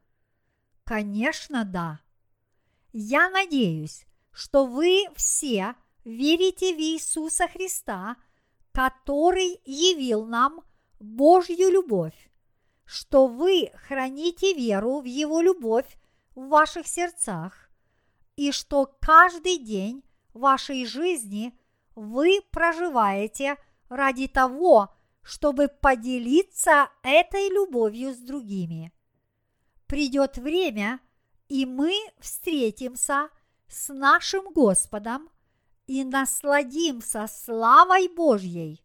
Конечно, 0.84 1.64
да. 1.64 2.00
Я 2.92 3.28
надеюсь, 3.30 4.06
что 4.32 4.66
вы 4.66 5.04
все 5.14 5.74
верите 6.04 6.74
в 6.74 6.78
Иисуса 6.78 7.48
Христа– 7.48 8.16
который 8.76 9.58
явил 9.64 10.26
нам 10.26 10.60
Божью 11.00 11.70
любовь, 11.70 12.30
что 12.84 13.26
вы 13.26 13.70
храните 13.74 14.52
веру 14.52 15.00
в 15.00 15.06
Его 15.06 15.40
любовь 15.40 15.96
в 16.34 16.48
ваших 16.48 16.86
сердцах, 16.86 17.70
и 18.36 18.52
что 18.52 18.94
каждый 19.00 19.56
день 19.56 20.04
вашей 20.36 20.86
жизни 20.86 21.58
вы 21.94 22.40
проживаете 22.50 23.56
ради 23.88 24.28
того, 24.28 24.94
чтобы 25.22 25.68
поделиться 25.68 26.88
этой 27.02 27.48
любовью 27.50 28.14
с 28.14 28.18
другими. 28.18 28.92
Придет 29.86 30.38
время, 30.38 31.00
и 31.48 31.66
мы 31.66 31.92
встретимся 32.18 33.28
с 33.68 33.92
нашим 33.92 34.52
Господом 34.52 35.28
и 35.86 36.04
насладимся 36.04 37.26
славой 37.28 38.08
Божьей. 38.08 38.82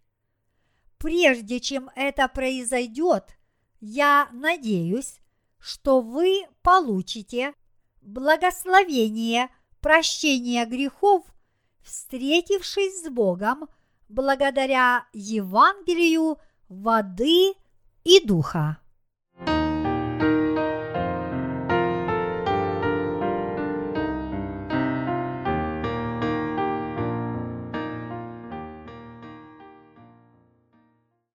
Прежде 0.97 1.59
чем 1.59 1.89
это 1.95 2.27
произойдет, 2.27 3.35
я 3.79 4.29
надеюсь, 4.31 5.19
что 5.59 6.01
вы 6.01 6.43
получите 6.61 7.53
благословение 8.01 9.49
прощения 9.79 10.65
грехов, 10.65 11.25
встретившись 11.83 13.03
с 13.03 13.09
Богом 13.09 13.67
благодаря 14.09 15.05
Евангелию 15.13 16.37
воды 16.69 17.53
и 18.03 18.25
духа. 18.25 18.80